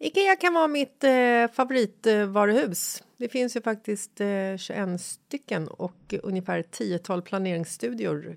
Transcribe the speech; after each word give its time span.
Ikea 0.00 0.36
kan 0.36 0.54
vara 0.54 0.68
mitt 0.68 1.04
eh, 1.04 1.50
favoritvaruhus. 1.52 3.02
Det 3.16 3.28
finns 3.28 3.56
ju 3.56 3.60
faktiskt 3.60 4.20
eh, 4.20 4.56
21 4.56 5.00
stycken 5.00 5.68
och 5.68 6.14
ungefär 6.22 6.62
10-tal 6.62 7.22
planeringsstudior 7.22 8.36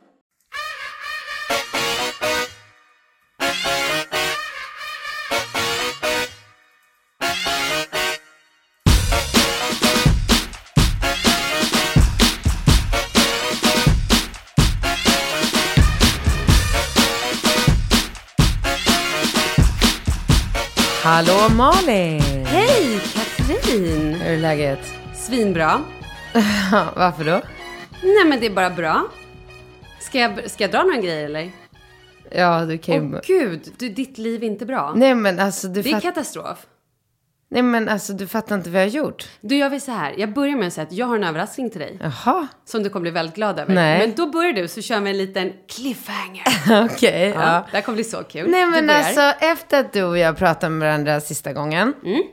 Hallå 21.21 21.55
Malin! 21.55 22.45
Hej 22.45 22.99
Katrin! 23.13 24.13
Hur 24.13 24.33
är 24.33 24.37
läget? 24.37 24.79
Svinbra. 25.15 25.81
Varför 26.95 27.23
då? 27.23 27.41
Nej 28.03 28.25
men 28.25 28.39
det 28.39 28.45
är 28.45 28.49
bara 28.49 28.69
bra. 28.69 29.07
Ska 29.99 30.19
jag, 30.19 30.51
ska 30.51 30.63
jag 30.63 30.71
dra 30.71 30.83
några 30.83 31.01
grejer 31.01 31.25
eller? 31.25 31.51
Ja, 32.31 32.65
du 32.65 32.77
kan 32.77 33.15
Åh 33.15 33.19
ju... 33.27 33.39
gud, 33.39 33.73
du, 33.77 33.89
ditt 33.89 34.17
liv 34.17 34.43
är 34.43 34.47
inte 34.47 34.65
bra. 34.65 34.93
Nej 34.95 35.15
men 35.15 35.39
alltså 35.39 35.67
du 35.67 35.81
det 35.81 35.89
är 35.89 35.93
fatt... 35.93 36.03
katastrof. 36.03 36.65
Nej 37.51 37.61
men 37.61 37.89
alltså 37.89 38.13
du 38.13 38.27
fattar 38.27 38.55
inte 38.55 38.69
vad 38.69 38.81
jag 38.81 38.87
har 38.87 38.91
gjort. 38.91 39.27
Du, 39.41 39.57
jag 39.57 39.69
vill 39.69 39.81
så 39.81 39.91
här. 39.91 40.13
Jag 40.17 40.33
börjar 40.33 40.55
med 40.55 40.67
att 40.67 40.73
säga 40.73 40.87
att 40.87 40.93
jag 40.93 41.05
har 41.05 41.15
en 41.15 41.23
överraskning 41.23 41.69
till 41.69 41.79
dig. 41.79 41.97
Jaha, 42.01 42.47
Som 42.65 42.83
du 42.83 42.89
kommer 42.89 43.01
bli 43.01 43.11
väldigt 43.11 43.35
glad 43.35 43.59
över. 43.59 43.73
Nej. 43.73 43.99
Men 43.99 44.15
då 44.15 44.27
börjar 44.27 44.53
du, 44.53 44.67
så 44.67 44.81
kör 44.81 44.99
vi 44.99 45.09
en 45.09 45.17
liten 45.17 45.53
cliffhanger. 45.67 46.43
okej. 46.85 47.29
Ja. 47.29 47.41
ja. 47.41 47.65
Det 47.71 47.77
här 47.77 47.81
kommer 47.81 47.95
bli 47.95 48.03
så 48.03 48.23
kul. 48.23 48.49
Nej 48.49 48.65
men 48.65 48.89
alltså 48.89 49.21
efter 49.21 49.79
att 49.79 49.93
du 49.93 50.03
och 50.03 50.17
jag 50.17 50.37
pratade 50.37 50.69
med 50.69 50.87
varandra 50.87 51.21
sista 51.21 51.53
gången. 51.53 51.93
Mm. 52.05 52.23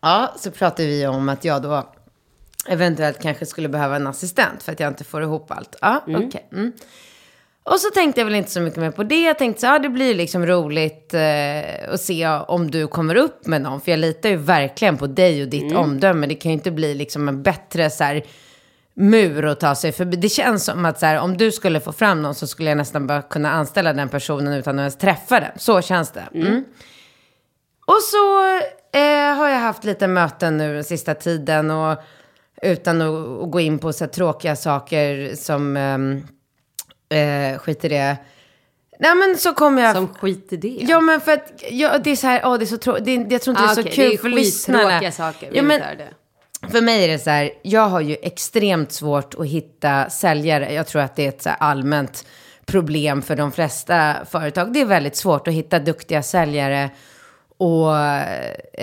Ja, 0.00 0.34
så 0.38 0.50
pratade 0.50 0.88
vi 0.88 1.06
om 1.06 1.28
att 1.28 1.44
jag 1.44 1.62
då 1.62 1.92
eventuellt 2.68 3.22
kanske 3.22 3.46
skulle 3.46 3.68
behöva 3.68 3.96
en 3.96 4.06
assistent 4.06 4.62
för 4.62 4.72
att 4.72 4.80
jag 4.80 4.88
inte 4.88 5.04
får 5.04 5.22
ihop 5.22 5.50
allt. 5.50 5.76
Ja, 5.80 6.04
okej. 6.06 6.48
Mm. 6.52 6.72
Och 7.70 7.80
så 7.80 7.90
tänkte 7.90 8.20
jag 8.20 8.24
väl 8.24 8.34
inte 8.34 8.50
så 8.50 8.60
mycket 8.60 8.80
mer 8.80 8.90
på 8.90 9.02
det. 9.02 9.20
Jag 9.20 9.38
tänkte 9.38 9.60
så 9.60 9.66
ja 9.66 9.78
det 9.78 9.88
blir 9.88 10.14
liksom 10.14 10.46
roligt 10.46 11.14
eh, 11.14 11.92
att 11.92 12.00
se 12.00 12.28
om 12.28 12.70
du 12.70 12.86
kommer 12.86 13.14
upp 13.14 13.46
med 13.46 13.62
någon. 13.62 13.80
För 13.80 13.90
jag 13.90 13.98
litar 13.98 14.28
ju 14.28 14.36
verkligen 14.36 14.96
på 14.96 15.06
dig 15.06 15.42
och 15.42 15.48
ditt 15.48 15.62
Mm. 15.62 15.76
omdöme. 15.76 16.26
Det 16.26 16.34
kan 16.34 16.50
ju 16.50 16.54
inte 16.56 16.70
bli 16.70 16.94
liksom 16.94 17.28
en 17.28 17.42
bättre 17.42 17.90
så 17.90 18.04
här 18.04 18.22
mur 18.94 19.46
att 19.46 19.60
ta 19.60 19.74
sig 19.74 19.92
förbi. 19.92 20.16
Det 20.16 20.28
känns 20.28 20.64
som 20.64 20.84
att 20.84 20.98
så 21.00 21.06
här, 21.06 21.18
om 21.20 21.36
du 21.36 21.52
skulle 21.52 21.80
få 21.80 21.92
fram 21.92 22.22
någon 22.22 22.34
så 22.34 22.46
skulle 22.46 22.68
jag 22.68 22.76
nästan 22.76 23.06
bara 23.06 23.22
kunna 23.22 23.50
anställa 23.50 23.92
den 23.92 24.08
personen 24.08 24.52
utan 24.52 24.78
att 24.78 24.82
ens 24.82 24.98
träffa 24.98 25.40
den. 25.40 25.52
Så 25.56 25.82
känns 25.82 26.10
det. 26.10 26.28
Mm. 26.34 26.64
Och 27.86 27.98
så 28.02 28.42
eh, 28.98 29.36
har 29.36 29.48
jag 29.48 29.60
haft 29.60 29.84
lite 29.84 30.06
möten 30.06 30.56
nu 30.56 30.74
den 30.74 30.84
sista 30.84 31.14
tiden 31.14 31.70
och 31.70 31.98
utan 32.62 33.00
att, 33.02 33.42
att 33.44 33.50
gå 33.50 33.60
in 33.60 33.78
på 33.78 33.92
så 33.92 34.04
här 34.04 34.10
tråkiga 34.10 34.56
saker 34.56 35.34
som 35.34 35.76
ehm, 35.76 36.22
eh, 37.10 37.58
skit 37.58 37.84
i 37.84 37.88
det. 37.88 38.16
Nej 38.98 39.14
men 39.14 39.36
så 39.38 39.52
kommer 39.54 39.82
jag... 39.82 39.96
Som 39.96 40.08
skit 40.14 40.52
i 40.52 40.56
det. 40.56 40.78
Ja 40.80 41.00
men 41.00 41.20
för 41.20 41.32
att 41.32 41.62
ja, 41.70 41.98
det 41.98 42.10
är 42.10 42.16
så 42.16 42.26
här, 42.26 42.42
åh 42.44 42.58
det 42.58 42.64
är 42.64 42.66
så 42.66 42.76
tråkigt. 42.78 43.32
Jag 43.32 43.42
tror 43.42 43.56
inte 43.56 43.62
Ah, 43.62 43.66
det 43.66 43.72
är 43.72 43.74
så 43.74 43.80
okej, 43.80 43.92
kul 43.92 44.08
det 44.08 44.14
är 44.14 44.18
för 44.18 44.28
lyssnarna. 44.28 44.82
skittråkiga 44.84 45.12
saker. 45.12 45.50
Vi 45.50 45.56
Ja, 45.56 45.62
men, 45.62 45.80
det. 45.80 46.68
för 46.70 46.80
mig 46.80 47.04
är 47.04 47.08
det 47.08 47.18
så 47.18 47.30
här, 47.30 47.50
jag 47.62 47.88
har 47.88 48.00
ju 48.00 48.16
extremt 48.22 48.92
svårt 48.92 49.34
att 49.38 49.46
hitta 49.46 50.10
säljare. 50.10 50.72
Jag 50.72 50.86
tror 50.86 51.02
att 51.02 51.16
det 51.16 51.24
är 51.24 51.28
ett 51.28 51.42
så 51.42 51.50
allmänt 51.50 52.24
problem 52.66 53.22
för 53.22 53.36
de 53.36 53.52
flesta 53.52 54.14
företag. 54.30 54.72
Det 54.72 54.80
är 54.80 54.84
väldigt 54.84 55.16
svårt 55.16 55.48
att 55.48 55.54
hitta 55.54 55.78
duktiga 55.78 56.22
säljare. 56.22 56.90
Och, 57.58 57.96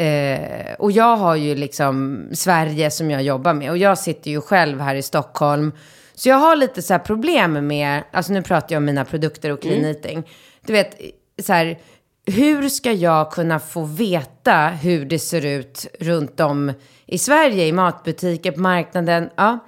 eh, 0.02 0.74
och 0.80 0.92
jag 0.92 1.16
har 1.18 1.36
ju 1.36 1.56
liksom 1.56 2.24
Sverige 2.34 2.92
som 2.92 3.12
jag 3.12 3.24
jobbar 3.24 3.54
med. 3.54 3.70
Och 3.70 3.78
jag 3.78 3.98
sitter 3.98 4.32
ju 4.32 4.42
själv 4.42 4.80
här 4.82 4.96
i 4.96 5.02
Stockholm. 5.02 5.72
Så 6.18 6.30
jag 6.30 6.36
har 6.36 6.56
lite 6.56 6.82
så 6.82 6.94
här 6.94 7.00
problem 7.00 7.68
med, 7.68 8.04
alltså 8.12 8.34
nu 8.34 8.42
pratar 8.42 8.76
jag 8.76 8.80
om 8.80 8.86
mina 8.86 9.06
produkter 9.06 9.52
och 9.52 9.62
clean 9.62 9.86
eating. 9.86 10.24
Du 10.66 10.74
vet, 10.74 11.00
så 11.44 11.54
här, 11.54 11.80
hur 12.26 12.70
ska 12.70 12.92
jag 12.92 13.32
kunna 13.32 13.60
få 13.60 13.84
veta 13.84 14.68
hur 14.68 15.06
det 15.06 15.20
ser 15.20 15.46
ut 15.46 15.88
runt 16.00 16.40
om 16.40 16.74
i 17.06 17.18
Sverige, 17.18 17.66
i 17.66 17.72
matbutiker, 17.72 18.52
på 18.52 18.60
marknaden? 18.60 19.30
Ja. 19.36 19.60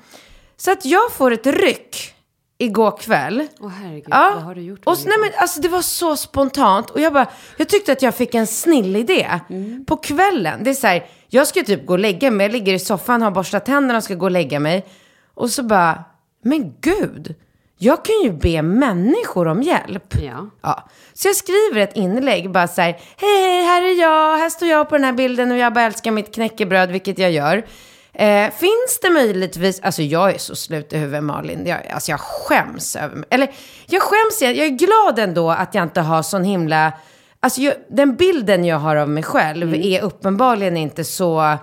Så 0.58 0.72
att 0.72 0.86
jag 0.86 1.12
får 1.12 1.32
ett 1.32 1.48
ryck 1.48 2.16
igår 2.58 2.98
kväll. 2.98 3.48
Åh 3.60 3.70
herregud, 3.70 4.08
Ja. 4.10 4.32
vad 4.36 4.44
har 4.44 4.56
du 4.56 4.62
gjort? 4.62 4.82
Och 4.86 4.98
nej, 5.06 5.18
men, 5.22 5.30
alltså, 5.38 5.62
det 5.62 5.68
var 5.70 5.82
så 5.82 6.18
spontant. 6.18 6.90
Och 6.90 7.00
jag, 7.02 7.14
bara, 7.14 7.28
jag 7.58 7.70
tyckte 7.70 7.92
att 7.92 8.02
jag 8.02 8.16
fick 8.16 8.36
en 8.36 8.48
snill 8.48 8.96
idé. 8.96 9.28
Mm. 9.50 9.86
På 9.86 9.98
kvällen. 9.98 10.64
Det 10.64 10.70
är 10.70 10.74
så 10.74 10.88
här, 10.88 11.06
jag 11.28 11.48
ska 11.48 11.64
typ 11.64 11.86
gå 11.86 11.94
och 11.94 12.00
lägga 12.00 12.32
mig. 12.32 12.46
Jag 12.46 12.52
ligger 12.52 12.74
i 12.74 12.80
soffan, 12.80 13.22
har 13.22 13.32
borstat 13.32 13.66
tänderna 13.66 13.98
och 13.98 14.04
ska 14.04 14.16
gå 14.16 14.26
och 14.26 14.32
lägga 14.32 14.60
mig. 14.60 14.86
Och 15.34 15.50
så 15.50 15.64
bara, 15.64 16.04
men 16.42 16.74
gud. 16.82 17.36
Jag 17.82 18.06
kan 18.06 18.16
ju 18.24 18.32
be 18.32 18.62
människor 18.62 19.48
om 19.48 19.62
hjälp. 19.62 20.14
Ja. 20.22 20.50
Ja. 20.62 20.90
Så 21.14 21.28
jag 21.28 21.36
skriver 21.36 21.78
ett 21.82 21.96
inlägg, 21.96 22.52
bara 22.52 22.68
så 22.68 22.82
här, 22.82 23.00
hej, 23.18 23.42
hej, 23.42 23.64
här 23.64 23.84
är 23.84 24.02
jag, 24.02 24.38
här 24.38 24.50
står 24.50 24.68
jag 24.68 24.90
på 24.90 24.96
den 24.96 25.04
här 25.04 25.14
bilden 25.14 25.52
och 25.52 25.58
jag 25.58 25.74
bara 25.74 25.86
älskar 25.86 26.12
mitt 26.12 26.36
knäckebröd, 26.36 26.92
vilket 26.92 27.20
jag 27.20 27.32
gör. 27.32 27.66
Eh, 28.14 28.52
finns 28.52 29.00
det 29.02 29.10
möjligtvis, 29.10 29.80
alltså 29.80 30.02
jag 30.02 30.34
är 30.34 30.38
så 30.38 30.56
slut 30.56 30.94
i 30.94 30.98
huvudet 30.98 31.24
Malin, 31.24 31.68
jag, 31.68 31.88
alltså 31.88 32.12
jag 32.12 32.20
skäms 32.20 32.96
över 32.96 33.16
mig. 33.16 33.26
Eller 33.30 33.52
jag 33.86 34.02
skäms, 34.02 34.42
jag, 34.42 34.56
jag 34.56 34.66
är 34.66 34.70
glad 34.70 35.20
ändå 35.20 35.52
att 35.52 35.76
jag 35.76 35.84
inte 35.84 36.02
har 36.02 36.24
sån 36.24 36.44
himla, 36.44 36.94
alltså 37.40 37.62
jag, 37.62 37.74
den 37.90 38.16
bilden 38.16 38.66
jag 38.66 38.78
har 38.78 38.96
av 38.96 39.10
mig 39.10 39.24
själv 39.24 39.76
är 39.76 40.02
uppenbarligen 40.02 40.78
inte 40.78 41.04
så 41.04 41.58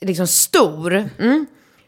liksom 0.00 0.26
stor. 0.26 1.08
Mm. 1.18 1.46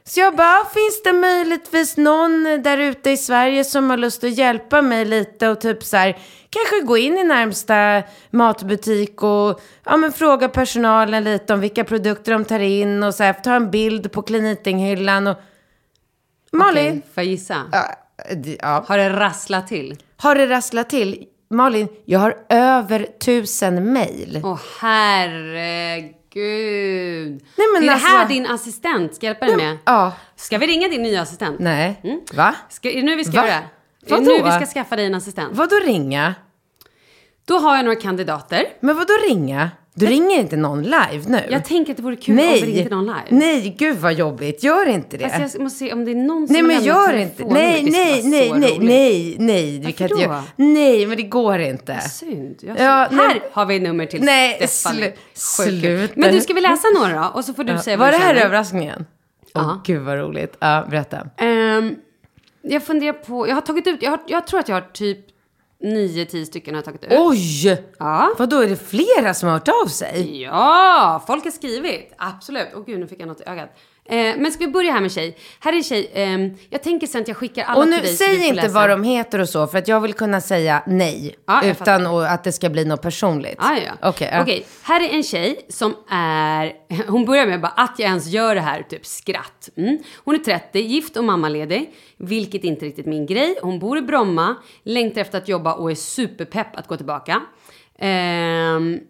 Så 0.08 0.20
jag 0.20 0.37
bara, 0.37 0.64
finns 0.64 1.03
det 1.05 1.12
möjligtvis 1.12 1.97
någon 1.97 2.62
där 2.62 2.79
ute 2.79 3.11
i 3.11 3.17
Sverige 3.17 3.64
som 3.64 3.91
har 3.91 3.97
lust 3.97 4.25
att 4.25 4.38
hjälpa 4.38 4.82
mig 4.82 5.05
lite 5.05 5.49
och 5.49 5.61
typ 5.61 5.82
så 5.85 5.97
här, 5.97 6.19
kanske 6.50 6.87
gå 6.87 6.97
in 6.97 7.19
i 7.19 7.25
närmsta 7.25 8.03
matbutik 8.31 9.23
och 9.23 9.61
ja, 9.85 9.97
men 9.97 10.12
fråga 10.12 10.49
personalen 10.49 11.25
lite 11.25 11.55
om 11.55 11.61
vilka 11.61 11.85
produkter 11.85 12.32
de 12.32 12.44
tar 12.44 12.58
in 12.61 13.03
och 13.03 13.14
så 13.14 13.23
här, 13.23 13.32
ta 13.32 13.55
en 13.55 13.70
bild 13.70 14.12
på 14.12 14.23
klinitinghyllan 14.23 15.26
och... 15.26 15.37
Malin? 16.52 16.88
Okej, 16.88 17.02
får 17.14 17.23
jag 17.25 17.31
gissa? 17.31 17.62
Det- 18.37 18.59
ja. 18.62 18.85
Har 18.88 18.99
det 18.99 19.11
rasslat 19.11 19.67
till? 19.69 19.97
Har 20.17 20.35
det 20.35 20.47
rasslat 20.47 20.91
till? 20.91 21.25
Malin, 21.50 21.88
jag 22.05 22.19
har 22.19 22.37
över 22.49 23.06
tusen 23.25 23.93
mejl. 23.93 24.41
Åh 24.44 24.61
herregud. 24.81 26.12
Nej, 26.41 27.67
men 27.75 27.83
är 27.83 27.87
det 27.87 27.93
alltså- 27.93 28.09
här 28.09 28.29
din 28.29 28.47
assistent 28.47 29.15
ska 29.15 29.27
hjälpa 29.27 29.47
dig 29.47 29.56
med? 29.56 29.79
Ja, 29.85 30.12
Ska 30.37 30.59
vi 30.59 30.67
ringa 30.67 30.88
din 30.88 31.03
nya 31.03 31.23
assistent? 31.23 31.59
nej. 31.59 32.00
Mm. 32.05 32.21
Va? 32.35 32.55
Ska, 32.69 32.91
är 32.91 32.97
det 32.97 33.03
nu 33.03 33.17
vi 33.17 33.25
ska 33.25 33.41
Va? 33.43 33.49
göra 33.49 33.61
det? 34.06 34.15
Är 34.15 34.19
det 34.19 34.23
nu 34.25 34.43
vi 34.43 34.50
ska 34.50 34.67
skaffa 34.67 34.97
dig 34.97 35.06
en 35.06 35.15
assistent? 35.15 35.56
Vadå 35.56 35.77
ringa? 35.77 36.35
Då 37.44 37.59
har 37.59 37.77
jag 37.77 37.85
några 37.85 38.00
kandidater. 38.00 38.65
Men 38.81 38.97
vadå 38.97 39.12
ringa? 39.29 39.71
Du 39.98 40.06
ringer 40.06 40.40
inte 40.40 40.56
någon 40.56 40.82
live 40.82 41.22
nu? 41.26 41.40
Jag 41.50 41.64
tänker 41.64 41.90
att 41.93 41.96
det 41.96 42.02
vore 42.02 42.16
kul 42.16 42.38
om 42.38 42.44
vi 42.46 42.60
ringde 42.60 42.90
någon 42.96 43.04
live. 43.06 43.22
Nej, 43.28 43.75
gud 43.78 43.96
vad 43.98 44.12
jobbigt. 44.14 44.62
Gör 44.62 44.88
inte 44.88 45.16
det. 45.16 45.25
Alltså 45.25 45.56
jag 45.58 45.62
måste 45.62 45.78
se 45.78 45.93
om 45.93 46.04
det 46.04 46.10
är 46.10 46.14
någon 46.14 46.46
som 46.46 46.52
nej, 46.54 46.62
men 46.62 46.84
gör 46.84 47.16
inte. 47.16 47.44
Nej, 47.44 47.82
nej, 47.90 48.22
nej, 48.25 48.52
nej, 48.58 48.78
nej, 48.81 49.37
nej. 49.38 49.78
Vi 49.87 49.93
kan 49.93 50.04
inte 50.10 50.14
då? 50.14 50.20
göra. 50.22 50.43
Nej, 50.56 51.06
men 51.06 51.16
det 51.16 51.22
går 51.22 51.58
inte. 51.58 52.00
Synd. 52.00 52.56
Jag 52.60 52.76
Ja, 52.78 52.82
här 52.84 53.08
nej. 53.10 53.43
har 53.52 53.66
vi 53.66 53.81
nummer 53.81 54.06
till 54.06 54.22
Nej, 54.22 54.66
Stefan. 54.69 54.96
kul. 54.96 55.12
sluta. 55.34 56.12
Men 56.16 56.34
du, 56.34 56.40
ska 56.40 56.54
vi 56.54 56.60
läsa 56.60 56.88
några? 57.00 57.28
Och 57.31 57.44
så 57.44 57.54
får 57.54 57.64
du 57.64 57.78
säga 57.78 57.96
vad 57.96 58.06
Var 58.06 58.12
det 58.12 58.19
här 58.19 58.28
känner. 58.34 58.46
överraskningen? 58.46 59.06
Åh, 59.54 59.62
Ja. 59.62 59.81
gud 59.84 60.02
vad 60.02 60.19
roligt. 60.19 60.56
Ja, 60.58 60.87
berätta. 60.90 61.26
Ehm, 61.37 61.94
jag 62.62 62.82
funderar 62.82 63.12
på, 63.12 63.49
jag 63.49 63.54
har 63.54 63.62
tagit 63.62 63.87
ut, 63.87 64.02
jag, 64.02 64.10
har, 64.10 64.20
jag 64.26 64.46
tror 64.46 64.60
att 64.60 64.69
jag 64.69 64.76
har 64.76 64.88
typ 64.92 65.19
nio, 65.81 66.25
tio 66.25 66.46
stycken 66.46 66.75
har 66.75 66.78
jag 66.78 66.84
tagit 66.84 67.05
ut. 67.05 67.11
Oj! 67.12 67.82
Ja. 67.99 68.34
Vad 68.38 68.50
då 68.50 68.61
är 68.61 68.69
det 68.69 68.76
flera 68.76 69.34
som 69.34 69.49
har 69.49 69.55
hört 69.55 69.69
av 69.84 69.87
sig? 69.88 70.43
Ja, 70.43 71.23
folk 71.26 71.44
har 71.44 71.50
skrivit. 71.50 72.12
Absolut. 72.19 72.69
Åh 72.75 72.84
gud, 72.87 73.00
nu 73.00 73.06
fick 73.06 73.20
jag 73.20 73.28
något 73.28 73.40
i 73.40 73.44
ögat. 73.46 73.70
Eh, 74.08 74.37
men 74.37 74.53
ska 74.53 74.64
vi 74.64 74.70
börja 74.70 74.93
här 74.93 75.00
med 75.00 75.12
tjej? 75.12 75.37
Här 75.61 75.73
är 75.73 75.82
tjej. 75.82 76.11
ehm, 76.14 76.55
jag 76.70 76.82
tänker 76.82 77.06
sen 77.06 77.23
att 77.23 77.29
jag 77.29 77.37
skickar 77.37 77.64
alla 77.64 77.81
Och 77.81 77.88
nu, 77.88 77.97
till 77.97 78.05
dig. 78.05 78.17
säg 78.17 78.47
inte 78.49 78.69
vad 78.69 78.91
de 78.91 79.03
heter 79.05 79.38
och 79.38 79.49
så, 79.49 79.67
för 79.67 79.79
att 79.79 79.88
jag 79.88 80.00
vill 80.00 80.12
kunna 80.14 80.41
säga 80.41 80.82
nej. 80.87 81.37
Ja, 81.47 81.62
utan 81.64 82.06
och, 82.06 82.31
att 82.32 82.44
det 82.44 82.53
ska 82.53 82.69
bli 82.69 82.85
något 82.85 83.03
personligt. 83.03 83.56
Ah, 83.58 83.75
ja. 83.87 84.08
Okej, 84.08 84.29
ja. 84.32 84.43
Okej, 84.43 84.67
här 84.82 85.00
är 85.00 85.08
en 85.08 85.23
tjej 85.23 85.61
som 85.69 85.94
är, 86.11 86.73
hon 87.08 87.25
börjar 87.25 87.47
med 87.47 87.61
bara 87.61 87.73
att 87.76 87.94
jag 87.99 88.08
ens 88.08 88.26
gör 88.26 88.55
det 88.55 88.61
här, 88.61 88.82
typ 88.82 89.06
skratt. 89.06 89.69
Mm. 89.76 89.99
Hon 90.25 90.35
är 90.35 90.38
30, 90.38 90.79
gift 90.81 91.17
och 91.17 91.25
mammaledig, 91.25 91.94
vilket 92.17 92.64
inte 92.64 92.85
riktigt 92.85 93.06
min 93.06 93.26
grej. 93.26 93.59
Hon 93.62 93.79
bor 93.79 93.99
i 93.99 94.02
Bromma, 94.02 94.56
längtar 94.82 95.20
efter 95.20 95.38
att 95.38 95.49
jobba 95.49 95.75
och 95.75 95.91
är 95.91 95.94
superpepp 95.94 96.76
att 96.76 96.87
gå 96.87 96.97
tillbaka. 96.97 97.43
Ehm, 97.99 99.00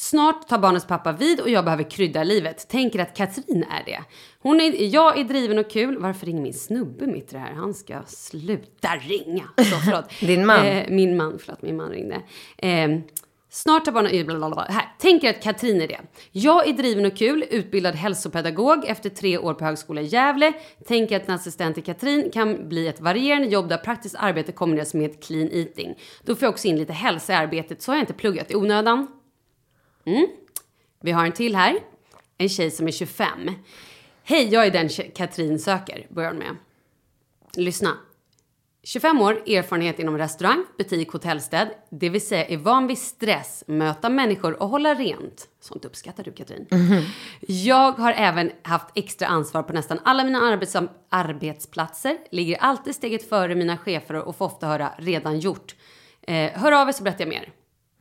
Snart 0.00 0.48
tar 0.48 0.58
barnens 0.58 0.86
pappa 0.86 1.12
vid 1.12 1.40
och 1.40 1.50
jag 1.50 1.64
behöver 1.64 1.90
krydda 1.90 2.24
livet. 2.24 2.68
Tänker 2.68 2.98
att 2.98 3.16
Katrin 3.16 3.64
är 3.70 3.84
det. 3.84 4.04
Hon 4.38 4.60
är, 4.60 4.94
jag 4.94 5.18
är 5.18 5.24
driven 5.24 5.58
och 5.58 5.70
kul. 5.70 5.98
Varför 5.98 6.26
ringer 6.26 6.42
min 6.42 6.54
snubbe 6.54 7.06
mitt 7.06 7.32
i 7.32 7.36
det 7.36 7.38
här? 7.38 7.52
Han 7.52 7.74
ska 7.74 8.02
sluta 8.06 8.88
ringa. 8.88 9.44
Så, 9.56 9.76
förlåt. 9.84 10.20
Din 10.20 10.46
man? 10.46 10.66
Eh, 10.66 10.84
min 10.88 11.16
man, 11.16 11.38
förlåt, 11.38 11.62
min 11.62 11.76
man 11.76 11.90
ringde. 11.90 12.22
Eh, 12.58 12.88
snart 13.50 13.86
har 13.86 13.92
barnen... 13.92 14.26
Blablabla. 14.26 14.66
Här, 14.68 14.94
tänker 14.98 15.30
att 15.30 15.42
Katrin 15.42 15.80
är 15.80 15.88
det. 15.88 16.00
Jag 16.32 16.68
är 16.68 16.72
driven 16.72 17.06
och 17.06 17.16
kul, 17.16 17.44
utbildad 17.50 17.94
hälsopedagog 17.94 18.84
efter 18.84 19.10
tre 19.10 19.38
år 19.38 19.54
på 19.54 19.64
högskola 19.64 20.00
i 20.00 20.04
Gävle. 20.04 20.52
Tänker 20.88 21.16
att 21.16 21.28
en 21.28 21.34
assistent 21.34 21.74
till 21.74 21.84
Katrin 21.84 22.30
kan 22.30 22.68
bli 22.68 22.88
ett 22.88 23.00
varierande 23.00 23.48
jobb 23.48 23.68
där 23.68 23.78
praktiskt 23.78 24.14
arbete 24.18 24.52
kombineras 24.52 24.94
med 24.94 25.24
clean 25.24 25.48
eating. 25.52 25.98
Då 26.24 26.34
får 26.34 26.46
jag 26.46 26.52
också 26.52 26.68
in 26.68 26.78
lite 26.78 26.92
hälsa 26.92 27.32
i 27.32 27.36
arbetet 27.36 27.82
så 27.82 27.90
har 27.90 27.96
jag 27.96 28.02
inte 28.02 28.12
pluggat 28.12 28.50
i 28.50 28.54
onödan. 28.54 29.19
Mm. 30.04 30.26
Vi 31.00 31.10
har 31.10 31.24
en 31.24 31.32
till 31.32 31.56
här. 31.56 31.78
En 32.38 32.48
tjej 32.48 32.70
som 32.70 32.88
är 32.88 32.92
25. 32.92 33.50
Hej, 34.24 34.48
jag 34.48 34.66
är 34.66 34.70
den 34.70 34.88
Katrin 34.88 35.58
söker, 35.58 36.06
börjar 36.10 36.30
hon 36.30 36.38
med. 36.38 36.56
Lyssna. 37.56 37.96
25 38.82 39.20
år, 39.20 39.32
erfarenhet 39.46 39.98
inom 39.98 40.18
restaurang, 40.18 40.64
butik, 40.78 41.12
hotellstäd. 41.12 41.68
Det 41.90 42.08
vill 42.08 42.26
säga 42.26 42.44
är 42.44 42.56
van 42.56 42.86
vid 42.86 42.98
stress, 42.98 43.64
möta 43.66 44.08
människor 44.08 44.62
och 44.62 44.68
hålla 44.68 44.94
rent. 44.94 45.48
Sånt 45.60 45.84
uppskattar 45.84 46.24
du 46.24 46.32
Katrin. 46.32 46.66
Jag 47.40 47.92
har 47.92 48.12
även 48.12 48.52
haft 48.62 48.88
extra 48.94 49.28
ansvar 49.28 49.62
på 49.62 49.72
nästan 49.72 49.98
alla 50.04 50.24
mina 50.24 50.40
arbets 50.40 50.76
arbetsplatser. 51.08 52.18
Ligger 52.30 52.56
alltid 52.56 52.94
steget 52.94 53.28
före 53.28 53.54
mina 53.54 53.78
chefer 53.78 54.14
och 54.14 54.36
får 54.36 54.44
ofta 54.44 54.66
höra 54.66 54.92
redan 54.98 55.38
gjort. 55.38 55.74
Eh, 56.22 56.50
hör 56.52 56.72
av 56.72 56.88
er 56.88 56.92
så 56.92 57.02
berättar 57.02 57.20
jag 57.20 57.28
mer. 57.28 57.52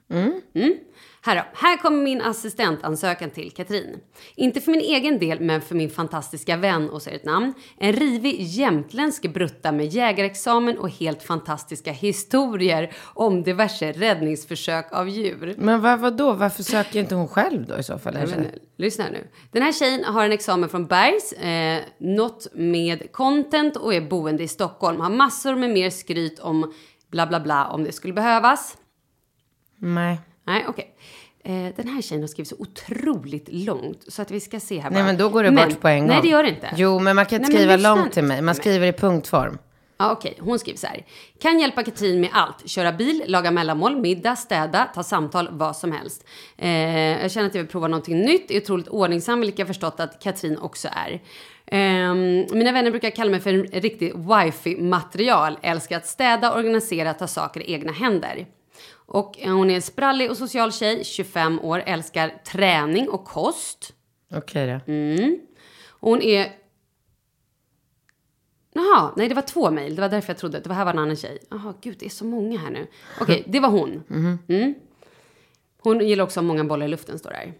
Mm. 0.09 0.73
Här 1.21 1.35
då. 1.35 1.41
Här 1.53 1.77
kommer 1.77 2.03
min 2.03 2.21
assistentansökan 2.21 3.29
till 3.29 3.51
Katrin. 3.51 3.99
Inte 4.35 4.61
för 4.61 4.71
min 4.71 4.81
egen 4.81 5.19
del, 5.19 5.39
men 5.39 5.61
för 5.61 5.75
min 5.75 5.89
fantastiska 5.89 6.57
vän 6.57 6.89
och 6.89 7.01
säger 7.01 7.17
ett 7.17 7.25
namn. 7.25 7.53
En 7.77 7.93
rivig 7.93 8.41
jämtländsk 8.41 9.33
brutta 9.33 9.71
med 9.71 9.85
jägarexamen 9.85 10.77
och 10.77 10.89
helt 10.89 11.23
fantastiska 11.23 11.91
historier 11.91 12.93
om 13.13 13.43
diverse 13.43 13.91
räddningsförsök 13.91 14.91
av 14.91 15.09
djur. 15.09 15.55
Men 15.57 15.81
vad, 15.81 15.99
vadå? 15.99 16.33
Varför 16.33 16.63
söker 16.63 16.99
inte 16.99 17.15
hon 17.15 17.27
själv 17.27 17.65
då 17.65 17.77
i 17.77 17.83
så 17.83 17.97
fall? 17.97 18.13
Men, 18.13 18.47
lyssna 18.77 19.05
nu. 19.11 19.27
Den 19.51 19.63
här 19.63 19.71
tjejen 19.71 20.03
har 20.03 20.25
en 20.25 20.31
examen 20.31 20.69
från 20.69 20.87
Bergs, 20.87 21.33
eh, 21.33 21.81
något 21.97 22.47
med 22.53 23.11
content 23.11 23.77
och 23.77 23.93
är 23.93 24.01
boende 24.01 24.43
i 24.43 24.47
Stockholm. 24.47 24.99
Har 24.99 25.09
massor 25.09 25.55
med 25.55 25.69
mer 25.69 25.89
skryt 25.89 26.39
om 26.39 26.73
bla 27.11 27.27
bla 27.27 27.39
bla 27.39 27.67
om 27.67 27.83
det 27.83 27.91
skulle 27.91 28.13
behövas. 28.13 28.77
Nej. 29.79 30.19
Nej, 30.43 30.65
okej. 30.67 30.95
Eh, 31.43 31.75
den 31.75 31.88
här 31.88 32.01
tjejen 32.01 32.24
har 32.24 32.27
skrivit 32.27 32.48
så 32.50 32.55
otroligt 32.59 33.48
långt 33.51 34.03
så 34.07 34.21
att 34.21 34.31
vi 34.31 34.39
ska 34.39 34.59
se 34.59 34.79
här 34.79 34.89
Nej, 34.89 35.00
bara. 35.01 35.05
men 35.07 35.17
då 35.17 35.29
går 35.29 35.43
det 35.43 35.51
Men- 35.51 35.69
bort 35.69 35.79
på 35.81 35.88
en 35.88 36.00
gång. 36.00 36.07
Nej, 36.07 36.19
det 36.21 36.27
gör 36.27 36.43
det 36.43 36.50
inte. 36.50 36.69
Jo, 36.75 37.00
men 37.00 37.15
man 37.15 37.25
kan 37.25 37.36
inte 37.41 37.50
Nej, 37.53 37.57
skriva 37.57 37.75
långt 37.95 38.12
till 38.13 38.24
mig. 38.24 38.41
Man 38.41 38.55
skriver 38.55 38.88
i 38.88 38.93
punktform. 38.93 39.57
Ja, 40.01 40.12
okej. 40.12 40.38
Hon 40.39 40.59
skriver 40.59 40.79
så 40.79 40.88
här. 40.88 41.05
Kan 41.41 41.59
hjälpa 41.59 41.83
Katrin 41.83 42.21
med 42.21 42.29
allt. 42.33 42.69
Köra 42.69 42.91
bil, 42.91 43.24
laga 43.27 43.51
mellanmål, 43.51 43.98
middag, 43.98 44.36
städa, 44.36 44.89
ta 44.95 45.03
samtal, 45.03 45.48
vad 45.51 45.75
som 45.77 45.91
helst. 45.91 46.25
Eh, 46.57 46.69
jag 47.21 47.31
känner 47.31 47.48
att 47.48 47.55
jag 47.55 47.62
vill 47.62 47.71
prova 47.71 47.88
någonting 47.88 48.19
nytt. 48.21 48.51
Är 48.51 48.57
otroligt 48.57 48.88
ordningsam, 48.88 49.39
vilket 49.41 49.59
jag 49.59 49.67
förstått 49.67 50.00
att 50.00 50.24
Katrin 50.24 50.57
också 50.57 50.88
är. 50.91 51.21
Ehm, 51.67 52.45
mina 52.51 52.71
vänner 52.71 52.91
brukar 52.91 53.09
kalla 53.09 53.31
mig 53.31 53.39
för 53.39 53.53
en 53.53 53.63
riktig 53.81 54.13
wifi-material. 54.15 55.57
Älskar 55.62 55.98
att 55.98 56.07
städa, 56.07 56.53
organisera, 56.55 57.13
ta 57.13 57.27
saker 57.27 57.62
i 57.69 57.74
egna 57.74 57.91
händer. 57.91 58.45
Och 59.11 59.39
eh, 59.39 59.55
hon 59.55 59.69
är 59.69 59.75
en 59.75 59.81
sprallig 59.81 60.31
och 60.31 60.37
social 60.37 60.71
tjej, 60.71 61.03
25 61.03 61.59
år, 61.59 61.83
älskar 61.85 62.41
träning 62.45 63.09
och 63.09 63.25
kost. 63.25 63.93
Okej 64.31 64.67
då. 64.67 64.91
Mm. 64.91 65.39
Hon 65.99 66.21
är... 66.21 66.51
Jaha, 68.73 69.13
nej 69.17 69.29
det 69.29 69.35
var 69.35 69.41
två 69.41 69.71
mejl. 69.71 69.95
Det 69.95 70.01
var 70.01 70.09
därför 70.09 70.29
jag 70.29 70.37
trodde 70.37 70.57
att 70.57 70.63
det 70.63 70.69
var 70.69 70.75
här 70.75 70.85
var 70.85 70.93
en 70.93 70.99
annan 70.99 71.15
tjej. 71.15 71.39
Jaha, 71.49 71.73
gud 71.81 71.95
det 71.99 72.05
är 72.05 72.09
så 72.09 72.25
många 72.25 72.59
här 72.59 72.69
nu. 72.69 72.87
Okej, 73.21 73.43
det 73.47 73.59
var 73.59 73.69
hon. 73.69 74.03
Mm. 74.09 74.75
Hon 75.81 76.07
gillar 76.07 76.23
också 76.23 76.41
många 76.41 76.63
bollar 76.63 76.85
i 76.85 76.89
luften, 76.89 77.19
står 77.19 77.29
det 77.29 77.35
här. 77.35 77.53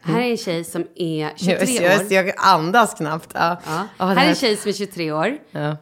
Här 0.00 0.20
är 0.20 0.30
en 0.30 0.36
tjej 0.36 0.64
som 0.64 0.86
är 0.94 1.32
23 1.36 1.86
år. 1.86 2.12
Jag, 2.12 2.26
jag 2.28 2.34
andas 2.36 2.94
knappt. 2.94 3.30
Ja. 3.34 3.60
Ja. 3.98 4.04
Här 4.06 4.24
är 4.24 4.28
en 4.28 4.34
tjej 4.34 4.56
som 4.56 4.68
är 4.68 4.72
23 4.72 5.12
år. 5.12 5.38
Ja. 5.50 5.76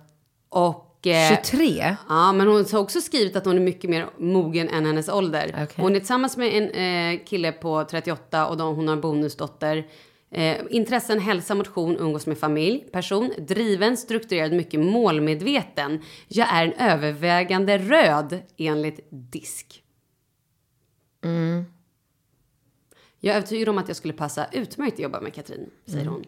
Och... 0.49 0.88
eh, 1.07 1.29
23? 1.29 1.97
Ja, 2.09 2.33
men 2.33 2.47
hon 2.47 2.65
har 2.73 2.79
också 2.79 3.01
skrivit 3.01 3.37
att 3.37 3.45
hon 3.45 3.57
är 3.57 3.61
mycket 3.61 3.91
mer 3.91 4.07
mogen 4.19 4.69
än 4.69 4.87
hennes 4.87 5.09
ålder. 5.09 5.49
Okej. 5.49 5.67
Hon 5.77 5.95
är 5.95 5.99
tillsammans 5.99 6.37
med 6.37 6.55
en 6.55 6.71
eh, 6.71 7.25
kille 7.25 7.53
på 7.53 7.85
38 7.85 8.47
och 8.47 8.57
de, 8.57 8.77
hon 8.77 8.89
har 8.89 8.95
en 8.95 9.01
bonusdotter. 9.01 9.87
Eh, 10.31 10.57
intressen, 10.71 11.21
hälsa, 11.21 11.55
motion, 11.55 11.97
umgås 11.97 12.27
med 12.27 12.39
familj. 12.39 12.85
Person, 12.93 13.33
driven, 13.39 13.97
strukturerad, 13.97 14.53
mycket 14.53 14.81
målmedveten. 14.81 16.03
Jag 16.29 16.49
är 16.53 16.65
en 16.65 16.73
övervägande 16.73 17.79
röd 17.79 18.39
enligt 18.57 19.09
DISK. 19.11 19.83
Jag 23.21 23.33
är 23.33 23.39
övertygad 23.39 23.69
om 23.69 23.79
att 23.79 23.89
jag 23.89 23.97
skulle 23.97 24.15
passa 24.15 24.47
utmärkt 24.53 24.95
att 24.95 24.99
jobba 25.01 25.21
med 25.21 25.35
Katrin, 25.35 25.71
säger 25.87 26.07
hon. 26.07 26.25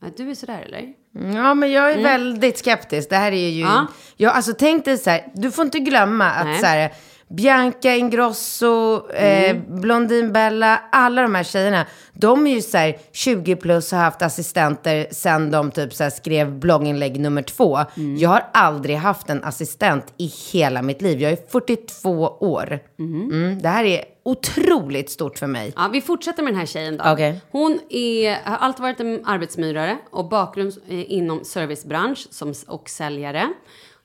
Ja, 0.00 0.08
du 0.16 0.30
är 0.30 0.34
sådär 0.34 0.62
eller? 0.66 0.92
Ja, 1.34 1.54
men 1.54 1.72
jag 1.72 1.92
är 1.92 2.02
väldigt 2.02 2.58
skeptisk. 2.58 3.10
Det 3.10 3.16
här 3.16 3.32
är 3.32 3.48
ju... 3.48 3.62
Mm. 3.62 3.74
Ja. 3.74 3.86
Ja, 4.16 4.30
alltså 4.30 4.52
tänk 4.58 4.84
dig 4.84 4.98
så 4.98 5.10
här, 5.10 5.26
du 5.34 5.50
får 5.50 5.64
inte 5.64 5.78
glömma 5.78 6.30
att 6.30 6.46
Nej. 6.46 6.58
så 6.60 6.66
här, 6.66 6.92
Bianca 7.28 7.94
Ingrosso, 7.94 9.08
eh, 9.10 9.50
Mm. 9.50 9.80
Blondin 9.80 10.32
Bella, 10.32 10.82
alla 10.92 11.22
de 11.22 11.34
här 11.34 11.42
tjejerna, 11.44 11.86
de 12.12 12.46
är 12.46 12.54
ju 12.54 12.62
så 12.62 12.78
här 12.78 12.98
20 13.12 13.56
plus 13.56 13.92
och 13.92 13.98
har 13.98 14.04
haft 14.04 14.22
assistenter 14.22 15.06
sen 15.10 15.50
de 15.50 15.70
typ 15.70 15.94
så 15.94 16.10
skrev 16.10 16.52
blogginlägg 16.58 17.20
nummer 17.20 17.42
två. 17.42 17.78
Mm. 17.96 18.16
Jag 18.16 18.28
har 18.28 18.44
aldrig 18.52 18.96
haft 18.96 19.30
en 19.30 19.44
assistent 19.44 20.12
i 20.16 20.32
hela 20.52 20.82
mitt 20.82 21.02
liv. 21.02 21.20
Jag 21.20 21.32
är 21.32 21.38
42 21.48 22.10
år. 22.40 22.78
Mm, 22.98 23.62
det 23.62 23.68
här 23.68 23.84
är 23.84 24.04
otroligt 24.22 25.10
stort 25.10 25.38
för 25.38 25.46
mig. 25.46 25.72
Ja, 25.76 25.88
vi 25.92 26.00
fortsätter 26.00 26.42
med 26.42 26.52
den 26.52 26.58
här 26.58 26.66
tjejen 26.66 26.96
då. 26.96 27.04
Okej. 27.12 27.40
Hon 27.50 27.78
är, 27.90 28.34
har 28.44 28.56
alltid 28.56 28.82
varit 28.82 29.00
en 29.00 29.26
arbetsmyrare 29.26 29.98
och 30.10 30.28
bakgrund 30.28 30.72
eh, 30.88 31.12
inom 31.12 31.44
servicebransch 31.44 32.26
som, 32.30 32.54
och 32.66 32.88
säljare. 32.88 33.52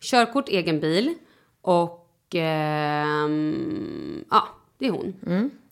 Körkort, 0.02 0.50
egen 0.50 0.80
bil 0.80 1.14
och 1.62 2.01
ehm, 2.36 4.24
ja, 4.30 4.48
det 4.78 4.88
är 4.88 4.92
hon. 4.92 5.14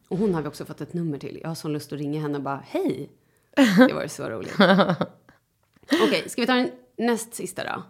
Och 0.07 0.17
hon 0.17 0.33
har 0.33 0.41
vi 0.41 0.47
också 0.47 0.65
fått 0.65 0.81
ett 0.81 0.93
nummer 0.93 1.17
till. 1.17 1.39
Jag 1.41 1.47
har 1.47 1.55
sån 1.55 1.73
lust 1.73 1.93
att 1.93 1.99
ringa 1.99 2.21
henne 2.21 2.37
och 2.37 2.43
bara 2.43 2.63
hej. 2.67 3.09
Det 3.87 3.93
var 3.93 4.07
så 4.07 4.29
roligt. 4.29 4.55
Okej, 6.03 6.23
ska 6.29 6.41
vi 6.41 6.47
ta 6.47 6.53
den 6.53 6.71
näst 6.97 7.33
sista 7.33 7.63
då? 7.63 7.83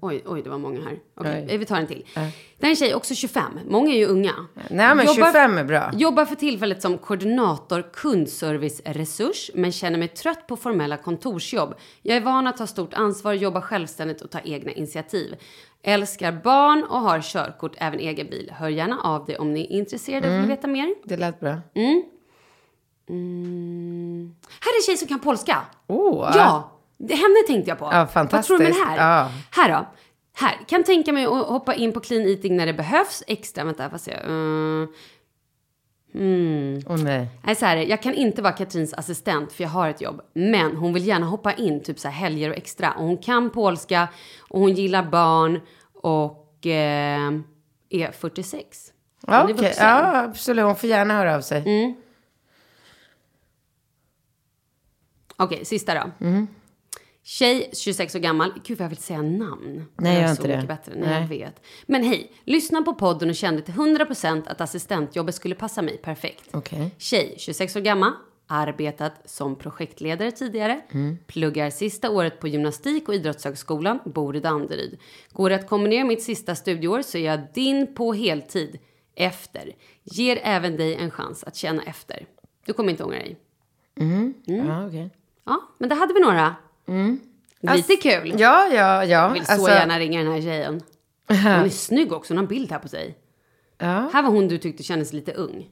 Oj, 0.00 0.22
oj, 0.26 0.42
det 0.42 0.50
var 0.50 0.58
många 0.58 0.80
här. 0.80 0.98
Okej, 1.14 1.46
Oj. 1.50 1.56
vi 1.56 1.64
tar 1.64 1.76
en 1.76 1.86
till. 1.86 2.04
Det 2.14 2.20
här 2.20 2.32
är 2.60 2.68
en 2.70 2.76
tjej, 2.76 2.94
också 2.94 3.14
25. 3.14 3.42
Många 3.68 3.92
är 3.92 3.96
ju 3.98 4.06
unga. 4.06 4.32
Nej, 4.70 4.94
men 4.94 5.06
25 5.06 5.58
är 5.58 5.64
bra. 5.64 5.90
Jobbar 5.94 6.24
för 6.24 6.34
tillfället 6.34 6.82
som 6.82 6.98
koordinator 6.98 7.90
kundservice-resurs, 7.92 9.50
men 9.54 9.72
känner 9.72 9.98
mig 9.98 10.08
trött 10.08 10.46
på 10.46 10.56
formella 10.56 10.96
kontorsjobb. 10.96 11.74
Jag 12.02 12.16
är 12.16 12.20
van 12.20 12.46
att 12.46 12.56
ta 12.56 12.66
stort 12.66 12.94
ansvar, 12.94 13.32
jobba 13.32 13.60
självständigt 13.62 14.20
och 14.22 14.30
ta 14.30 14.40
egna 14.44 14.72
initiativ. 14.72 15.36
Älskar 15.82 16.32
barn 16.32 16.84
och 16.84 17.00
har 17.00 17.20
körkort, 17.20 17.72
även 17.78 18.00
egen 18.00 18.26
bil. 18.30 18.52
Hör 18.58 18.68
gärna 18.68 19.00
av 19.00 19.24
dig 19.24 19.38
om 19.38 19.52
ni 19.54 19.60
är 19.60 19.70
intresserade 19.78 20.26
och 20.26 20.32
Mm. 20.32 20.40
vill 20.40 20.56
veta 20.56 20.66
mer. 20.66 20.94
Det 21.04 21.16
lät 21.16 21.40
bra. 21.40 21.60
Mm. 21.74 22.02
Här 24.60 24.72
är 24.72 24.76
en 24.78 24.82
tjej 24.86 24.96
som 24.96 25.08
kan 25.08 25.20
polska. 25.20 25.58
Oh, 25.86 26.32
Ja, 26.36 26.70
det, 26.98 27.14
henne 27.14 27.34
tänkte 27.46 27.70
jag 27.70 27.78
på. 27.78 27.88
Ja, 27.92 28.08
Vad 28.14 28.44
tror 28.44 28.58
du 28.58 28.64
med 28.64 28.74
fantastiskt. 28.74 28.98
här? 29.00 29.20
Ja. 29.20 29.30
Här 29.50 29.68
då. 29.72 29.86
Här, 30.38 30.58
kan 30.66 30.84
tänka 30.84 31.12
mig 31.12 31.24
att 31.24 31.46
hoppa 31.46 31.74
in 31.74 31.92
på 31.92 32.00
clean 32.00 32.26
eating 32.28 32.56
när 32.56 32.66
det 32.66 32.72
behövs. 32.74 33.22
Extra, 33.26 33.64
vänta, 33.64 33.90
får 33.90 33.98
se. 33.98 34.16
Uh, 34.28 34.88
hmm. 36.16 36.82
Åh 36.86 36.96
nej. 37.04 37.28
Nej, 37.42 37.54
så 37.54 37.66
här, 37.66 37.76
jag 37.76 38.02
kan 38.02 38.14
inte 38.14 38.42
vara 38.42 38.52
Katrins 38.52 38.94
assistent 38.94 39.52
för 39.52 39.62
jag 39.62 39.70
har 39.70 39.88
ett 39.88 40.00
jobb. 40.00 40.20
Men 40.32 40.76
hon 40.76 40.92
vill 40.92 41.06
gärna 41.06 41.26
hoppa 41.26 41.52
in 41.52 41.82
typ 41.82 41.98
så 41.98 42.08
här 42.08 42.14
helger 42.14 42.50
och 42.50 42.56
extra. 42.56 42.92
Och 42.92 43.04
hon 43.04 43.16
kan 43.18 43.50
polska 43.50 44.08
och 44.40 44.60
hon 44.60 44.74
gillar 44.74 45.02
barn 45.02 45.60
och 45.94 46.66
eh, 46.66 47.32
är 47.90 48.10
46. 48.12 48.92
Ja, 49.26 49.40
Hon 49.40 49.50
är 49.50 49.54
vuxen. 49.54 49.86
ja, 49.86 50.22
absolut. 50.22 50.64
Hon 50.64 50.76
får 50.76 50.88
gärna 50.88 51.14
höra 51.14 51.36
av 51.36 51.40
sig. 51.40 51.62
Mm. 51.66 51.94
Okej, 55.36 55.64
sista 55.64 55.94
då. 55.94 56.26
Tjej, 57.28 57.70
26 57.72 58.14
år 58.14 58.18
gammal. 58.20 58.52
Gud 58.64 58.80
jag 58.80 58.88
vill 58.88 58.98
säga 58.98 59.22
namn. 59.22 59.84
Nej, 59.96 60.16
Det 60.16 60.22
är 60.22 60.30
inte 60.30 60.48
det. 60.60 60.66
bättre. 60.66 60.92
Nej, 60.96 61.10
jag 61.10 61.28
Nej. 61.28 61.38
vet. 61.38 61.60
Men 61.86 62.02
hej, 62.02 62.32
lyssna 62.44 62.82
på 62.82 62.94
podden 62.94 63.28
och 63.30 63.34
kände 63.34 63.62
till 63.62 63.74
100% 63.74 64.42
att 64.48 64.60
assistentjobbet 64.60 65.34
skulle 65.34 65.54
passa 65.54 65.82
mig 65.82 65.96
perfekt. 65.98 66.44
Okej. 66.52 66.90
Tjej, 66.98 67.34
26 67.38 67.76
år 67.76 67.80
gammal. 67.80 68.12
Arbetat 68.46 69.12
som 69.30 69.56
projektledare 69.56 70.30
tidigare. 70.30 70.80
Pluggar 71.26 71.70
sista 71.70 72.10
året 72.10 72.40
på 72.40 72.48
gymnastik 72.48 73.08
och 73.08 73.14
idrottshögskolan. 73.14 73.98
Bor 74.04 74.36
i 74.36 74.40
Danderyd. 74.40 74.98
Går 75.32 75.50
det 75.50 75.56
att 75.56 75.68
kombinera 75.68 76.04
mitt 76.04 76.22
sista 76.22 76.54
studieår 76.54 77.02
så 77.02 77.18
är 77.18 77.22
jag 77.24 77.40
din 77.54 77.94
på 77.94 78.12
heltid. 78.12 78.78
Efter. 79.14 79.72
Ger 80.02 80.38
även 80.42 80.76
dig 80.76 80.94
en 80.94 81.10
chans 81.10 81.44
att 81.44 81.56
känna 81.56 81.82
efter. 81.82 82.26
Du 82.66 82.72
kommer 82.72 82.90
inte 82.90 83.04
ångra 83.04 83.18
dig. 83.18 83.36
Ja, 84.44 84.86
okej. 84.86 85.10
Ja, 85.44 85.62
men 85.78 85.88
där 85.88 85.96
hade 85.96 86.14
vi 86.14 86.20
några. 86.20 86.54
Lite 87.60 87.96
kul. 87.96 88.34
Ja, 88.38 88.66
ja, 88.66 88.74
ja. 88.74 89.04
Jag 89.04 89.30
vill 89.30 89.46
så 89.46 89.52
Alltså, 89.52 89.68
gärna 89.70 89.98
ringa 89.98 90.22
den 90.22 90.32
här 90.32 90.40
tjejen. 90.40 90.82
Hon 91.28 91.36
är 91.46 91.68
snygg 91.68 92.12
också, 92.12 92.32
hon 92.32 92.38
har 92.38 92.42
en 92.44 92.48
bild 92.48 92.72
här 92.72 92.78
på 92.78 92.88
sig. 92.88 93.16
Ja. 93.78 94.10
Här 94.12 94.22
var 94.22 94.30
hon 94.30 94.48
du 94.48 94.58
tyckte 94.58 94.82
kändes 94.82 95.12
lite 95.12 95.32
ung. 95.32 95.66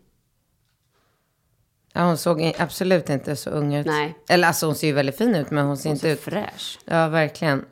ja, 1.92 2.02
hon 2.04 2.18
såg 2.18 2.52
absolut 2.58 3.10
inte 3.10 3.36
så 3.36 3.50
ung 3.50 3.74
ut. 3.74 3.86
Nej. 3.86 4.18
Eller 4.28 4.48
alltså 4.48 4.66
hon 4.66 4.74
ser 4.74 4.86
ju 4.86 4.92
väldigt 4.92 5.18
fin 5.18 5.34
ut, 5.34 5.50
men 5.50 5.66
hon 5.66 5.76
ser 5.76 5.88
Hon 5.88 5.96
inte 5.96 6.08
ut. 6.08 6.20
fräsch. 6.20 6.78
Ja, 6.84 7.08
verkligen. 7.08 7.64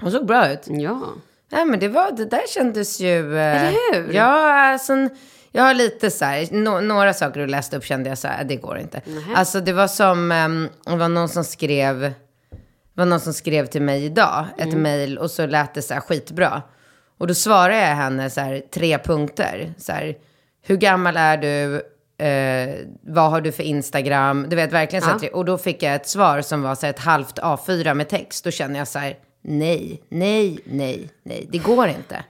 Hon 0.00 0.10
såg 0.10 0.26
bra 0.26 0.52
ut. 0.52 0.60
Ja. 0.66 1.02
Nej, 1.50 1.64
men 1.64 1.80
det 1.80 1.88
var, 1.88 2.10
det 2.12 2.24
där 2.24 2.42
kändes 2.48 3.00
ju... 3.00 3.36
eh, 3.38 3.56
Eller 3.68 3.94
hur? 4.02 4.12
Ja, 4.12 4.52
alltså, 4.72 5.08
jag 5.52 5.62
har 5.62 5.74
lite 5.74 6.10
så 6.10 6.24
här, 6.24 6.48
nå- 6.52 6.80
några 6.80 7.14
saker 7.14 7.40
du 7.40 7.46
läste 7.46 7.76
upp 7.76 7.84
kände 7.84 8.08
jag 8.08 8.18
så 8.18 8.28
här, 8.28 8.44
det 8.44 8.56
går 8.56 8.78
inte. 8.78 9.00
Alltså 9.34 9.60
det 9.60 9.72
var 9.72 9.88
som, 9.88 10.32
ehm, 10.32 10.68
det 10.84 10.96
var 10.96 11.08
någon 11.08 11.28
som 11.28 11.44
skrev, 11.44 12.12
det 12.94 13.00
var 13.00 13.06
någon 13.06 13.20
som 13.20 13.32
skrev 13.32 13.66
till 13.66 13.82
mig 13.82 14.04
idag, 14.04 14.46
ett 14.58 14.72
Mm. 14.74 15.18
och 15.18 15.30
så 15.30 15.46
lät 15.46 15.74
det 15.74 15.82
så 15.82 15.94
här 15.94 16.00
skitbra. 16.00 16.62
Och 17.18 17.26
då 17.26 17.34
svarade 17.34 17.78
jag 17.80 17.96
henne 17.96 18.30
så 18.30 18.40
här, 18.40 18.62
tre 18.74 18.98
punkter. 18.98 19.74
Så 19.78 19.92
här, 19.92 20.14
hur 20.62 20.76
gammal 20.76 21.16
är 21.16 21.36
du? 21.36 21.82
Eh, 22.24 22.74
vad 23.02 23.30
har 23.30 23.40
du 23.40 23.52
för 23.52 23.62
Instagram? 23.62 24.46
Du 24.48 24.56
vet 24.56 24.72
verkligen 24.72 25.02
så 25.02 25.10
här, 25.10 25.18
Ja. 25.22 25.28
Och 25.32 25.44
då 25.44 25.58
fick 25.58 25.82
jag 25.82 25.94
ett 25.94 26.08
svar 26.08 26.40
som 26.40 26.62
var 26.62 26.74
så 26.74 26.86
här, 26.86 26.90
ett 26.92 26.98
halvt 26.98 27.38
A4 27.38 27.94
med 27.94 28.08
text. 28.08 28.44
Då 28.44 28.50
känner 28.50 28.78
jag 28.78 28.88
så 28.88 28.98
här, 28.98 29.16
nej, 29.42 30.02
nej, 30.08 30.58
nej, 30.64 31.10
nej, 31.22 31.48
det 31.52 31.58
går 31.58 31.88
inte. 31.88 32.24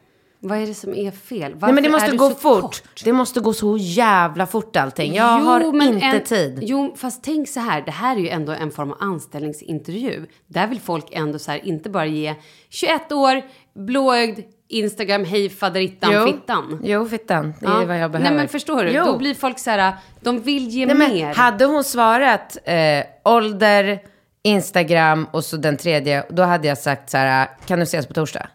Vad 0.47 0.59
är 0.59 0.67
det 0.67 0.75
som 0.75 0.95
är 0.95 1.11
fel? 1.11 1.53
Varför 1.55 1.67
Nej 1.67 1.75
men 1.75 1.83
det 1.83 1.91
måste 1.91 2.17
gå 2.17 2.31
fort. 2.31 2.61
kort? 2.63 2.83
Det 3.05 3.13
måste 3.13 3.41
gå 3.41 3.53
så 3.53 3.77
jävla 3.79 4.47
fort 4.47 4.77
allting. 4.77 5.15
Jag 5.15 5.25
har 5.25 5.73
men 5.73 5.95
inte 5.95 6.07
en, 6.07 6.21
tid. 6.25 6.59
Jo, 6.63 6.95
fast 6.97 7.25
tänk 7.25 7.49
så 7.49 7.61
här. 7.61 7.83
Det 7.83 7.91
här 7.91 8.17
är 8.17 8.21
ju 8.21 8.29
ändå 8.29 8.53
en 8.53 8.71
form 8.71 8.91
av 8.91 8.97
anställningsintervju. 9.01 10.27
Där 10.47 10.67
vill 10.67 10.81
folk 10.81 11.05
ändå 11.13 11.39
så 11.39 11.51
här 11.51 11.67
inte 11.67 11.91
bara 11.91 12.07
ge 12.07 12.35
21 12.71 13.13
år, 13.13 13.43
blåögd, 13.87 14.41
Instagram, 14.69 15.25
hej 15.25 15.51
faderittan, 15.51 16.27
fittan. 16.27 16.81
Jo, 16.85 17.09
fittan. 17.09 17.55
Det 17.61 17.67
är 17.67 17.71
Ja. 17.71 17.75
vad 17.87 17.99
jag 17.99 18.11
behöver. 18.11 18.19
Nej 18.19 18.33
men 18.39 18.49
förstår 18.49 18.85
du? 18.85 18.91
Jo. 18.91 19.05
Då 19.05 19.19
blir 19.19 19.35
folk 19.35 19.59
så 19.59 19.71
här, 19.71 19.93
de 20.21 20.41
vill 20.41 20.69
ge 20.69 20.87
Nej, 20.87 20.97
men 20.97 21.13
mer. 21.15 21.35
hade 21.35 21.65
hon 21.65 21.85
svarat 21.85 22.57
eh, 22.65 23.05
ålder, 23.25 24.01
Instagram 24.43 25.27
och 25.33 25.45
så 25.45 25.57
den 25.57 25.77
tredje, 25.77 26.25
då 26.31 26.43
hade 26.43 26.69
jag 26.69 26.79
sagt 26.79 27.11
så 27.11 27.17
här, 27.17 27.49
kan 27.67 27.79
du 27.79 27.83
ses 27.83 28.07
på 28.07 28.15
torsdag? 28.15 28.47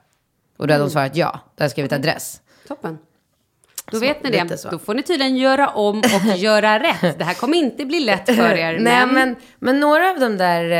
Och 0.59 0.67
då 0.67 0.73
hade 0.73 0.75
Mm. 0.75 0.81
hon 0.81 0.91
svarat 0.91 1.15
ja. 1.15 1.31
Då 1.31 1.37
hade 1.37 1.63
jag 1.63 1.71
skrivit 1.71 1.93
adress. 1.93 2.41
Toppen. 2.67 2.97
Då 3.91 3.97
Så, 3.97 4.01
vet 4.01 4.23
ni 4.23 4.29
det. 4.29 4.69
Då 4.71 4.79
får 4.79 4.93
ni 4.93 5.03
tydligen 5.03 5.37
göra 5.37 5.67
om 5.69 5.99
och 5.99 6.35
göra 6.37 6.79
rätt. 6.79 7.19
Det 7.19 7.23
här 7.25 7.33
kommer 7.33 7.57
inte 7.57 7.85
bli 7.85 7.99
lätt 7.99 8.25
för 8.25 8.53
er. 8.57 8.79
Nej, 8.79 9.05
men, 9.07 9.35
men 9.59 9.79
några 9.79 10.09
av 10.09 10.19
de 10.19 10.37
där 10.37 10.71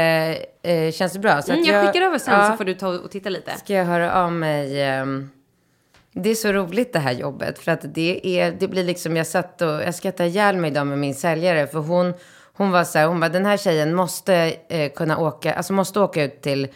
eh, 0.64 0.72
eh, 0.74 0.92
känns 0.92 1.18
bra. 1.18 1.42
Så 1.42 1.52
Mm, 1.52 1.62
att 1.62 1.68
jag 1.68 1.86
skickar 1.88 2.06
över 2.06 2.18
sen 2.20 2.34
ja, 2.34 2.52
så 2.52 2.58
får 2.58 2.66
du 2.66 2.74
ta 2.74 2.88
och 2.88 3.12
titta 3.12 3.30
lite. 3.30 3.52
Ska 3.58 3.74
jag 3.74 3.86
höra 3.86 4.14
av 4.14 4.32
mig. 4.32 4.84
ehm, 4.84 5.30
det 6.12 6.30
är 6.30 6.36
så 6.36 6.52
roligt 6.52 6.94
det 6.94 7.00
här 7.00 7.12
jobbet. 7.12 7.60
För 7.60 7.72
att 7.72 7.94
det, 7.94 8.40
är, 8.40 8.52
det 8.52 8.68
blir 8.68 8.84
liksom, 8.84 9.16
jag 9.18 9.28
satt 9.28 9.62
och, 9.62 9.68
jag 9.68 9.96
skrattade 9.96 10.30
ihjäl 10.30 10.58
mig 10.58 10.72
idag 10.72 10.88
med 10.88 10.98
min 10.98 11.16
säljare. 11.16 11.68
För 11.68 11.80
hon, 11.80 12.14
hon 12.54 12.72
var 12.72 12.84
så 12.84 13.00
här, 13.00 13.08
hon 13.08 13.20
bara, 13.20 13.30
den 13.30 13.46
här 13.46 13.58
tjejen 13.58 13.94
måste 13.96 14.54
eh, 14.70 14.92
kunna 14.92 15.18
åka, 15.18 15.54
alltså 15.54 15.74
måste 15.74 16.00
åka 16.00 16.24
ut 16.24 16.42
till 16.42 16.68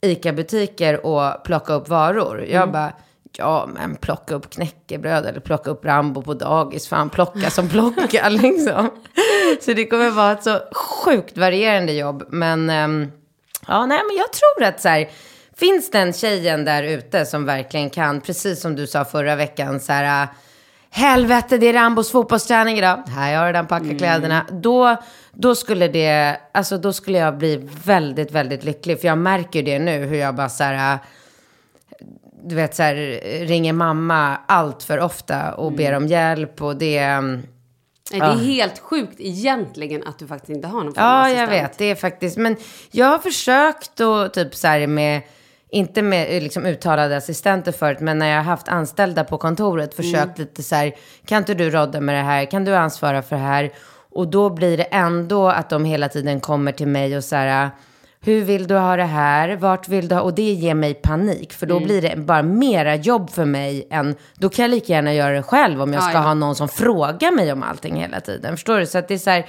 ICA-butiker 0.00 1.06
och 1.06 1.44
plocka 1.44 1.72
upp 1.72 1.88
varor. 1.88 2.40
Jag 2.44 2.62
Mm. 2.62 2.72
bara, 2.72 2.92
ja 3.38 3.68
men 3.74 3.96
plocka 3.96 4.34
upp 4.34 4.50
knäckebröd 4.50 5.26
eller 5.26 5.40
plocka 5.40 5.70
upp 5.70 5.84
Rambo 5.84 6.22
på 6.22 6.34
dagis. 6.34 6.88
Fan, 6.88 7.10
plocka 7.10 7.50
som 7.50 7.68
plocka 7.68 8.28
liksom. 8.30 8.90
Så 9.60 9.72
det 9.72 9.86
kommer 9.86 10.10
vara 10.10 10.32
ett 10.32 10.44
så 10.44 10.58
sjukt 11.04 11.38
varierande 11.38 11.92
jobb. 11.92 12.24
Men 12.28 12.70
ehm, 12.70 13.12
Ja, 13.68 13.86
nej, 13.86 14.00
men 14.08 14.16
jag 14.16 14.26
tror 14.32 14.68
att 14.68 14.80
så 14.80 14.88
här, 14.88 15.08
finns 15.56 15.90
den 15.90 16.12
tjejen 16.12 16.64
där 16.64 16.82
ute 16.82 17.26
som 17.26 17.44
verkligen 17.44 17.90
kan, 17.90 18.20
precis 18.20 18.60
som 18.60 18.76
du 18.76 18.86
sa 18.86 19.04
förra 19.04 19.36
veckan, 19.36 19.80
så 19.80 19.92
här, 19.92 20.28
helvete 20.90 21.58
det 21.58 21.66
är 21.66 21.72
Rambos 21.72 22.12
fotbollsträning 22.12 22.78
idag, 22.78 23.02
här 23.08 23.36
har 23.36 23.46
redan 23.46 23.66
packat 23.66 23.98
kläderna. 23.98 24.46
Då, 24.52 24.96
då 25.40 25.54
skulle 25.54 25.88
det, 25.88 26.36
alltså 26.52 26.78
då 26.78 26.92
skulle 26.92 27.18
jag 27.18 27.38
bli 27.38 27.68
väldigt, 27.84 28.32
väldigt 28.32 28.64
lycklig. 28.64 29.00
För 29.00 29.08
jag 29.08 29.18
märker 29.18 29.62
det 29.62 29.78
nu, 29.78 29.98
hur 30.06 30.16
jag 30.16 30.34
bara 30.34 30.48
så 30.48 30.64
här, 30.64 30.94
äh, 30.94 31.00
du 32.44 32.54
vet 32.54 32.74
så 32.74 32.82
här, 32.82 32.94
ringer 33.46 33.72
mamma 33.72 34.36
allt 34.46 34.82
för 34.82 35.00
ofta 35.00 35.54
och 35.54 35.72
ber 35.72 35.92
om 35.92 36.06
hjälp 36.06 36.62
och 36.62 36.76
det... 36.76 36.98
mm, 36.98 37.42
Nej, 38.12 38.20
det 38.20 38.26
är 38.26 38.36
helt 38.36 38.78
sjukt 38.78 39.14
egentligen 39.20 40.02
att 40.06 40.18
du 40.18 40.26
faktiskt 40.26 40.50
inte 40.50 40.68
har 40.68 40.84
någon 40.84 40.94
form 40.94 41.04
av 41.04 41.10
Ja, 41.10 41.20
assistent. 41.26 41.50
jag 41.52 41.62
vet. 41.62 41.78
Det 41.78 41.84
är 41.84 41.94
faktiskt, 41.94 42.36
men 42.36 42.56
jag 42.90 43.06
har 43.06 43.18
försökt 43.18 44.00
och 44.00 44.32
typ 44.32 44.54
så 44.54 44.66
här 44.68 44.86
med, 44.86 45.22
inte 45.70 46.02
med 46.02 46.36
eh, 46.36 46.42
liksom 46.42 46.66
uttalade 46.66 47.16
assistenter 47.16 47.72
förut, 47.72 48.00
men 48.00 48.18
när 48.18 48.28
jag 48.28 48.36
har 48.36 48.44
haft 48.44 48.68
anställda 48.68 49.24
på 49.24 49.38
kontoret, 49.38 49.94
försökt 49.94 50.38
lite 50.38 50.62
så 50.62 50.74
här, 50.74 50.92
kan 51.26 51.38
inte 51.38 51.54
du 51.54 51.70
rodda 51.70 52.00
med 52.00 52.14
det 52.14 52.22
här, 52.22 52.44
kan 52.44 52.64
du 52.64 52.74
ansvara 52.76 53.22
för 53.22 53.36
det 53.36 53.42
här? 53.42 53.70
Och 54.10 54.28
då 54.28 54.50
blir 54.50 54.76
det 54.76 54.82
ändå 54.82 55.48
att 55.48 55.70
de 55.70 55.84
hela 55.84 56.08
tiden 56.08 56.40
kommer 56.40 56.72
till 56.72 56.88
mig 56.88 57.16
och 57.16 57.24
så 57.24 57.36
här, 57.36 57.70
hur 58.20 58.42
vill 58.44 58.66
du 58.66 58.74
ha 58.74 58.96
det 58.96 59.04
här? 59.04 59.56
Vart 59.56 59.88
vill 59.88 60.08
du 60.08 60.14
ha? 60.14 60.22
Och 60.22 60.34
det 60.34 60.52
ger 60.52 60.74
mig 60.74 60.94
panik. 60.94 61.52
För 61.52 61.66
då 61.66 61.76
Mm. 61.76 61.86
blir 61.86 62.02
det 62.02 62.16
bara 62.16 62.42
mera 62.42 62.94
jobb 62.96 63.30
för 63.30 63.44
mig 63.44 63.86
än... 63.90 64.14
Då 64.34 64.48
kan 64.48 64.62
jag 64.62 64.70
lika 64.70 64.92
gärna 64.92 65.14
göra 65.14 65.34
det 65.34 65.42
själv 65.42 65.82
om 65.82 65.92
jag 65.92 66.02
Ja, 66.02 66.08
ska 66.08 66.12
ja. 66.18 66.18
ha 66.24 66.34
någon 66.34 66.54
som 66.54 66.68
frågar 66.68 67.32
mig 67.32 67.52
om 67.52 67.62
allting 67.62 67.96
hela 68.00 68.20
tiden. 68.20 68.56
Förstår 68.56 68.78
du? 68.78 68.86
Så 68.86 68.98
att 68.98 69.08
det 69.08 69.14
är 69.14 69.18
så 69.18 69.30
här... 69.30 69.46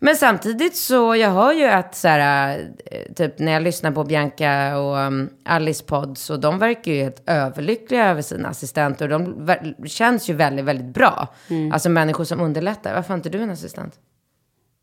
Men 0.00 0.16
samtidigt 0.16 0.76
så, 0.76 1.16
jag 1.16 1.30
hör 1.30 1.52
ju 1.52 1.64
att 1.64 1.94
så 1.94 2.08
här, 2.08 2.58
eh, 2.86 3.12
typ 3.14 3.38
när 3.38 3.52
jag 3.52 3.62
lyssnar 3.62 3.90
på 3.90 4.04
Bianca 4.04 4.78
och 4.78 4.96
um, 4.96 5.30
Alice 5.44 5.84
podd, 5.84 6.18
så 6.18 6.36
de 6.36 6.58
verkar 6.58 6.92
ju 6.92 7.02
helt 7.02 7.22
överlyckliga 7.26 8.10
över 8.10 8.22
sina 8.22 8.48
assistenter. 8.48 9.12
Och 9.12 9.20
de 9.20 9.74
känns 9.88 10.30
ju 10.30 10.34
väldigt, 10.34 10.64
väldigt 10.64 10.94
bra. 10.94 11.28
Mm. 11.48 11.72
Alltså 11.72 11.88
människor 11.88 12.24
som 12.24 12.40
underlättar. 12.40 12.94
Varför 12.94 13.08
har 13.08 13.16
inte 13.16 13.28
du 13.30 13.40
en 13.42 13.50
assistent? 13.50 13.98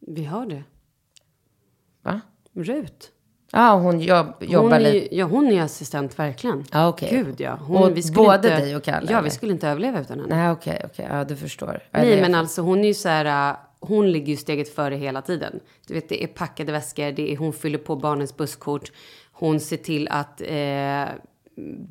Vi 0.08 0.26
har 0.26 0.46
det. 0.46 0.64
Va? 2.04 2.22
Rut. 2.56 3.12
Ja, 3.52 3.74
hon 3.74 4.00
jobb, 4.00 4.28
jobbar 4.40 4.80
lite. 4.80 5.16
ja, 5.16 5.26
hon 5.26 5.48
är 5.48 5.62
assistent 5.62 6.20
verkligen. 6.20 6.64
Ja, 6.72 6.88
okej. 6.88 7.10
Gud 7.12 7.42
ja. 7.42 7.56
Hon, 7.62 7.84
Och 7.84 7.98
vi 7.98 8.04
skulle 8.04 8.16
både 8.16 8.48
inte, 8.48 8.60
dig 8.60 8.76
och 8.76 8.84
Kalle, 8.84 9.08
Ja, 9.12 9.18
eller? 9.18 9.22
vi 9.22 9.30
skulle 9.30 9.52
inte 9.52 9.68
överleva 9.70 10.00
utan 10.02 10.20
henne. 10.20 10.36
Nej, 10.36 10.52
okej, 10.52 10.82
okej. 10.86 11.08
Ja, 11.12 11.24
du 11.24 11.36
förstår. 11.36 11.80
Nej, 11.92 12.22
men 12.22 12.36
alltså 12.36 12.62
hon 12.62 12.80
är 12.80 12.88
ju 12.88 12.94
så 12.94 13.10
här, 13.10 13.56
hon 13.86 14.12
ligger 14.12 14.28
ju 14.28 14.38
steget 14.38 14.76
före 14.76 14.96
hela 14.96 15.22
tiden. 15.22 15.60
Du 15.88 15.94
vet, 15.94 16.10
det 16.10 16.24
är 16.24 16.28
packade 16.28 16.72
väskor, 16.72 17.12
det 17.12 17.34
är, 17.34 17.38
hon 17.38 17.54
fyller 17.54 17.78
på 17.78 17.96
barnens 17.96 18.38
busskort, 18.38 18.92
hon 19.32 19.60
ser 19.60 19.78
till 19.78 20.08
att 20.08 20.42
eh, 20.42 21.06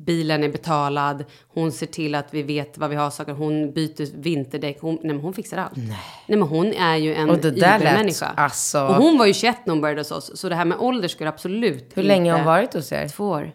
bilen 0.05 0.43
är 0.43 0.49
betalad, 0.49 1.25
hon 1.47 1.71
ser 1.71 1.85
till 1.85 2.15
att 2.15 2.33
vi 2.33 2.43
vet 2.43 2.77
vad 2.77 2.89
vi 2.89 2.95
har 2.95 3.09
saker, 3.09 3.33
hon 3.33 3.73
byter 3.73 4.17
vinterdäck, 4.21 4.77
hon, 4.81 4.95
nej 4.95 5.13
men 5.13 5.19
hon 5.19 5.33
fixar 5.33 5.57
allt. 5.57 5.75
Nej. 5.75 5.97
men 6.27 6.41
hon 6.41 6.73
är 6.73 6.95
ju 6.95 7.13
en 7.15 7.29
übermänniska. 7.29 8.25
alltså- 8.37 8.87
Och 8.87 8.95
hon 8.95 9.17
var 9.17 9.25
ju 9.25 9.33
21 9.33 9.57
när 9.65 9.73
hon 9.73 9.81
började 9.81 9.99
hos 10.01 10.11
oss, 10.11 10.31
så 10.39 10.49
det 10.49 10.55
här 10.55 10.65
med 10.65 10.77
ålder 10.79 11.07
skulle 11.07 11.29
absolut 11.29 11.91
Hur 11.97 12.03
länge 12.03 12.31
har 12.31 12.37
inte- 12.39 12.49
hon 12.49 12.55
varit 12.55 12.73
hos 12.73 12.91
er? 12.91 13.07
Två 13.07 13.25
år. 13.29 13.51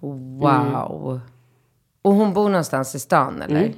Wow. 0.00 1.20
Och 2.02 2.12
hon 2.14 2.32
bor 2.32 2.48
någonstans 2.48 2.94
i 2.94 2.98
stan, 3.00 3.42
eller? 3.42 3.60
Mm. 3.60 3.72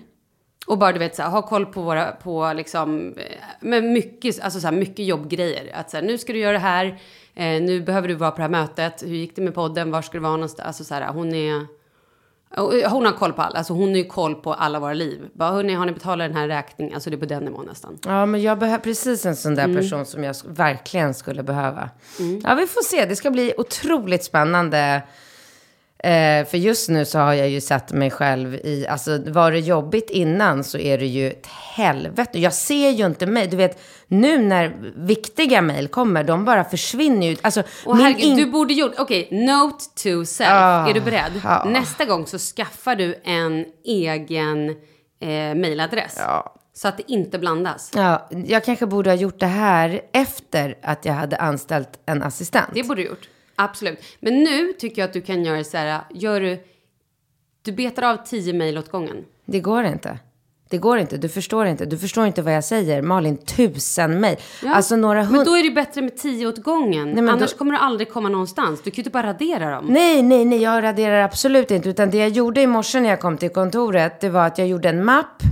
Och 0.66 0.78
bara 0.78 0.92
du 0.92 0.98
vet 0.98 1.16
så 1.16 1.22
här, 1.22 1.30
ha 1.30 1.42
koll 1.42 1.66
på 1.66 1.82
våra, 1.82 2.12
på 2.12 2.52
liksom, 2.56 3.14
med 3.64 3.84
mycket, 3.84 4.40
alltså 4.40 4.60
så 4.60 4.66
här, 4.66 4.74
mycket 4.74 5.06
jobbgrejer. 5.06 5.70
Att 5.74 5.90
så 5.90 5.96
här, 5.96 6.04
nu 6.04 6.18
ska 6.18 6.32
du 6.32 6.38
göra 6.38 6.52
det 6.52 6.58
här, 6.58 6.86
eh, 7.34 7.62
nu 7.62 7.80
behöver 7.80 8.08
du 8.08 8.14
vara 8.14 8.30
på 8.30 8.36
det 8.36 8.42
här 8.42 8.48
mötet, 8.50 9.02
hur 9.02 9.14
gick 9.14 9.36
det 9.36 9.42
med 9.42 9.54
podden, 9.54 9.90
var 9.90 10.02
ska 10.02 10.12
du 10.12 10.18
vara 10.22 10.32
någonstans? 10.32 10.66
Alltså 10.66 10.84
så 10.84 10.94
här, 10.94 11.12
hon 11.12 11.34
är, 11.34 11.54
eh, 12.56 12.90
hon 12.92 13.04
har 13.04 13.12
koll 13.12 13.32
på 13.32 13.42
allt, 13.42 13.54
alltså 13.56 13.72
hon 13.72 13.88
har 13.88 13.96
ju 13.96 14.04
koll 14.04 14.34
på 14.34 14.54
alla 14.54 14.78
våra 14.80 14.92
liv. 14.94 15.20
Bara, 15.32 15.50
hörni, 15.50 15.74
har 15.74 15.86
ni 15.86 15.92
betalat 15.92 16.28
den 16.28 16.36
här 16.36 16.48
räkningen? 16.48 16.94
Alltså 16.94 17.10
det 17.10 17.16
är 17.16 17.18
på 17.18 17.26
den 17.26 17.42
nivån 17.44 17.66
nästan. 17.66 17.98
Ja, 18.06 18.26
men 18.26 18.42
jag 18.42 18.58
behöver 18.58 18.84
precis 18.84 19.26
en 19.26 19.36
sån 19.36 19.54
där 19.54 19.64
Mm. 19.64 19.76
person 19.76 20.06
som 20.06 20.24
jag 20.24 20.34
verkligen 20.46 21.14
skulle 21.14 21.42
behöva. 21.42 21.90
Ja, 22.44 22.54
vi 22.54 22.66
får 22.66 22.82
se. 22.82 23.04
Det 23.06 23.16
ska 23.16 23.30
bli 23.30 23.54
otroligt 23.56 24.24
spännande. 24.24 25.02
Eh, 26.04 26.46
för 26.46 26.56
just 26.58 26.88
nu 26.88 27.04
så 27.04 27.18
har 27.18 27.34
jag 27.34 27.48
ju 27.48 27.60
satt 27.60 27.92
mig 27.92 28.10
själv 28.10 28.54
i, 28.54 28.86
alltså 28.88 29.18
var 29.26 29.52
det 29.52 29.58
jobbigt 29.58 30.10
innan 30.10 30.64
så 30.64 30.78
är 30.78 30.98
det 30.98 31.06
ju 31.06 31.28
ett 31.30 31.46
helvete. 31.46 32.38
Jag 32.38 32.52
ser 32.52 32.90
ju 32.90 33.06
inte 33.06 33.26
mig, 33.26 33.46
du 33.46 33.56
vet, 33.56 33.82
nu 34.06 34.38
när 34.38 34.92
viktiga 34.96 35.62
mejl 35.62 35.88
kommer, 35.88 36.24
de 36.24 36.44
bara 36.44 36.64
försvinner 36.64 37.26
ju. 37.26 37.36
Alltså, 37.42 37.62
min 37.86 37.96
herregud, 37.96 38.20
in- 38.24 38.36
du 38.36 38.46
borde 38.46 38.74
gjort, 38.74 38.92
okej, 38.98 39.28
note 39.30 39.84
to 40.02 40.24
self. 40.24 40.48
Ah, 40.52 40.88
är 40.88 40.94
du 40.94 41.00
beredd? 41.00 41.32
ja. 41.44 41.64
Nästa 41.64 42.04
gång 42.04 42.26
så 42.26 42.38
skaffar 42.38 42.96
du 42.96 43.20
en 43.24 43.64
egen 43.84 44.68
eh, 45.20 45.54
mailadress. 45.54 46.20
Så 46.76 46.88
att 46.88 46.96
det 46.96 47.12
inte 47.12 47.38
blandas. 47.38 47.90
Ja, 47.94 48.28
jag 48.46 48.64
kanske 48.64 48.86
borde 48.86 49.10
ha 49.10 49.14
gjort 49.16 49.40
det 49.40 49.46
här 49.46 50.00
efter 50.12 50.78
att 50.82 51.04
jag 51.04 51.12
hade 51.14 51.36
anställt 51.36 51.90
en 52.06 52.22
assistent. 52.22 52.68
Det 52.74 52.82
borde 52.82 53.02
du 53.02 53.08
gjort. 53.08 53.28
Absolut. 53.56 53.98
Men 54.20 54.42
nu 54.42 54.72
tycker 54.72 55.02
jag 55.02 55.06
att 55.08 55.12
du 55.12 55.20
kan 55.20 55.44
göra 55.44 55.64
så 55.64 55.76
här, 55.76 56.00
gör 56.10 56.40
du, 56.40 56.58
du 57.62 57.72
betar 57.72 58.02
av 58.02 58.16
tio 58.16 58.52
mejl 58.52 58.78
åt 58.78 58.90
gången. 58.90 59.24
Det 59.44 59.60
går 59.60 59.84
inte. 59.84 60.18
Det 60.68 60.78
går 60.78 60.98
inte. 60.98 61.16
Du 61.16 61.28
förstår 61.28 61.66
inte. 61.66 61.84
Du 61.84 61.98
förstår 61.98 62.26
inte 62.26 62.42
vad 62.42 62.54
jag 62.54 62.64
säger. 62.64 63.02
Malin, 63.02 63.36
tusen 63.36 64.20
mejl. 64.20 64.36
Alltså 64.66 64.96
några 64.96 65.22
Men 65.24 65.34
hund... 65.34 65.46
då 65.46 65.56
är 65.56 65.62
det 65.62 65.70
bättre 65.70 66.02
med 66.02 66.16
tio 66.16 66.46
åt 66.46 66.58
gången. 66.62 67.10
men 67.10 67.28
Annars 67.28 67.50
då- 67.52 67.58
kommer 67.58 67.72
du 67.72 67.78
aldrig 67.78 68.10
komma 68.12 68.28
någonstans. 68.28 68.82
Du 68.82 68.90
kan 68.90 68.96
ju 68.96 69.00
inte 69.00 69.10
bara 69.10 69.26
radera 69.26 69.70
dem. 69.70 69.84
Nej, 69.88 70.22
nej, 70.22 70.44
nej, 70.44 70.62
jag 70.62 70.82
raderar 70.82 71.22
absolut 71.22 71.70
inte. 71.70 71.88
Utan 71.88 72.10
det 72.10 72.18
jag 72.18 72.28
gjorde 72.28 72.60
i 72.60 72.66
morse 72.66 73.00
när 73.00 73.08
jag 73.08 73.20
kom 73.20 73.38
till 73.38 73.50
kontoret, 73.50 74.20
det 74.20 74.28
var 74.28 74.46
att 74.46 74.58
jag 74.58 74.68
gjorde 74.68 74.88
en 74.88 75.04
mapp. 75.04 75.42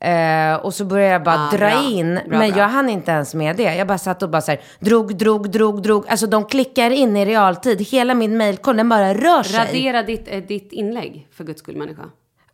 Eh, 0.00 0.54
och 0.54 0.74
så 0.74 0.84
började 0.84 1.12
jag 1.12 1.22
bara. 1.22 1.48
Ah, 1.48 1.50
dra 1.50 1.58
bra. 1.58 1.82
in. 1.90 2.14
Bra, 2.14 2.38
men 2.38 2.50
bra. 2.50 2.58
jag 2.58 2.68
hann 2.68 2.88
inte 2.88 3.10
ens 3.10 3.34
med 3.34 3.56
det. 3.56 3.74
Jag 3.74 3.86
bara 3.86 3.98
satt 3.98 4.22
och 4.22 4.30
bara 4.30 4.42
så 4.42 4.50
här, 4.50 4.60
drog, 4.80 5.16
drog, 5.16 5.50
drog, 5.50 5.82
drog. 5.82 6.08
Alltså 6.08 6.26
de 6.26 6.44
klickar 6.44 6.90
in 6.90 7.16
i 7.16 7.24
realtid. 7.26 7.80
Hela 7.88 8.14
min 8.14 8.36
mailkorg, 8.36 8.76
den 8.76 8.88
bara 8.88 9.14
rör 9.14 9.42
sig. 9.42 9.58
Radera 9.66 10.02
ditt, 10.02 10.28
eh, 10.28 10.38
ditt 10.38 10.72
inlägg, 10.72 11.28
för 11.32 11.44
guds 11.44 11.60
skull 11.60 11.76
människa. 11.76 12.02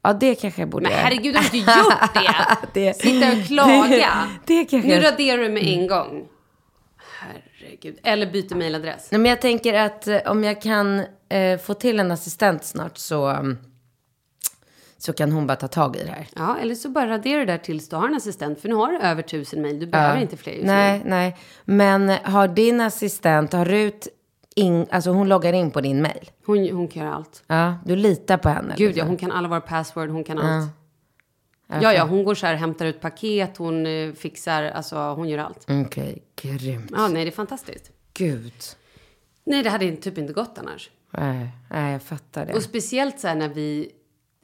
Ja, 0.03 0.13
det 0.13 0.35
kanske 0.35 0.63
jag 0.63 0.69
borde 0.69 0.83
Men 0.89 0.93
herregud, 0.99 1.37
har 1.37 1.51
du 1.53 1.59
inte 1.59 1.71
gjort 1.71 2.15
det? 2.73 2.81
Det- 2.87 2.95
Sitta 2.95 3.33
och 3.33 3.45
klaga. 3.47 4.09
Det 4.47 4.65
kanske 4.65 4.89
Nu 4.89 5.01
raderar 5.01 5.39
du 5.43 5.49
med 5.49 5.63
en 5.67 5.87
gång. 5.87 6.25
Herregud. 7.21 7.99
Eller 8.03 8.27
byter 8.33 8.55
mailadress. 8.55 9.09
Nej, 9.11 9.21
men 9.21 9.29
jag 9.29 9.41
tänker 9.41 9.75
att 9.75 10.07
eh, 10.09 10.17
om 10.27 10.45
jag 10.45 10.63
kan 10.63 10.99
eh, 11.29 11.59
få 11.65 11.75
till 11.75 12.01
en 12.01 12.11
assistent 12.11 12.65
snart 12.65 12.99
så, 12.99 13.27
mm, 13.27 13.59
så 15.05 15.13
kan 15.13 15.33
hon 15.33 15.47
bara 15.47 15.57
ta 15.57 15.69
tag 15.69 15.97
i 15.97 16.05
det 16.05 16.11
här. 16.11 16.27
Ja, 16.35 16.57
eller 16.59 16.75
så 16.75 16.89
bara 16.89 17.09
radera 17.09 17.39
det 17.39 17.45
där 17.53 17.59
tills 17.59 17.89
du 17.89 17.97
har 17.97 18.09
en 18.09 18.15
assistent. 18.15 18.61
För 18.61 18.69
nu 18.69 18.75
har 18.75 18.93
du 18.93 18.99
över 18.99 19.23
tusen 19.23 19.63
mejl. 19.63 19.81
Du 19.81 19.87
behöver 19.87 20.21
inte 20.21 20.37
fler 20.37 20.53
just 20.53 20.67
Nej, 20.67 20.99
nu. 20.99 21.11
nej. 21.11 21.37
Men 21.65 22.09
har 22.09 22.49
din 22.49 22.81
assistent, 22.81 23.53
har 23.53 23.65
Rut, 23.65 24.09
in, 24.55 24.87
alltså 24.91 25.11
hon 25.11 25.29
loggar 25.29 25.53
in 25.53 25.71
på 25.71 25.81
din 25.81 26.03
mail? 26.03 26.31
Hon, 26.47 26.69
hon 26.71 26.89
kan 26.89 27.03
göra 27.03 27.15
allt. 27.15 27.43
Ja, 27.47 27.75
du 27.85 27.97
litar 27.97 28.37
på 28.37 28.49
henne? 28.49 28.75
Gud 28.77 28.97
ja, 28.97 29.05
hon 29.05 29.17
kan 29.17 29.33
alla 29.33 29.49
våra 29.49 29.61
password, 29.61 30.11
hon 30.11 30.25
kan 30.25 30.39
allt. 30.39 30.71
Ja, 31.67 31.93
ja, 31.93 32.05
hon 32.05 32.25
går 32.25 32.35
så 32.35 32.47
här, 32.47 32.55
hämtar 32.55 32.87
ut 32.87 33.01
paket, 33.01 33.57
hon 33.57 33.87
eh, 33.87 34.13
fixar, 34.13 34.63
alltså 34.63 34.97
hon 34.97 35.29
gör 35.29 35.39
allt. 35.39 35.67
Okej, 35.87 36.23
grymt. 36.37 36.91
Ja, 36.95 37.09
nej, 37.09 37.25
det 37.25 37.31
är 37.31 37.33
fantastiskt. 37.33 37.91
Gud. 38.15 38.53
Nej, 39.45 39.63
det 39.63 39.71
hade 39.71 39.97
typ 39.97 40.19
inte 40.19 40.33
gått 40.33 40.59
annars. 40.59 40.91
Nej, 41.11 41.49
nej, 41.71 41.93
jag 41.93 42.03
fattar 42.03 42.47
det. 42.47 42.53
Och 42.55 42.63
speciellt 42.63 43.21
så 43.21 43.29
här 43.29 43.35
när 43.35 43.49
vi... 43.49 43.91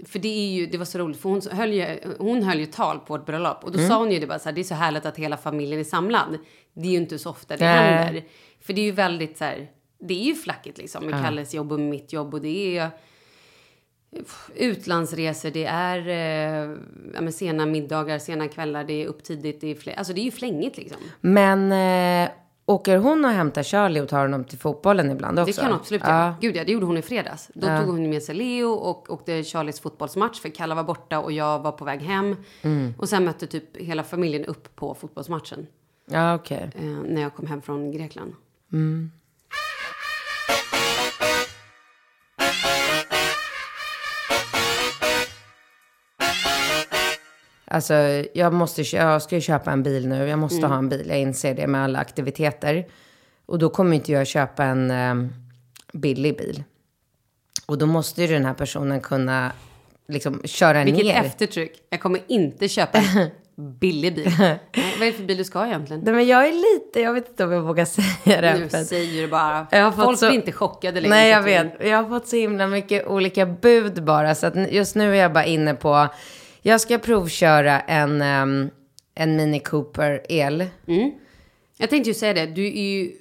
För 0.06 0.18
det 0.18 0.28
är 0.28 0.52
ju, 0.52 0.66
det 0.66 0.78
var 0.78 0.84
så 0.84 0.98
roligt, 0.98 1.20
för 1.20 1.28
hon 1.28 1.40
höll 1.50 1.72
ju, 1.72 1.86
hon 2.18 2.42
höll 2.42 2.58
ju 2.58 2.66
tal 2.66 2.98
på 2.98 3.16
vårt 3.16 3.26
bröllop. 3.26 3.64
Och 3.64 3.72
då 3.72 3.78
sa 3.78 3.98
hon 3.98 4.12
ju 4.12 4.18
det 4.18 4.26
bara 4.26 4.38
så 4.38 4.48
här, 4.48 4.54
det 4.54 4.60
är 4.60 4.64
så 4.64 4.74
härligt 4.74 5.06
att 5.06 5.16
hela 5.16 5.36
familjen 5.36 5.80
är 5.80 5.84
samlad. 5.84 6.38
Det 6.72 6.88
är 6.88 6.92
ju 6.92 6.96
inte 6.96 7.18
så 7.18 7.30
ofta 7.30 7.56
det 7.56 7.64
Nej. 7.64 7.92
händer. 7.92 8.24
För 8.60 8.72
det 8.72 8.80
är 8.80 8.84
ju 8.84 8.92
väldigt 8.92 9.38
så 9.38 9.44
här, 9.44 9.70
det 10.00 10.14
är 10.14 10.24
ju 10.24 10.34
flackigt 10.34 10.78
liksom 10.78 11.06
med 11.06 11.24
Kalles 11.24 11.54
jobb 11.54 11.72
och 11.72 11.80
mitt 11.80 12.12
jobb. 12.12 12.34
Och 12.34 12.40
det 12.40 12.78
är 12.78 12.90
utlandsresor, 14.54 15.50
det 15.50 15.64
är 15.64 16.08
eh, 16.08 16.76
ja, 17.14 17.32
sena 17.32 17.66
middagar, 17.66 18.18
sena 18.18 18.48
kvällar, 18.48 18.84
det 18.84 19.02
är 19.02 19.06
upp 19.06 19.24
tidigt, 19.24 19.60
det 19.60 19.70
är 19.70 19.74
fler, 19.74 19.94
alltså 19.94 20.12
det 20.12 20.20
är 20.20 20.24
ju 20.24 20.30
flängigt 20.30 20.76
liksom. 20.76 20.98
Men 21.20 21.72
eh, 21.72 22.30
åker 22.70 22.96
hon 22.96 23.24
och 23.24 23.30
hämtar 23.30 23.62
Charlie 23.62 24.00
och 24.00 24.08
tar 24.08 24.22
honom 24.22 24.44
till 24.44 24.58
fotbollen 24.58 25.10
ibland 25.10 25.38
också? 25.38 25.52
Det 25.52 25.60
kan 25.60 25.70
hon 25.70 25.80
absolut 25.80 26.02
ja. 26.04 26.08
göra. 26.08 26.34
Gud 26.40 26.56
ja, 26.56 26.64
det 26.64 26.72
gjorde 26.72 26.86
hon 26.86 26.96
i 26.96 27.02
fredags. 27.02 27.50
Då 27.54 27.66
tog 27.66 27.86
hon 27.86 28.10
med 28.10 28.22
sig 28.22 28.34
Leo 28.34 28.68
och 28.68 29.10
åkte 29.10 29.42
Charlies 29.44 29.80
fotbollsmatch 29.80 30.40
för 30.40 30.48
Kalla 30.48 30.74
var 30.74 30.84
borta 30.84 31.18
och 31.18 31.32
jag 31.32 31.58
var 31.58 31.72
på 31.72 31.84
väg 31.84 32.00
hem. 32.02 32.36
Mm. 32.62 32.94
Och 32.98 33.08
sen 33.08 33.24
mötte 33.24 33.46
typ 33.46 33.76
hela 33.76 34.02
familjen 34.02 34.44
upp 34.44 34.76
på 34.76 34.94
fotbollsmatchen 34.94 35.66
Ja, 36.10 36.34
okej. 36.34 36.70
eh, 36.74 36.84
när 36.84 37.22
jag 37.22 37.34
kom 37.34 37.46
hem 37.46 37.62
från 37.62 37.92
Grekland. 37.92 38.34
Alltså, 47.70 47.94
jag, 48.34 48.52
måste, 48.52 48.82
jag 48.96 49.22
ska 49.22 49.34
ju 49.34 49.40
köpa 49.40 49.70
en 49.70 49.82
bil 49.82 50.08
nu. 50.08 50.28
Jag 50.28 50.38
måste 50.38 50.58
Mm. 50.58 50.70
ha 50.70 50.78
en 50.78 50.88
bil. 50.88 51.06
Jag 51.08 51.18
inser 51.20 51.54
det 51.54 51.66
med 51.66 51.84
alla 51.84 51.98
aktiviteter. 51.98 52.86
Och 53.46 53.58
då 53.58 53.68
kommer 53.70 53.96
inte 53.96 54.12
jag 54.12 54.26
köpa 54.26 54.64
en, 54.64 54.90
eh, 54.90 55.14
billig 55.92 56.36
bil. 56.38 56.62
Och 57.66 57.78
då 57.78 57.86
måste 57.86 58.22
ju 58.22 58.28
den 58.28 58.44
här 58.44 58.54
personen 58.54 59.00
kunna 59.00 59.52
liksom 60.08 60.42
köra 60.44 60.84
Vilket 60.84 61.04
ner. 61.04 61.20
eftertryck. 61.24 61.72
Jag 61.90 62.00
kommer 62.00 62.20
inte 62.26 62.68
köpa 62.68 62.98
en 62.98 63.30
billig 63.80 64.14
bil. 64.14 64.32
Vad 64.38 64.48
är 65.02 65.06
det 65.06 65.12
för 65.12 65.22
bil 65.24 65.36
du 65.36 65.44
ska 65.44 65.66
egentligen? 65.66 66.02
Nej, 66.04 66.14
men 66.14 66.26
jag 66.26 66.48
är 66.48 66.52
lite, 66.52 67.00
jag 67.00 67.12
vet 67.14 67.28
inte 67.28 67.44
om 67.44 67.52
jag 67.52 67.62
vågar 67.62 67.84
säga 68.24 68.40
det. 68.40 68.58
Nu 68.58 68.64
att- 68.64 68.86
säger 68.86 69.22
du 69.22 69.28
bara. 69.28 69.66
Jag 69.70 69.94
Folk 69.96 70.18
så- 70.18 70.26
blir 70.26 70.36
inte 70.38 70.52
chockade 70.52 71.00
längre. 71.00 71.14
Nej, 71.14 71.30
jag 71.30 71.42
vet. 71.42 71.66
Jag 71.80 72.02
har 72.02 72.08
fått 72.08 72.28
så 72.28 72.36
himla 72.36 72.66
mycket 72.66 73.06
olika 73.06 73.46
bud 73.46 74.04
bara. 74.04 74.34
Så 74.34 74.46
att 74.46 74.72
just 74.72 74.94
nu 74.96 75.10
är 75.10 75.22
jag 75.22 75.32
bara 75.32 75.44
inne 75.44 75.74
på... 75.74 76.08
Jag 76.62 76.80
ska 76.80 76.98
provköra 76.98 77.80
en, 77.80 78.22
ehm, 78.22 78.70
en 79.14 79.36
Mini 79.36 79.60
Cooper 79.60 80.22
el. 80.28 80.66
Jag 81.76 81.90
tänkte 81.90 82.10
ju 82.10 82.14
säga 82.14 82.32
det. 82.34 82.46
Du 82.46 82.66
är 82.66 82.82
ju, 82.82 83.12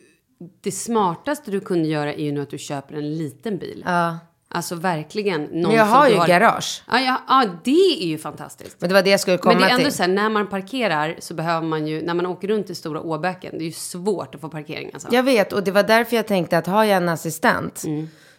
det 0.61 0.71
smartaste 0.71 1.51
du 1.51 1.59
kunde 1.59 1.87
göra 1.87 2.13
är 2.13 2.23
ju 2.23 2.31
nu 2.31 2.41
att 2.41 2.49
du 2.49 2.57
köper 2.57 2.95
en 2.95 3.17
liten 3.17 3.57
bil. 3.57 3.83
Ja. 3.85 4.17
Alltså 4.51 4.75
verkligen. 4.75 5.43
Någon 5.43 5.61
Men 5.61 5.71
jag 5.71 5.85
har 5.85 6.09
ju 6.09 6.15
garage. 6.15 6.83
Ja, 6.87 6.99
ja, 6.99 7.21
ja, 7.27 7.45
det 7.63 8.03
är 8.03 8.07
ju 8.07 8.17
fantastiskt. 8.17 8.75
Men 8.79 8.89
det 8.89 8.93
var 8.93 9.01
det 9.01 9.09
jag 9.09 9.19
skulle 9.19 9.37
komma 9.37 9.53
Men 9.53 9.61
det 9.61 9.67
är 9.67 9.71
ändå 9.71 9.83
till. 9.83 9.93
så 9.93 10.03
här, 10.03 10.09
när 10.09 10.29
man 10.29 10.47
parkerar 10.47 11.15
så 11.19 11.33
behöver 11.33 11.67
man 11.67 11.87
ju, 11.87 12.01
när 12.01 12.13
man 12.13 12.25
åker 12.25 12.47
runt 12.47 12.69
i 12.69 12.75
Stora 12.75 13.01
Åbäken, 13.01 13.51
det 13.57 13.63
är 13.63 13.65
ju 13.65 13.71
svårt 13.71 14.35
att 14.35 14.41
få 14.41 14.49
parkering 14.49 14.89
alltså. 14.93 15.07
Jag 15.11 15.23
vet, 15.23 15.53
och 15.53 15.63
det 15.63 15.71
var 15.71 15.83
därför 15.83 16.15
jag 16.15 16.27
tänkte 16.27 16.57
att 16.57 16.67
har 16.67 16.83
jag 16.83 16.97
en 16.97 17.09
assistent 17.09 17.83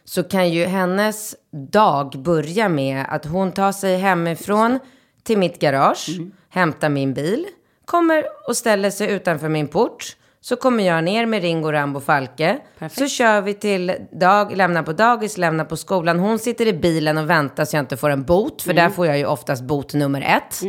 så 0.05 0.23
kan 0.23 0.51
ju 0.51 0.65
hennes 0.65 1.37
dag 1.73 2.13
börja 2.19 2.69
med 2.69 3.07
att 3.09 3.27
hon 3.27 3.53
tar 3.53 3.73
sig 3.73 3.97
hemifrån 3.97 4.79
till 5.23 5.39
mitt 5.39 5.59
garage, 5.59 6.09
hämtar 6.49 6.89
min 6.89 7.15
bil, 7.15 7.47
kommer 7.85 8.25
och 8.49 8.57
ställer 8.57 8.91
sig 8.91 9.11
utanför 9.11 9.49
min 9.49 9.69
port. 9.69 10.17
Så 10.43 10.57
kommer 10.57 10.87
jag 10.87 11.05
ner 11.05 11.27
med 11.27 11.43
Ringo, 11.43 11.73
Rambo, 11.73 12.01
Falke. 12.01 12.59
Så 12.91 13.09
kör 13.09 13.41
vi 13.41 13.55
till 13.55 13.93
dag, 14.13 14.57
lämnar 14.57 14.83
på 14.83 14.93
dagis, 14.93 15.39
lämnar 15.39 15.65
på 15.65 15.77
skolan. 15.77 16.19
Hon 16.19 16.39
sitter 16.39 16.67
i 16.67 16.73
bilen 16.73 17.19
och 17.19 17.31
väntar 17.31 17.65
så 17.65 17.77
jag 17.77 17.83
inte 17.83 17.97
får 17.97 18.11
en 18.11 18.23
bot. 18.25 18.63
För 18.63 18.73
där 18.73 18.89
får 18.91 19.07
jag 19.07 19.19
ju 19.19 19.27
oftast 19.27 19.63
bot 19.63 19.95
nummer 19.95 20.21
ett. 20.21 20.61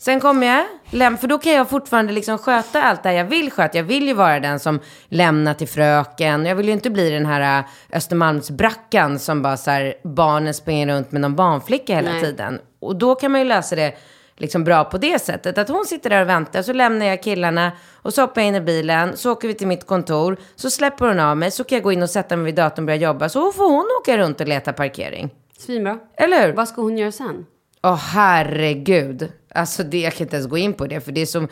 Sen 0.00 0.20
kommer 0.20 0.46
jag, 0.46 0.64
läm- 0.90 1.16
för 1.16 1.26
då 1.28 1.38
kan 1.38 1.52
jag 1.52 1.68
fortfarande 1.68 2.12
liksom 2.12 2.38
sköta 2.38 2.82
allt 2.82 3.02
det 3.02 3.12
jag 3.12 3.24
vill 3.24 3.50
sköta. 3.50 3.76
Jag 3.76 3.84
vill 3.84 4.06
ju 4.08 4.14
vara 4.14 4.40
den 4.40 4.60
som 4.60 4.80
lämnar 5.08 5.54
till 5.54 5.68
fröken. 5.68 6.46
Jag 6.46 6.56
vill 6.56 6.66
ju 6.66 6.72
inte 6.72 6.90
bli 6.90 7.10
den 7.10 7.26
här 7.26 7.58
äh, 7.58 7.64
Östermalmsbrackan 7.96 9.18
som 9.18 9.42
bara 9.42 9.56
så 9.56 9.70
här, 9.70 9.94
barnen 10.04 10.54
springer 10.54 10.86
runt 10.86 11.12
med 11.12 11.20
någon 11.20 11.36
barnflicka 11.36 11.94
hela 11.94 12.10
Nej. 12.10 12.20
tiden. 12.20 12.60
Och 12.80 12.96
då 12.96 13.14
kan 13.14 13.32
man 13.32 13.40
ju 13.40 13.46
lösa 13.46 13.76
det 13.76 13.94
liksom 14.36 14.64
bra 14.64 14.84
på 14.84 14.98
det 14.98 15.18
sättet. 15.18 15.58
Att 15.58 15.68
hon 15.68 15.84
sitter 15.84 16.10
där 16.10 16.22
och 16.22 16.28
väntar, 16.28 16.62
så 16.62 16.72
lämnar 16.72 17.06
jag 17.06 17.22
killarna 17.22 17.72
och 17.94 18.14
så 18.14 18.20
hoppar 18.20 18.40
jag 18.40 18.48
in 18.48 18.54
i 18.54 18.60
bilen, 18.60 19.16
så 19.16 19.32
åker 19.32 19.48
vi 19.48 19.54
till 19.54 19.66
mitt 19.66 19.86
kontor, 19.86 20.36
så 20.56 20.70
släpper 20.70 21.06
hon 21.08 21.20
av 21.20 21.36
mig, 21.36 21.50
så 21.50 21.64
kan 21.64 21.76
jag 21.76 21.82
gå 21.82 21.92
in 21.92 22.02
och 22.02 22.10
sätta 22.10 22.36
mig 22.36 22.44
vid 22.44 22.54
datorn 22.54 22.82
och 22.82 22.86
börja 22.86 22.98
jobba. 23.00 23.28
Så 23.28 23.52
får 23.52 23.70
hon 23.70 23.86
åka 24.00 24.18
runt 24.18 24.40
och 24.40 24.48
leta 24.48 24.72
parkering. 24.72 25.30
Svinbra. 25.58 25.98
Eller 26.16 26.46
hur? 26.46 26.52
Vad 26.52 26.68
ska 26.68 26.82
hon 26.82 26.98
göra 26.98 27.12
sen? 27.12 27.46
Åh 27.88 27.96
herregud. 27.96 29.32
Alltså 29.54 29.82
det, 29.82 30.00
jag 30.00 30.12
kan 30.12 30.24
inte 30.24 30.36
ens 30.36 30.48
gå 30.48 30.58
in 30.58 30.72
på 30.72 30.86
det. 30.86 31.00
För 31.00 31.12
det, 31.12 31.20
är 31.20 31.26
som, 31.26 31.48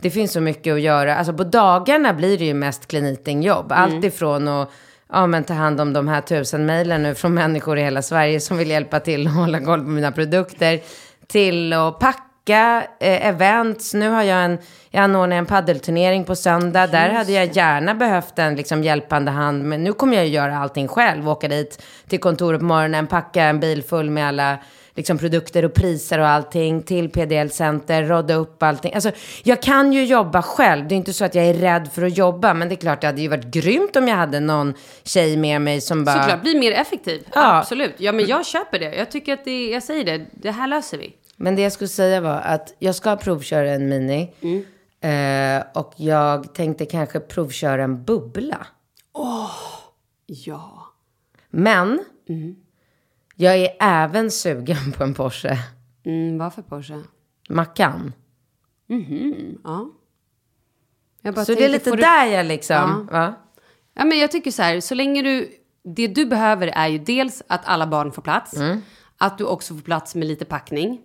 det 0.00 0.10
finns 0.10 0.32
så 0.32 0.40
mycket 0.40 0.74
att 0.74 0.80
göra. 0.80 1.16
Alltså 1.16 1.32
på 1.32 1.44
dagarna 1.44 2.14
blir 2.14 2.38
det 2.38 2.44
ju 2.44 2.54
mest 2.54 2.86
klinitingjobb. 2.86 3.72
Allt 3.72 4.04
ifrån 4.04 4.48
att 4.48 4.70
ja, 5.12 5.26
men 5.26 5.44
ta 5.44 5.54
hand 5.54 5.80
om 5.80 5.92
de 5.92 6.08
här 6.08 6.20
tusen 6.20 6.66
mejlen 6.66 7.02
nu 7.02 7.14
från 7.14 7.34
människor 7.34 7.78
i 7.78 7.82
hela 7.82 8.02
Sverige 8.02 8.40
som 8.40 8.56
vill 8.56 8.70
hjälpa 8.70 9.00
till 9.00 9.26
att 9.26 9.34
hålla 9.34 9.60
koll 9.60 9.80
på 9.80 9.88
mina 9.88 10.12
produkter. 10.12 10.80
Till 11.26 11.72
att 11.72 11.98
packa 11.98 12.84
eh, 13.00 13.26
events. 13.26 13.94
Nu 13.94 14.08
har 14.08 14.22
jag 14.22 14.44
en, 14.44 14.58
jag 14.90 15.02
anordnar 15.02 15.36
en 15.36 15.46
paddelturnering 15.46 16.24
på 16.24 16.36
söndag. 16.36 16.86
Där 16.86 17.08
hade 17.08 17.32
jag 17.32 17.56
gärna 17.56 17.94
behövt 17.94 18.38
en 18.38 18.56
liksom, 18.56 18.82
hjälpande 18.82 19.30
hand. 19.30 19.64
Men 19.64 19.84
nu 19.84 19.92
kommer 19.92 20.16
jag 20.16 20.26
ju 20.26 20.32
göra 20.32 20.58
allting 20.58 20.88
själv. 20.88 21.28
Åka 21.28 21.48
dit 21.48 21.82
till 22.08 22.20
kontoret 22.20 22.60
på 22.60 22.66
morgonen, 22.66 23.06
packa 23.06 23.42
en 23.42 23.60
bil 23.60 23.82
full 23.82 24.10
med 24.10 24.28
alla 24.28 24.58
liksom 24.94 25.18
produkter 25.18 25.64
och 25.64 25.74
priser 25.74 26.18
och 26.18 26.28
allting 26.28 26.82
till 26.82 27.10
PDL-center, 27.10 28.02
rodda 28.02 28.34
upp 28.34 28.62
allting. 28.62 28.94
Alltså, 28.94 29.10
jag 29.42 29.62
kan 29.62 29.92
ju 29.92 30.04
jobba 30.04 30.42
själv. 30.42 30.88
Det 30.88 30.94
är 30.94 30.96
inte 30.96 31.12
så 31.12 31.24
att 31.24 31.34
jag 31.34 31.44
är 31.44 31.54
rädd 31.54 31.88
för 31.92 32.02
att 32.02 32.16
jobba, 32.16 32.54
men 32.54 32.68
det 32.68 32.74
är 32.74 32.76
klart 32.76 33.00
det 33.00 33.06
hade 33.06 33.20
ju 33.20 33.28
varit 33.28 33.44
grymt 33.44 33.96
om 33.96 34.08
jag 34.08 34.16
hade 34.16 34.40
någon 34.40 34.74
tjej 35.04 35.36
med 35.36 35.62
mig 35.62 35.80
som 35.80 36.04
bara... 36.04 36.22
Såklart, 36.22 36.42
bli 36.42 36.58
mer 36.58 36.72
effektiv. 36.72 37.26
Ja. 37.34 37.58
Absolut. 37.58 37.94
Ja, 37.96 38.12
men 38.12 38.26
jag 38.26 38.46
köper 38.46 38.78
det. 38.78 38.94
Jag 38.94 39.10
tycker 39.10 39.32
att 39.32 39.44
det, 39.44 39.70
jag 39.70 39.82
säger 39.82 40.04
det, 40.04 40.26
det 40.32 40.50
här 40.50 40.68
löser 40.68 40.98
vi. 40.98 41.16
Men 41.36 41.56
det 41.56 41.62
jag 41.62 41.72
skulle 41.72 41.88
säga 41.88 42.20
var 42.20 42.40
att 42.40 42.74
jag 42.78 42.94
ska 42.94 43.16
provköra 43.16 43.70
en 43.70 43.88
Mini. 43.88 44.32
Eh, 45.00 45.62
och 45.74 45.92
jag 45.96 46.54
tänkte 46.54 46.86
kanske 46.86 47.20
provköra 47.20 47.84
en 47.84 48.04
bubbla. 48.04 48.66
Ja. 50.26 50.70
Men 51.50 52.04
jag 53.42 53.56
är 53.58 53.76
även 53.80 54.30
sugen 54.30 54.92
på 54.96 55.04
en 55.04 55.14
Porsche 55.14 55.58
Mm, 56.04 56.38
vad 56.38 56.54
för 56.54 56.62
Porsche? 56.62 57.02
Macan. 57.48 58.12
Ja. 59.64 59.90
Jag 61.22 61.34
bara 61.34 61.44
Så 61.44 61.52
det 61.52 61.58
är 61.58 61.68
tänkte, 61.68 61.68
lite 61.72 61.90
får 61.90 61.96
du- 61.96 62.02
där 62.02 62.26
jag 62.26 62.46
liksom... 62.46 63.08
Va? 63.12 63.34
Ja, 63.94 64.04
men 64.04 64.18
jag 64.18 64.30
tycker 64.30 64.50
så 64.50 64.62
här, 64.62 64.80
så 64.80 64.94
länge 64.94 65.22
du... 65.22 65.52
Det 65.82 66.06
du 66.06 66.26
behöver 66.26 66.66
är 66.66 66.88
ju 66.88 66.98
dels 66.98 67.42
att 67.46 67.60
alla 67.64 67.86
barn 67.86 68.12
får 68.12 68.22
plats. 68.22 68.56
Mm. 68.56 68.80
Att 69.18 69.38
du 69.38 69.44
också 69.44 69.74
får 69.74 69.82
plats 69.82 70.14
med 70.14 70.28
lite 70.28 70.44
packning. 70.44 71.00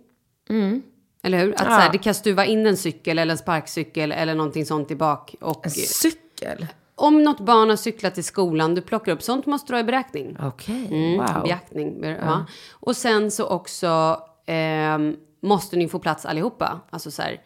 Eller 1.22 1.38
hur? 1.38 1.52
Att 1.52 1.58
så 1.58 1.64
här, 1.64 1.92
det 1.92 1.98
kan 1.98 2.14
stuva 2.14 2.44
in 2.44 2.66
en 2.66 2.76
cykel 2.76 3.18
eller 3.18 3.32
en 3.32 3.38
sparkcykel 3.38 4.12
eller 4.12 4.34
någonting 4.34 4.66
sånt 4.66 4.90
i 4.90 4.96
bak. 4.96 5.34
Och 5.40 5.66
En 5.66 5.70
cykel? 5.70 6.66
Om 6.98 7.22
något 7.24 7.40
barn 7.40 7.68
har 7.68 7.76
cyklat 7.76 8.14
till 8.14 8.24
skolan, 8.24 8.74
du 8.74 8.80
plockar 8.82 9.12
upp 9.12 9.22
sånt 9.22 9.46
måste 9.46 9.72
du 9.72 9.76
ha 9.76 9.80
i 9.80 9.84
beräkning. 9.84 10.36
Okej, 10.40 10.86
Mm, 10.90 11.16
wow. 11.34 11.42
Beaktning. 11.44 12.04
Ja. 12.04 12.46
Och 12.72 12.96
sen 12.96 13.30
så 13.30 13.46
också 13.46 14.20
ehm, 14.46 15.16
måste 15.42 15.76
ni 15.76 15.88
få 15.88 15.98
plats 15.98 16.26
allihopa. 16.26 16.80
Alltså 16.90 17.10
så 17.10 17.22
här, 17.22 17.42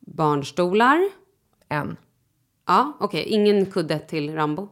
barnstolar. 0.00 1.08
En. 1.68 1.96
Ja, 2.66 2.92
okej. 3.00 3.22
Ingen 3.22 3.66
kudde 3.66 3.98
till 3.98 4.34
Rambo. 4.34 4.68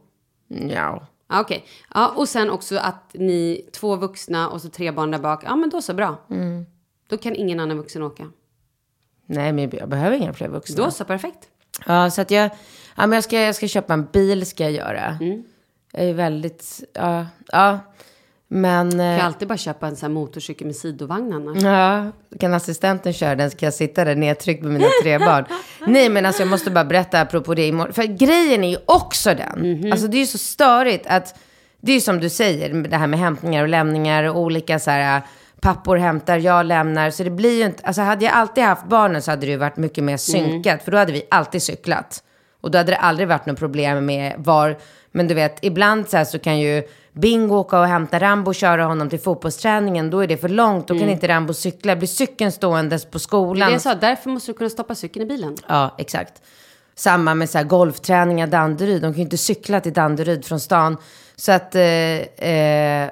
Ja. 0.47 1.07
Ja, 1.27 1.41
okej. 1.41 1.65
Ja, 1.93 2.07
och 2.15 2.29
sen 2.29 2.49
också 2.49 2.77
att 2.77 3.13
ni, 3.13 3.69
två 3.73 3.95
vuxna 3.95 4.49
och 4.49 4.61
så 4.61 4.69
tre 4.69 4.91
barn 4.91 5.11
där 5.11 5.19
bak. 5.19 5.43
Ja, 5.45 5.55
men 5.55 5.69
då 5.69 5.81
så, 5.81 5.93
bra. 5.93 6.17
Då 7.09 7.17
kan 7.17 7.35
ingen 7.35 7.59
annan 7.59 7.77
vuxen 7.77 8.03
åka. 8.03 8.31
Nej, 9.25 9.53
men 9.53 9.69
jag 9.73 9.89
behöver 9.89 10.17
inga 10.17 10.33
fler 10.33 10.47
vuxna. 10.47 10.85
Då 10.85 10.91
så, 10.91 11.05
perfekt. 11.05 11.49
Ja, 11.87 12.11
så 12.11 12.21
att 12.21 12.31
jag... 12.31 12.49
Ja, 12.99 13.07
men 13.07 13.17
jag 13.17 13.23
ska, 13.23 13.39
jag 13.39 13.55
ska 13.55 13.67
köpa 13.67 13.93
en 13.93 14.07
bil, 14.13 14.45
ska 14.45 14.63
jag 14.63 14.71
göra. 14.71 15.17
Jag 15.91 16.05
är 16.05 16.13
väldigt... 16.13 16.83
Ja, 16.93 17.25
ja. 17.51 17.79
Men... 18.47 18.89
Du 18.89 19.03
eh, 19.03 19.17
kan 19.17 19.27
alltid 19.27 19.47
bara 19.47 19.57
köpa 19.57 19.87
en 19.87 19.95
sån 19.95 20.07
här 20.07 20.13
motorcykel 20.13 20.67
med 20.67 20.75
sidovagn 20.75 21.33
annars. 21.33 21.63
Ja, 21.63 22.11
kan 22.39 22.53
assistenten 22.53 23.13
köra 23.13 23.35
den? 23.35 23.51
Ska 23.51 23.65
jag 23.65 23.73
sitta 23.73 24.05
där 24.05 24.15
nedtryckt 24.15 24.63
med 24.63 24.71
mina 24.71 24.87
tre 25.03 25.17
barn? 25.17 25.45
Nej, 25.87 26.09
men 26.09 26.25
alltså 26.25 26.41
jag 26.41 26.49
måste 26.49 26.71
bara 26.71 26.85
berätta 26.85 27.21
apropå 27.21 27.53
det 27.55 27.67
imorgon. 27.67 27.93
För 27.93 28.03
grejen 28.03 28.63
är 28.63 28.69
ju 28.69 28.77
också 28.85 29.33
den. 29.33 29.91
Alltså 29.91 30.07
det 30.07 30.17
är 30.17 30.19
ju 30.19 30.27
så 30.27 30.37
störigt 30.37 31.07
att, 31.07 31.39
det 31.81 31.91
är 31.91 31.95
ju 31.95 32.01
som 32.01 32.19
du 32.19 32.29
säger, 32.29 32.73
det 32.73 32.97
här 32.97 33.07
med 33.07 33.19
hämtningar 33.19 33.63
och 33.63 33.69
lämningar 33.69 34.23
och 34.23 34.39
olika 34.39 34.79
så 34.79 34.91
här, 34.91 35.21
pappor 35.61 35.97
hämtar, 35.97 36.37
jag 36.37 36.65
lämnar. 36.65 37.11
Så 37.11 37.23
det 37.23 37.29
blir 37.29 37.57
ju 37.57 37.65
inte, 37.65 37.83
alltså 37.85 38.01
hade 38.01 38.25
jag 38.25 38.33
alltid 38.33 38.63
haft 38.63 38.85
barnen 38.85 39.21
så 39.21 39.31
hade 39.31 39.45
det 39.45 39.51
ju 39.51 39.57
varit 39.57 39.77
mycket 39.77 40.03
mer 40.03 40.17
synkat. 40.17 40.83
För 40.83 40.91
då 40.91 40.97
hade 40.97 41.11
vi 41.11 41.23
alltid 41.31 41.63
cyklat. 41.63 42.23
Och 42.61 42.71
då 42.71 42.77
hade 42.77 42.91
det 42.91 42.97
aldrig 42.97 43.27
varit 43.27 43.45
något 43.45 43.59
problem 43.59 44.05
med 44.05 44.33
var, 44.37 44.77
men 45.11 45.27
du 45.27 45.33
vet, 45.33 45.57
ibland 45.61 46.09
så 46.09 46.17
här 46.17 46.25
så 46.25 46.39
kan 46.39 46.59
ju 46.59 46.83
Bingo 47.13 47.55
åka 47.55 47.79
och 47.79 47.87
hämta 47.87 48.19
Rambo 48.19 48.49
och 48.51 48.55
köra 48.55 48.85
honom 48.85 49.09
till 49.09 49.19
fotbollsträningen. 49.19 50.09
Då 50.09 50.19
är 50.19 50.27
det 50.27 50.37
för 50.37 50.49
långt, 50.49 50.87
då 50.87 50.99
kan 50.99 51.09
inte 51.09 51.27
Rambo 51.27 51.53
cykla. 51.53 51.95
Blir 51.95 52.07
cykeln 52.07 52.51
ståendes 52.51 53.05
på 53.05 53.11
Det 53.11 53.19
skolan. 53.19 53.71
jag 53.71 53.81
sa, 53.81 53.95
därför 53.95 54.29
måste 54.29 54.51
du 54.51 54.57
kunna 54.57 54.69
stoppa 54.69 54.95
cykeln 54.95 55.25
i 55.25 55.27
bilen. 55.27 55.55
Ja, 55.67 55.95
exakt. 55.97 56.41
Samma 56.95 57.35
med 57.35 57.49
så 57.49 57.57
här 57.57 57.65
golfträningar 57.65 58.47
Danderyd. 58.47 59.01
De 59.01 59.13
kan 59.13 59.17
ju 59.17 59.21
inte 59.23 59.37
cykla 59.37 59.79
till 59.79 59.93
Danderyd 59.93 60.45
från 60.45 60.59
stan. 60.59 60.97
Så 61.35 61.51
att... 61.51 61.75
Eh, 61.75 61.81
eh, 61.83 63.09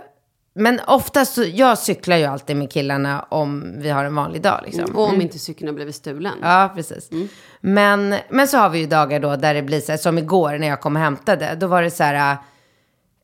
men 0.58 0.80
oftast, 0.88 1.34
så, 1.34 1.44
jag 1.44 1.78
cyklar 1.78 2.18
ju 2.18 2.26
alltid 2.26 2.56
med 2.56 2.72
killarna 2.72 3.26
om 3.30 3.76
vi 3.78 3.90
har 3.90 4.06
en 4.06 4.16
vanlig 4.16 4.42
dag. 4.42 4.62
Liksom. 4.66 4.96
Och 4.96 5.10
om 5.10 5.22
inte 5.22 5.40
cykeln 5.40 5.68
har 5.68 5.76
blivit 5.76 5.96
stulen. 5.96 6.34
Ja, 6.42 6.72
precis. 6.76 7.10
Men, 7.62 8.16
men 8.30 8.48
så 8.48 8.58
har 8.58 8.70
vi 8.70 8.80
ju 8.80 8.86
dagar 8.86 9.20
då 9.20 9.36
där 9.36 9.54
det 9.54 9.62
blir 9.62 9.80
så 9.80 9.92
här, 9.92 9.98
som 9.98 10.18
igår 10.18 10.58
när 10.58 10.68
jag 10.68 10.82
kom 10.82 10.96
och 10.96 11.02
hämtade. 11.02 11.56
Då 11.56 11.68
var 11.68 11.82
det 11.82 11.92
så 11.92 12.04
här, 12.04 12.38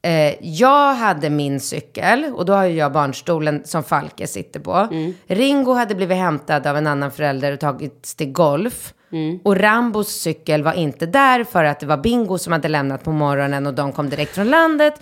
eh, 0.02 0.36
jag 0.42 0.94
hade 0.94 1.30
min 1.30 1.60
cykel 1.60 2.26
och 2.36 2.46
då 2.46 2.54
har 2.54 2.66
ju 2.66 2.76
jag 2.76 2.92
barnstolen 2.92 3.62
som 3.66 3.84
Falke 3.84 4.28
sitter 4.28 4.60
på. 4.60 4.88
Ringo 5.28 5.74
hade 5.74 5.96
blivit 5.96 6.18
hämtad 6.18 6.68
av 6.68 6.78
en 6.78 6.88
annan 6.88 7.12
förälder 7.12 7.52
och 7.52 7.60
tagits 7.60 8.16
till 8.16 8.32
golf. 8.32 8.94
Och 9.44 9.58
Rambos 9.58 10.08
cykel 10.08 10.64
var 10.64 10.74
inte 10.74 11.06
där 11.06 11.44
för 11.44 11.64
att 11.64 11.80
det 11.80 11.86
var 11.86 11.98
Bingo 11.98 12.38
som 12.38 12.54
hade 12.54 12.68
lämnat 12.68 13.04
på 13.04 13.12
morgonen 13.12 13.68
och 13.68 13.74
de 13.74 13.92
kom 13.92 14.10
direkt 14.10 14.36
från 14.36 14.50
landet. 14.50 14.94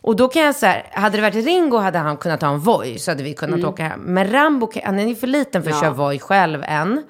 Och 0.00 0.16
då 0.16 0.28
kan 0.28 0.42
jag 0.42 0.54
säga, 0.54 0.82
hade 0.92 1.16
det 1.16 1.22
varit 1.22 1.44
Ringo 1.46 1.76
hade 1.76 1.98
han 1.98 2.16
kunnat 2.16 2.42
ha 2.42 2.48
en 2.48 2.58
Voi 2.58 2.98
så 2.98 3.10
hade 3.10 3.22
vi 3.22 3.34
kunnat 3.34 3.64
åka 3.64 3.82
hem. 3.82 4.00
Men 4.00 4.30
Rambo, 4.32 4.70
han 4.84 4.98
är 4.98 5.06
ju 5.06 5.14
för 5.14 5.26
liten 5.26 5.62
för 5.62 5.70
att 5.70 5.76
Ja. 5.76 5.80
köra 5.82 5.90
Voi 5.90 6.18
själv 6.18 6.62
än. 6.66 7.02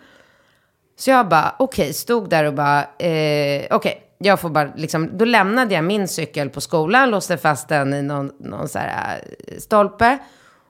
Så 0.98 1.10
jag 1.10 1.28
bara, 1.28 1.54
okej, 1.58 1.92
stod 1.92 2.30
där 2.30 2.44
och 2.44 2.54
bara, 2.54 2.80
eh, 2.98 3.66
okej, 3.70 4.02
jag 4.18 4.40
får 4.40 4.50
bara 4.50 4.68
liksom, 4.76 5.18
då 5.18 5.24
lämnade 5.24 5.74
jag 5.74 5.84
min 5.84 6.08
cykel 6.08 6.50
på 6.50 6.60
skolan, 6.60 7.10
låste 7.10 7.36
fast 7.36 7.68
den 7.68 7.94
i 7.94 8.02
någon, 8.02 8.30
någon 8.40 8.68
så 8.68 8.78
här 8.78 9.20
äh, 9.48 9.58
stolpe. 9.58 10.18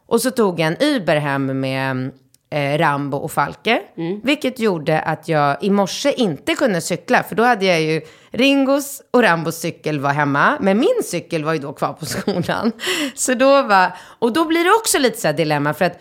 Och 0.07 0.21
så 0.21 0.31
tog 0.31 0.61
jag 0.61 0.67
en 0.67 0.77
Uber 0.81 1.17
hem 1.17 1.61
med 1.61 2.11
eh, 2.51 2.79
Rambo 2.79 3.17
och 3.17 3.33
Falke. 3.33 3.83
Vilket 4.23 4.59
gjorde 4.59 5.01
att 5.01 5.29
jag 5.29 5.57
i 5.63 5.71
morse 5.71 6.13
inte 6.13 6.55
kunde 6.55 6.81
cykla. 6.81 7.23
För 7.23 7.35
då 7.35 7.43
hade 7.43 7.67
jag 7.67 7.81
ju 7.81 8.01
Ringos 8.31 9.03
och 9.11 9.23
Rambos 9.23 9.57
cykel 9.57 10.01
var 10.01 10.11
hemma. 10.11 10.57
Men 10.61 10.79
min 10.79 11.03
cykel 11.05 11.45
var 11.45 11.53
ju 11.53 11.59
då 11.59 11.73
kvar 11.73 11.93
på 11.93 12.07
skolan. 12.07 12.73
Så 13.15 13.35
då 13.35 13.63
var, 13.63 13.93
och 14.19 14.33
då 14.33 14.45
blir 14.45 14.65
det 14.65 14.71
också 14.71 14.99
lite 14.99 15.21
så 15.21 15.29
här 15.29 15.35
dilemma. 15.35 15.75
För 15.75 15.85
att 15.85 16.01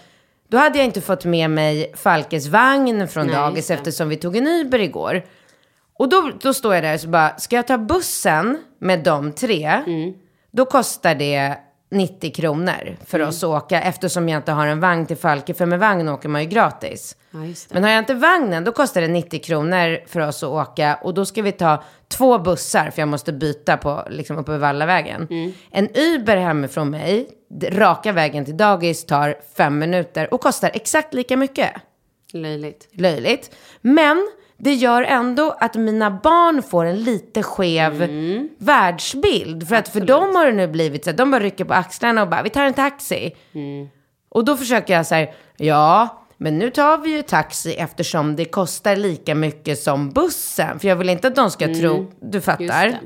då 0.50 0.58
hade 0.58 0.78
jag 0.78 0.86
inte 0.86 1.02
fått 1.02 1.26
med 1.26 1.50
mig 1.50 1.92
Falkes 1.96 2.48
vagn 2.48 3.08
från 3.08 3.28
Nej, 3.28 3.36
dagis 3.36 3.72
eftersom 3.72 4.10
vi 4.10 4.16
tog 4.16 4.36
en 4.36 4.48
Uber 4.48 4.80
igår. 4.80 5.24
Och 6.00 6.10
då, 6.10 6.32
då 6.42 6.54
står 6.54 6.76
jag 6.76 6.84
där 6.84 6.94
och 6.94 7.00
så 7.00 7.08
bara, 7.08 7.38
ska 7.38 7.56
jag 7.56 7.68
ta 7.68 7.78
bussen 7.78 8.58
med 8.80 9.04
de 9.04 9.32
tre? 9.32 9.64
Mm. 9.66 10.14
Då 10.52 10.66
kostar 10.66 11.16
det 11.16 11.58
90 11.90 12.32
kronor 12.34 12.98
för 13.06 13.20
Mm. 13.20 13.30
oss 13.30 13.44
att 13.44 13.50
åka 13.50 13.82
eftersom 13.82 14.30
jag 14.30 14.40
inte 14.40 14.52
har 14.52 14.68
en 14.68 14.80
vagn 14.80 15.06
till 15.06 15.18
Falke. 15.18 15.54
För 15.54 15.66
med 15.66 15.80
vagn 15.80 16.10
åker 16.10 16.30
man 16.30 16.44
ju 16.44 16.50
gratis. 16.50 17.16
Ja. 17.32 17.40
Men 17.70 17.84
har 17.84 17.90
jag 17.92 18.00
inte 18.00 18.14
vagnen 18.14 18.64
då 18.64 18.72
kostar 18.72 19.02
det 19.02 19.08
90 19.08 19.40
kronor 19.40 20.08
för 20.08 20.20
oss 20.20 20.44
att 20.44 20.50
åka. 20.50 21.00
Och 21.02 21.14
då 21.14 21.26
ska 21.26 21.42
vi 21.42 21.52
ta 21.52 21.84
två 22.08 22.40
bussar 22.40 22.90
för 22.90 23.02
jag 23.02 23.08
måste 23.10 23.34
byta 23.34 23.78
på, 23.78 24.04
liksom 24.10 24.38
uppe 24.38 24.52
vid 24.52 24.60
Vallavägen. 24.62 25.28
Mm. 25.30 25.54
En 25.72 25.90
Uber 25.96 26.38
hemifrån 26.38 26.90
mig, 26.90 27.30
raka 27.72 28.12
vägen 28.12 28.46
till 28.46 28.58
dagis 28.58 29.06
tar 29.06 29.36
fem 29.58 29.80
minuter 29.80 30.34
och 30.34 30.42
kostar 30.42 30.72
exakt 30.74 31.14
lika 31.14 31.38
mycket 31.38 31.72
Löjligt. 32.34 32.88
löjligt. 32.92 33.56
Men 33.82 34.28
det 34.58 34.74
gör 34.74 35.04
ändå 35.04 35.56
att 35.60 35.76
mina 35.76 36.12
barn 36.12 36.64
får 36.64 36.86
en 36.86 37.04
lite 37.04 37.44
skev 37.44 38.02
världsbild. 38.58 39.68
För 39.68 39.76
att 39.76 39.88
för 39.90 40.00
dem 40.02 40.36
har 40.36 40.46
det 40.46 40.52
nu 40.52 40.68
blivit 40.68 41.04
så 41.04 41.10
att 41.10 41.18
de 41.18 41.32
bara 41.32 41.44
rycker 41.44 41.66
på 41.66 41.74
axlarna 41.74 42.22
och 42.22 42.30
bara, 42.30 42.42
vi 42.44 42.50
tar 42.50 42.64
en 42.64 42.74
taxi. 42.74 43.36
Och 44.30 44.46
då 44.46 44.58
försöker 44.58 44.94
jag 44.94 45.06
så 45.06 45.16
här, 45.16 45.34
ja, 45.58 46.24
men 46.38 46.58
nu 46.58 46.70
tar 46.70 46.98
vi 46.98 47.10
ju 47.10 47.22
taxi 47.22 47.74
eftersom 47.74 48.36
det 48.36 48.46
kostar 48.46 48.96
lika 48.96 49.36
mycket 49.36 49.80
som 49.80 50.10
bussen. 50.12 50.80
För 50.80 50.88
jag 50.88 50.96
vill 50.96 51.10
inte 51.10 51.28
att 51.28 51.36
de 51.36 51.52
ska 51.52 51.66
tro, 51.76 52.12
du 52.22 52.42
fattar. 52.42 52.88
det. 52.88 53.00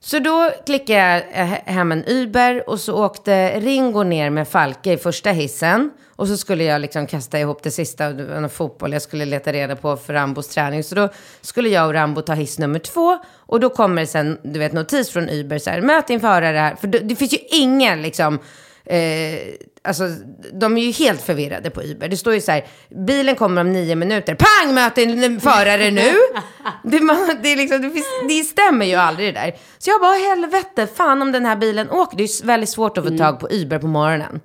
Så 0.00 0.18
då 0.18 0.50
klickade 0.66 1.24
jag 1.34 1.44
hem 1.72 1.92
en 1.92 2.04
Uber 2.06 2.68
och 2.70 2.80
så 2.80 3.04
åkte 3.04 3.60
Ringo 3.60 4.02
ner 4.02 4.30
med 4.30 4.48
Falke 4.48 4.92
i 4.92 4.96
första 4.96 5.30
hissen. 5.30 5.90
Och 6.16 6.28
så 6.28 6.36
skulle 6.36 6.64
jag 6.64 6.80
liksom 6.80 7.06
kasta 7.06 7.38
ihop 7.38 7.62
det 7.62 7.70
sista, 7.70 8.08
någon 8.08 8.50
fotboll 8.50 8.92
jag 8.92 9.02
skulle 9.02 9.24
leta 9.24 9.52
reda 9.52 9.76
på 9.76 9.96
för 9.96 10.12
Rambos 10.12 10.48
träning. 10.48 10.84
Så 10.84 10.94
då 10.94 11.08
skulle 11.40 11.68
jag 11.68 11.86
och 11.86 11.94
Rambo 11.94 12.22
ta 12.22 12.34
hiss 12.34 12.58
nummer 12.58 12.78
två. 12.78 13.18
Och 13.36 13.60
då 13.60 13.70
kommer 13.70 14.02
det 14.02 14.06
sen, 14.06 14.38
du 14.42 14.58
vet, 14.58 14.72
notis 14.72 15.10
från 15.10 15.28
Uber 15.28 15.58
så 15.58 15.70
här, 15.70 15.80
möt 15.80 16.06
din 16.06 16.20
förare 16.20 16.58
här. 16.58 16.76
För 16.76 16.86
det, 16.86 16.98
det 16.98 17.16
finns 17.16 17.32
ju 17.32 17.38
ingen 17.50 18.02
liksom, 18.02 18.38
eh, 18.84 19.38
alltså 19.82 20.10
de 20.52 20.78
är 20.78 20.82
ju 20.82 20.90
helt 20.90 21.22
förvirrade 21.22 21.70
på 21.70 21.82
Uber. 21.82 22.08
Det 22.08 22.16
står 22.16 22.34
ju 22.34 22.40
så 22.40 22.52
här, 22.52 22.66
bilen 23.06 23.36
kommer 23.36 23.60
om 23.60 23.72
nio 23.72 23.96
minuter, 23.96 24.34
pang 24.34 24.74
möt 24.74 24.94
din 24.94 25.40
förare 25.40 25.90
nu. 25.90 26.12
det, 26.84 27.00
man, 27.00 27.16
det, 27.42 27.56
liksom, 27.56 27.82
det, 27.82 27.90
finns, 27.90 28.06
det 28.28 28.44
stämmer 28.44 28.86
ju 28.86 28.94
aldrig 28.94 29.34
det 29.34 29.40
där. 29.40 29.56
Så 29.78 29.90
jag 29.90 30.00
bara, 30.00 30.16
helvete, 30.16 30.86
fan 30.96 31.22
om 31.22 31.32
den 31.32 31.46
här 31.46 31.56
bilen 31.56 31.90
åker. 31.90 32.16
Det 32.16 32.22
är 32.22 32.40
ju 32.42 32.46
väldigt 32.46 32.70
svårt 32.70 32.98
att 32.98 33.04
få 33.04 33.18
tag 33.18 33.40
på 33.40 33.48
Uber 33.50 33.78
på 33.78 33.86
morgonen. 33.86 34.40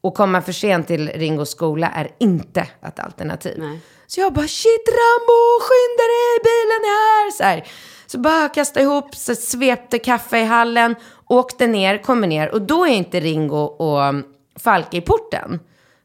Och 0.00 0.14
komma 0.14 0.42
för 0.42 0.52
sent 0.52 0.86
till 0.86 1.08
Ringos 1.08 1.50
skola 1.50 1.88
är 1.88 2.10
inte 2.18 2.60
ett 2.60 2.98
alternativ. 2.98 3.54
Nej. 3.58 3.80
Så 4.06 4.20
jag 4.20 4.32
bara, 4.32 4.48
shit 4.48 4.88
Rambo, 4.88 5.60
skynda 5.60 6.04
dig, 6.14 6.38
bilen 6.44 6.80
är 6.84 7.24
här. 7.24 7.30
Så, 7.30 7.44
här. 7.44 7.64
så 8.06 8.18
bara 8.18 8.48
kastade 8.48 8.84
ihop, 8.84 9.14
så 9.14 9.34
svepte 9.34 9.98
kaffe 9.98 10.38
i 10.38 10.44
hallen, 10.44 10.94
åkte 11.28 11.66
ner, 11.66 11.98
kommer 11.98 12.26
ner. 12.26 12.54
Och 12.54 12.62
då 12.62 12.86
är 12.86 12.90
inte 12.90 13.20
Ringo 13.20 13.56
och 13.56 14.14
Falke 14.56 14.96
i 14.96 15.00
porten. 15.00 15.60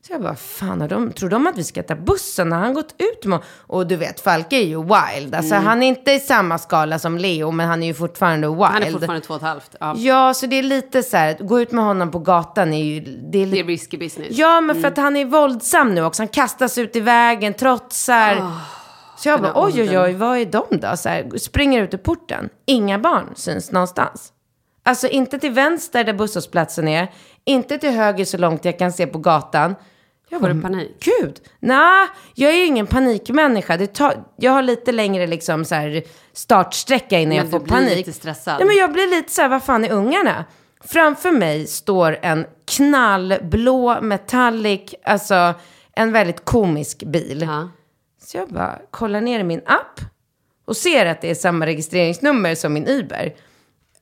Så 0.08 0.14
jag 0.14 0.22
bara, 0.22 0.36
fan, 0.36 0.82
har 0.82 0.88
de, 0.88 1.12
tror 1.12 1.30
de 1.30 1.48
att 1.48 1.58
vi 1.58 1.64
ska 1.64 1.84
ta 1.84 1.96
bussen? 1.96 2.52
Har 2.52 2.60
han 2.60 2.74
gått 2.74 2.96
ut 2.98 3.26
med... 3.26 3.40
Och 3.68 3.88
du 3.88 3.96
vet, 3.96 4.20
Falke 4.20 4.56
är 4.56 4.66
ju 4.66 4.84
wild. 4.84 5.36
Alltså, 5.36 5.56
Han 5.56 5.84
är 5.84 5.88
inte 5.88 6.12
i 6.12 6.20
samma 6.20 6.58
skala 6.58 7.00
som 7.00 7.18
Leo, 7.18 7.52
men 7.52 7.68
han 7.68 7.84
är 7.84 7.88
ju 7.88 7.94
fortfarande 7.94 8.48
wild. 8.48 8.60
Han 8.62 8.84
är 8.84 8.92
fortfarande 8.92 9.26
två 9.26 9.34
och 9.34 9.40
ett 9.40 9.48
halvt. 9.48 9.76
Ja. 9.80 9.96
Ja, 9.98 10.34
så 10.34 10.46
det 10.46 10.56
är 10.56 10.64
lite 10.64 11.04
så 11.04 11.18
här, 11.18 11.38
gå 11.40 11.62
ut 11.62 11.72
med 11.72 11.84
honom 11.84 12.12
på 12.12 12.20
gatan 12.20 12.74
är 12.74 12.84
ju... 12.84 13.00
Det 13.00 13.44
är 13.44 13.48
Det 13.48 13.60
är 13.60 13.64
risky 13.64 13.98
business. 13.98 14.28
Ja, 14.32 14.62
men 14.62 14.82
för 14.82 14.88
att 14.88 14.98
han 14.98 15.16
är 15.16 15.26
våldsam 15.26 15.96
nu 15.96 16.04
också. 16.04 16.22
Han 16.22 16.28
kastas 16.28 16.78
ut 16.78 16.96
i 16.96 17.00
vägen, 17.00 17.54
trotsar. 17.54 18.52
så 19.18 19.30
jag 19.30 19.42
bara, 19.42 19.52
oj, 19.56 19.82
oj, 19.82 20.00
oj, 20.00 20.14
vad 20.14 20.38
är 20.38 20.46
de 20.46 20.66
då? 20.70 20.98
Så 20.98 21.10
här, 21.10 21.38
springer 21.38 21.84
ut 21.84 21.94
ur 21.94 21.98
porten. 21.98 22.50
Inga 22.66 23.00
barn 23.00 23.34
syns 23.36 23.72
någonstans. 23.72 24.32
Alltså 24.84 25.08
inte 25.08 25.40
till 25.40 25.52
vänster 25.52 26.04
där 26.04 26.14
busshållplatsen 26.14 26.88
är. 26.88 27.12
Inte 27.46 27.78
till 27.78 27.92
höger 27.92 28.26
så 28.26 28.38
långt 28.38 28.66
jag 28.66 28.80
kan 28.80 28.94
se 28.94 29.08
på 29.08 29.18
gatan. 29.18 29.76
Jag 30.30 30.42
bara, 30.42 30.54
du 30.54 30.62
panik? 30.62 30.92
Gud, 31.22 31.40
nej, 31.60 32.08
jag 32.34 32.52
är 32.52 32.56
ju 32.56 32.66
ingen 32.66 32.88
panikmänniska. 32.88 33.78
Det 33.78 33.88
tar, 33.88 34.24
jag 34.38 34.52
har 34.52 34.62
lite 34.62 34.92
längre 34.92 35.28
liksom 35.28 35.66
så 35.66 35.76
här 35.76 36.04
startsträcka 36.34 37.20
innan 37.20 37.30
Men 37.30 37.38
jag 37.38 37.46
du 37.46 37.52
får 37.52 37.60
blir 37.60 37.74
panik. 37.74 37.96
lite 37.98 38.14
stressad. 38.14 38.56
Nej, 38.60 38.68
men 38.68 38.76
jag 38.76 38.92
blir 38.94 39.08
lite 39.08 39.32
så 39.32 39.42
här, 39.42 39.50
vad 39.50 39.64
fan 39.64 39.86
är 39.86 39.92
ungarna? 39.92 40.46
Framför 40.84 41.32
mig 41.32 41.68
står 41.68 42.18
en 42.22 42.46
knallblå 42.66 44.02
metallic, 44.02 44.94
alltså 45.04 45.54
en 45.96 46.12
väldigt 46.12 46.46
komisk 46.46 47.04
bil. 47.04 47.42
Ja. 47.42 47.70
Så 48.24 48.38
jag 48.38 48.50
bara 48.50 48.80
kollar 48.92 49.22
ner 49.22 49.40
i 49.40 49.44
min 49.44 49.62
app 49.66 50.00
och 50.66 50.78
ser 50.78 51.06
att 51.06 51.22
det 51.22 51.30
är 51.30 51.36
samma 51.36 51.66
registreringsnummer 51.66 52.56
som 52.56 52.74
min 52.74 52.88
Uber. 52.88 53.34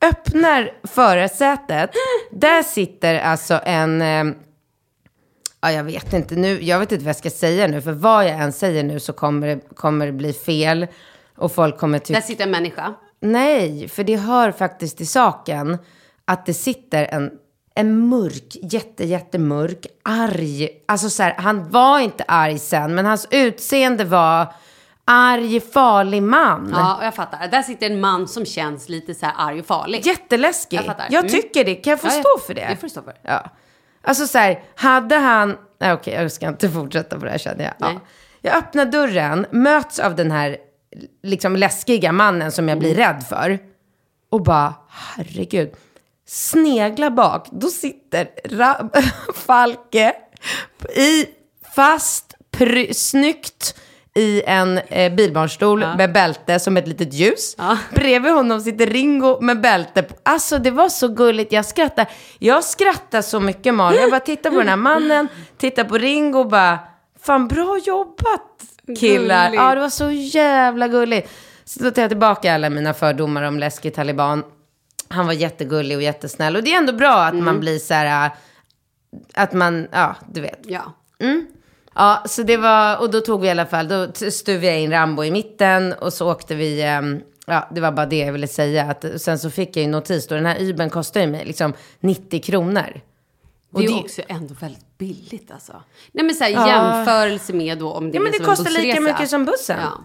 Öppnar 0.02 0.70
förarsätet. 0.84 1.90
Där 2.30 2.62
sitter 2.62 3.18
alltså 3.18 3.60
en... 3.64 4.02
Ja, 5.64 5.72
jag 5.72 5.84
vet 5.84 6.12
inte 6.12 6.34
nu. 6.36 6.62
Jag 6.62 6.78
vet 6.78 6.92
inte 6.92 7.04
vad 7.04 7.08
jag 7.08 7.16
ska 7.16 7.30
säga 7.30 7.66
nu. 7.66 7.80
För 7.80 7.92
vad 7.92 8.24
jag 8.24 8.30
än 8.38 8.52
säger 8.52 8.82
nu 8.82 9.00
så 9.00 9.12
kommer 9.12 9.46
det, 9.46 9.60
kommer 9.76 10.06
det 10.06 10.12
bli 10.12 10.32
fel. 10.32 10.86
Och 11.36 11.52
folk 11.52 11.78
kommer 11.78 11.98
tycka... 11.98 12.20
Där 12.20 12.26
sitter 12.26 12.44
en 12.44 12.50
människa. 12.50 12.94
Nej, 13.20 13.88
för 13.88 14.04
det 14.04 14.16
hör 14.16 14.52
faktiskt 14.52 14.96
till 14.96 15.08
saken 15.08 15.78
att 16.24 16.46
det 16.46 16.54
sitter 16.54 17.04
en, 17.04 17.30
en 17.74 18.08
mörk, 18.08 18.56
jätte, 18.62 19.04
jättemörk, 19.04 19.86
arg. 20.02 20.68
Alltså 20.88 21.10
så 21.10 21.22
här, 21.22 21.34
han 21.38 21.70
var 21.70 21.98
inte 21.98 22.24
arg 22.28 22.58
sen, 22.58 22.94
men 22.94 23.06
hans 23.06 23.28
utseende 23.30 24.04
var 24.04 24.54
arg, 25.04 25.60
farlig 25.60 26.22
man. 26.22 26.72
Ja, 26.76 26.96
och 26.96 27.04
jag 27.04 27.14
fattar. 27.14 27.48
Där 27.48 27.62
sitter 27.62 27.86
en 27.90 28.00
man 28.00 28.28
som 28.28 28.44
känns 28.46 28.88
lite 28.88 29.14
så 29.14 29.26
här 29.26 29.34
arg 29.38 29.60
och 29.60 29.66
farlig. 29.66 30.06
Jätteläskig. 30.06 30.76
Jag 30.76 30.84
fattar. 30.84 31.06
Jag 31.10 31.24
Mm. 31.24 31.32
tycker 31.32 31.64
det. 31.64 31.74
Kan 31.74 31.90
jag 31.90 32.00
få 32.00 32.06
ja. 32.06 32.10
stå 32.10 32.38
för 32.46 32.54
det? 32.54 32.66
Det 32.70 32.76
får 32.76 32.82
du 32.82 32.90
stå 32.90 33.02
för. 33.02 33.14
Ja. 33.22 33.50
Alltså 34.04 34.26
så 34.26 34.38
här, 34.38 34.62
hade 34.74 35.16
han... 35.16 35.56
Nej, 35.80 35.92
okej, 35.92 36.14
jag 36.14 36.32
ska 36.32 36.48
inte 36.48 36.70
fortsätta 36.70 37.18
på 37.18 37.24
det 37.24 37.30
här 37.30 37.38
känner 37.38 37.64
jag. 37.64 37.74
Ja. 37.78 38.00
Jag 38.40 38.56
öppnar 38.56 38.84
dörren, 38.84 39.46
möts 39.50 39.98
av 39.98 40.14
den 40.16 40.30
här 40.30 40.56
liksom 41.22 41.56
läskiga 41.56 42.12
mannen 42.12 42.52
som 42.52 42.68
jag 42.68 42.76
Mm. 42.78 42.80
blir 42.92 42.94
rädd 43.04 43.24
för. 43.28 43.58
Och 44.30 44.42
bara, 44.42 44.74
herregud. 44.88 45.72
Snegla 46.26 47.10
bak, 47.10 47.48
då 47.52 47.66
sitter 47.68 48.28
Ra- 48.44 49.02
Falke 49.34 50.12
i 50.96 51.26
fast, 51.74 52.34
pry- 52.56 52.92
snyggt 52.92 53.74
i 54.14 54.42
en 54.46 54.78
eh, 54.78 55.14
bilbarnstol 55.14 55.78
med 55.96 56.12
bälte 56.12 56.58
som 56.58 56.76
ett 56.76 56.88
litet 56.88 57.14
ljus. 57.14 57.54
Ja. 57.58 57.78
Bredvid 57.94 58.32
honom 58.32 58.60
sitter 58.60 58.86
Ringo 58.86 59.40
med 59.40 59.60
bälte 59.60 60.02
på. 60.02 60.14
Alltså 60.22 60.58
det 60.58 60.70
var 60.70 60.88
så 60.88 61.08
gulligt, 61.08 61.52
jag 61.52 61.64
skrattar. 61.64 62.06
Jag 62.38 62.64
skrattar 62.64 63.22
så 63.22 63.40
mycket 63.40 63.74
Malin. 63.74 64.00
Jag 64.00 64.10
bara 64.10 64.20
tittar 64.20 64.50
på 64.50 64.56
den 64.56 64.68
här 64.68 64.76
mannen, 64.76 65.28
tittar 65.56 65.84
på 65.84 65.98
Ringo 65.98 66.38
och 66.38 66.48
bara, 66.48 66.78
fan 67.20 67.48
bra 67.48 67.78
jobbat 67.84 68.64
killar. 69.00 69.46
Gulligt. 69.46 69.62
Ja 69.62 69.74
det 69.74 69.80
var 69.80 69.88
så 69.88 70.10
jävla 70.10 70.88
gulligt. 70.88 71.30
Så 71.64 71.84
då 71.84 71.90
tar 71.90 72.02
jag 72.02 72.10
tillbaka 72.10 72.54
alla 72.54 72.70
mina 72.70 72.94
fördomar 72.94 73.42
om 73.42 73.58
läskig 73.58 73.94
taliban. 73.94 74.44
Han 75.08 75.26
var 75.26 75.32
jättegullig 75.32 75.96
och 75.96 76.02
jättesnäll. 76.02 76.56
Och 76.56 76.62
det 76.62 76.74
är 76.74 76.78
ändå 76.78 76.92
bra 76.92 77.24
att 77.24 77.34
man 77.34 77.60
blir 77.60 77.78
så 77.78 77.94
här, 77.94 78.26
äh, 78.26 78.32
att 79.34 79.52
man, 79.52 79.88
ja 79.92 80.16
du 80.32 80.40
vet. 80.40 80.60
Ja. 80.62 80.92
Ja, 81.94 82.22
så 82.28 82.42
det 82.42 82.56
var, 82.56 83.00
och 83.00 83.10
då 83.10 83.20
tog 83.20 83.40
vi 83.40 83.46
i 83.46 83.50
alla 83.50 83.66
fall, 83.66 83.88
då 83.88 84.06
stuvade 84.30 84.66
jag 84.66 84.80
in 84.80 84.90
Rambo 84.90 85.24
i 85.24 85.30
mitten 85.30 85.92
och 85.92 86.12
så 86.12 86.30
åkte 86.32 86.54
vi, 86.54 86.82
ehm, 86.82 87.20
ja 87.46 87.68
det 87.74 87.80
var 87.80 87.92
bara 87.92 88.06
det 88.06 88.18
jag 88.18 88.32
ville 88.32 88.48
säga. 88.48 88.82
Att, 88.84 89.04
sen 89.16 89.38
så 89.38 89.50
fick 89.50 89.76
jag 89.76 89.82
ju 89.84 89.88
notis 89.90 90.26
då, 90.26 90.34
den 90.34 90.46
här 90.46 90.62
Ubern 90.62 90.90
kostar 90.90 91.20
ju 91.20 91.26
mig 91.26 91.44
liksom 91.44 91.72
90 92.00 92.42
kronor. 92.42 93.00
Och 93.72 93.80
Det 93.80 93.86
är 93.86 93.88
det- 93.88 93.94
också 94.00 94.22
ändå 94.28 94.54
väldigt 94.60 94.98
billigt 94.98 95.50
alltså. 95.50 95.82
Nej 96.12 96.24
men 96.24 96.34
så 96.34 96.44
här, 96.44 96.50
Ja. 96.50 96.68
jämförelse 96.68 97.52
med 97.52 97.78
då 97.78 97.92
om 97.92 98.10
det 98.10 98.16
Ja 98.16 98.20
men 98.22 98.30
blir 98.30 98.40
det 98.40 98.44
som 98.44 98.50
en 98.52 98.56
kostar 98.56 98.70
lika 98.70 99.00
bussresa. 99.00 99.12
mycket 99.12 99.30
som 99.30 99.44
bussen. 99.44 99.78
Ja. 99.80 100.04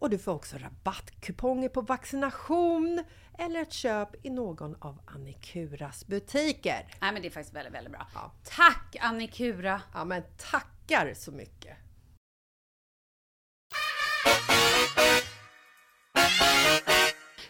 och 0.00 0.10
du 0.10 0.18
får 0.18 0.32
också 0.32 0.56
rabattkuponger 0.56 1.68
på 1.68 1.80
vaccination 1.80 3.04
eller 3.38 3.62
ett 3.62 3.72
köp 3.72 4.26
i 4.26 4.30
någon 4.30 4.76
av 4.78 5.00
Annikuras 5.06 6.06
butiker. 6.06 6.86
Nej 7.00 7.12
men 7.12 7.22
det 7.22 7.28
är 7.28 7.30
faktiskt 7.30 7.56
väldigt, 7.56 7.74
väldigt 7.74 7.92
bra. 7.92 8.06
Ja. 8.14 8.32
Tack 8.44 8.96
Annikura! 9.00 9.82
Ja 9.94 10.04
men 10.04 10.22
tackar 10.36 11.14
så 11.14 11.32
mycket! 11.32 11.76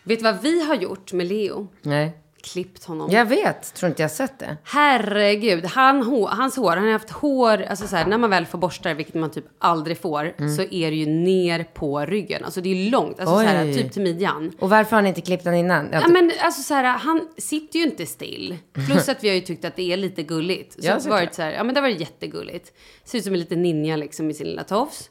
Vet 0.02 0.18
du 0.18 0.24
vad 0.24 0.42
vi 0.42 0.64
har 0.64 0.74
gjort 0.74 1.12
med 1.12 1.26
Leo? 1.26 1.68
Nej. 1.82 2.29
Klippt 2.42 2.84
honom. 2.84 3.10
Jag 3.10 3.24
vet, 3.26 3.74
tror 3.74 3.88
inte 3.88 4.02
jag 4.02 4.10
sett 4.10 4.38
det. 4.38 4.56
Herregud, 4.64 5.64
han, 5.64 6.02
hans 6.28 6.56
hår, 6.56 6.70
han 6.76 6.84
har 6.84 6.92
haft 6.92 7.10
hår, 7.10 7.62
alltså 7.62 7.86
så 7.86 7.96
här, 7.96 8.06
när 8.06 8.18
man 8.18 8.30
väl 8.30 8.46
får 8.46 8.58
borsta 8.58 8.88
det, 8.88 8.94
vilket 8.94 9.14
man 9.14 9.30
typ 9.30 9.44
aldrig 9.58 9.98
får, 9.98 10.34
Mm. 10.38 10.56
så 10.56 10.62
är 10.62 10.90
det 10.90 10.96
ju 10.96 11.06
ner 11.06 11.64
på 11.74 12.00
ryggen. 12.00 12.44
Alltså 12.44 12.60
det 12.60 12.68
är 12.70 12.90
långt, 12.90 13.20
alltså 13.20 13.34
så 13.34 13.40
här, 13.40 13.72
typ 13.72 13.92
till 13.92 14.02
midjan. 14.02 14.52
Och 14.58 14.70
varför 14.70 14.96
har 14.96 15.02
ni 15.02 15.08
inte 15.08 15.20
klippt 15.20 15.44
den 15.44 15.54
innan? 15.54 15.88
Ja, 15.92 16.08
men 16.08 16.32
alltså 16.40 16.62
så 16.62 16.74
här, 16.74 16.84
han 16.84 17.28
sitter 17.38 17.78
ju 17.78 17.84
inte 17.84 18.06
still. 18.06 18.56
Plus 18.72 19.08
att 19.08 19.24
vi 19.24 19.28
har 19.28 19.34
ju 19.34 19.40
tyckt 19.40 19.64
att 19.64 19.76
det 19.76 19.92
är 19.92 19.96
lite 19.96 20.22
gulligt. 20.22 20.72
Så 20.72 20.80
det 20.80 21.06
varit 21.10 21.34
så 21.34 21.42
här, 21.42 21.52
ja 21.52 21.64
men 21.64 21.74
det 21.74 21.80
varit 21.80 22.00
jättegulligt. 22.00 22.72
Ser 23.04 23.18
ut 23.18 23.24
som 23.24 23.32
en 23.32 23.40
liten 23.40 23.62
ninja 23.62 23.96
liksom 23.96 24.30
i 24.30 24.34
sin 24.34 24.46
lilla 24.46 24.64
tofs. 24.64 25.10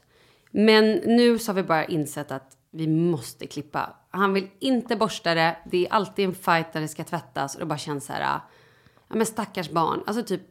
Men 0.50 0.90
nu 0.92 1.38
så 1.38 1.50
har 1.52 1.54
vi 1.56 1.62
bara 1.62 1.84
insett 1.84 2.30
att 2.32 2.50
vi 2.70 2.86
måste 2.86 3.46
klippa. 3.46 3.96
Han 4.10 4.34
vill 4.34 4.50
inte 4.58 4.96
borsta 4.96 5.34
det. 5.34 5.56
Det 5.70 5.86
är 5.86 5.92
alltid 5.92 6.24
en 6.24 6.34
fight 6.34 6.72
där 6.72 6.80
det 6.80 6.88
ska 6.88 7.04
tvättas 7.04 7.54
och 7.54 7.60
det 7.60 7.66
bara 7.66 7.78
känns 7.78 8.06
så 8.06 8.12
här, 8.12 8.40
ja 9.08 9.16
men 9.16 9.26
stackars 9.26 9.70
barn. 9.70 10.02
Alltså 10.06 10.22
typ, 10.22 10.42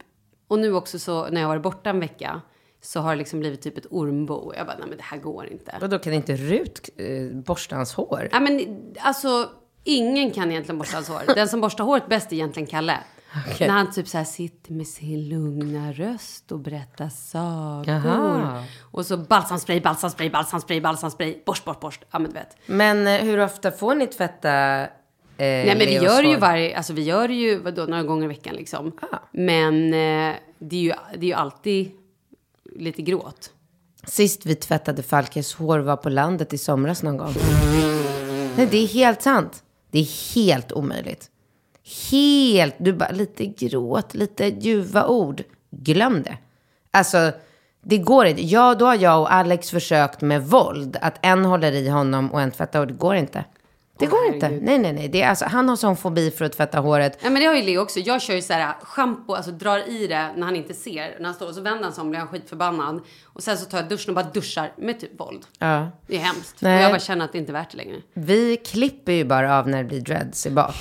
och 0.47 0.59
nu 0.59 0.73
också 0.73 0.99
så 0.99 1.27
när 1.29 1.41
jag 1.41 1.47
varit 1.47 1.63
borta 1.63 1.89
en 1.89 1.99
vecka 1.99 2.41
så 2.81 2.99
har 2.99 3.11
det 3.11 3.17
liksom 3.17 3.39
blivit 3.39 3.61
typ 3.61 3.77
ett 3.77 3.87
ormbo. 3.89 4.53
Jag 4.55 4.65
bara, 4.65 4.77
nej 4.77 4.87
men 4.87 4.97
det 4.97 5.03
här 5.03 5.17
går 5.17 5.47
inte. 5.47 5.77
Och 5.81 5.89
då 5.89 5.99
kan 5.99 6.13
inte 6.13 6.35
Rut 6.35 6.89
eh, 6.97 7.37
borsta 7.37 7.75
hans 7.75 7.93
hår? 7.93 8.29
Ja 8.31 8.39
men 8.39 8.77
alltså, 8.99 9.49
Ingen 9.83 10.31
kan 10.31 10.51
egentligen 10.51 10.79
borsta 10.79 10.97
hans 10.97 11.07
hår. 11.07 11.35
Den 11.35 11.47
som 11.47 11.61
borstar 11.61 11.83
håret 11.83 12.07
bäst 12.09 12.31
är 12.31 12.35
egentligen 12.35 12.67
Kalle. 12.67 12.97
Okej. 13.35 13.67
När 13.67 13.75
han 13.75 13.91
typ 13.91 14.07
så 14.07 14.23
sitter 14.23 14.73
med 14.73 14.87
sin 14.87 15.29
lugna 15.29 15.91
röst 15.93 16.51
och 16.51 16.59
berättar 16.59 17.09
sagor. 17.09 17.89
Jaha. 17.89 18.63
Och 18.81 19.05
så 19.05 19.17
balsamspray, 19.17 19.81
balsamspray, 19.81 20.29
balsamspray, 20.29 20.81
balsamspray, 20.81 21.37
borst, 21.45 21.65
borst, 21.65 21.79
borst. 21.79 22.01
Ja 22.11 22.19
men 22.19 22.31
du 22.31 22.33
vet. 22.33 22.57
Men 22.65 23.07
eh, 23.07 23.21
hur 23.21 23.39
ofta 23.39 23.71
får 23.71 23.95
ni 23.95 24.07
tvätta 24.07 24.81
eh, 24.81 24.87
Nej 25.37 25.65
men 25.67 25.77
vi 25.77 25.93
gör 25.93 26.23
det 26.23 26.29
ju 26.29 26.37
varje, 26.37 26.77
alltså 26.77 26.93
vi 26.93 27.01
gör 27.03 27.29
ju 27.29 27.59
vadå, 27.59 27.85
några 27.85 28.03
gånger 28.03 28.25
i 28.25 28.27
veckan 28.27 28.55
liksom. 28.55 28.91
Ah. 29.01 29.17
Men 29.31 29.85
eh, 29.85 30.35
det, 30.59 30.75
är 30.75 30.81
ju, 30.81 30.93
det 31.13 31.25
är 31.25 31.29
ju 31.29 31.33
alltid 31.33 31.91
lite 32.75 33.01
gråt. 33.01 33.51
Sist 34.05 34.45
vi 34.45 34.55
tvättade 34.55 35.03
Falkes 35.03 35.53
hår 35.53 35.79
var 35.79 35.97
på 35.97 36.09
landet 36.09 36.53
i 36.53 36.57
somras 36.57 37.03
någon 37.03 37.17
gång. 37.17 37.33
Nej, 38.55 38.67
det 38.71 38.77
är 38.77 38.87
helt 38.87 39.21
sant. 39.21 39.63
Det 39.91 39.99
är 39.99 40.35
helt 40.35 40.71
omöjligt. 40.71 41.29
Helt, 42.11 42.75
du 42.77 42.93
bara 42.93 43.11
lite 43.11 43.45
gråt, 43.45 44.13
lite 44.13 44.45
ljuva 44.45 45.07
ord. 45.07 45.43
Glöm 45.71 46.23
det. 46.23 46.37
Alltså, 46.91 47.31
det 47.81 47.97
går 47.97 48.25
inte. 48.25 48.41
Ja, 48.45 48.75
då 48.75 48.85
har 48.85 48.95
jag 48.95 49.21
och 49.21 49.33
Alex 49.33 49.69
försökt 49.69 50.21
med 50.21 50.43
våld. 50.43 50.97
Att 51.01 51.19
en 51.21 51.45
håller 51.45 51.71
i 51.71 51.89
honom 51.89 52.31
och 52.31 52.41
en 52.41 52.51
tvättar 52.51 52.79
och 52.79 52.87
det 52.87 52.93
går 52.93 53.15
inte. 53.15 53.45
Det 53.99 54.05
går 54.05 54.25
inte. 54.33 54.45
herregud. 54.45 54.65
Nej, 54.65 54.79
nej, 54.79 54.93
nej. 54.93 55.07
Det 55.07 55.21
är 55.21 55.29
alltså, 55.29 55.45
han 55.45 55.69
har 55.69 55.75
sån 55.75 55.97
fobi 55.97 56.31
för 56.31 56.45
att 56.45 56.53
tvätta 56.53 56.79
håret. 56.79 57.19
Ja 57.21 57.29
men 57.29 57.41
det 57.41 57.47
har 57.47 57.55
ju 57.55 57.61
Leo 57.61 57.81
också. 57.81 57.99
Jag 57.99 58.21
kör 58.21 58.33
ju 58.33 58.41
så 58.41 58.53
här 58.53 58.73
schampo, 58.81 59.33
alltså 59.33 59.51
drar 59.51 59.89
i 59.89 60.07
det 60.07 60.29
när 60.35 60.45
han 60.45 60.55
inte 60.55 60.73
ser. 60.73 61.15
När 61.19 61.25
han 61.25 61.33
står 61.33 61.47
och 61.47 61.55
så 61.55 61.61
vänder 61.61 61.83
han 61.83 61.93
sig 61.93 62.01
om 62.01 62.09
blir 62.09 62.19
han 62.19 62.27
skitförbannad. 62.27 63.01
Och 63.25 63.43
sen 63.43 63.57
så 63.57 63.65
tar 63.65 63.77
jag 63.77 63.89
duschen 63.89 64.09
och 64.09 64.15
bara 64.15 64.31
duschar 64.33 64.71
med 64.77 64.99
typ 64.99 65.19
våld. 65.19 65.45
Ja. 65.59 65.87
Det 66.07 66.15
är 66.15 66.19
hemskt. 66.19 66.55
Nej. 66.59 66.77
Och 66.77 66.83
jag 66.83 66.91
bara 66.91 66.99
känner 66.99 67.25
att 67.25 67.31
det 67.31 67.37
inte 67.37 67.51
är 67.51 67.53
värt 67.53 67.71
det 67.71 67.77
längre. 67.77 67.97
Vi 68.13 68.57
klipper 68.57 69.11
ju 69.11 69.25
bara 69.25 69.59
av 69.59 69.67
när 69.67 69.77
det 69.77 69.89
blir 69.89 70.01
dreads 70.01 70.45
i 70.45 70.49
bak. 70.49 70.75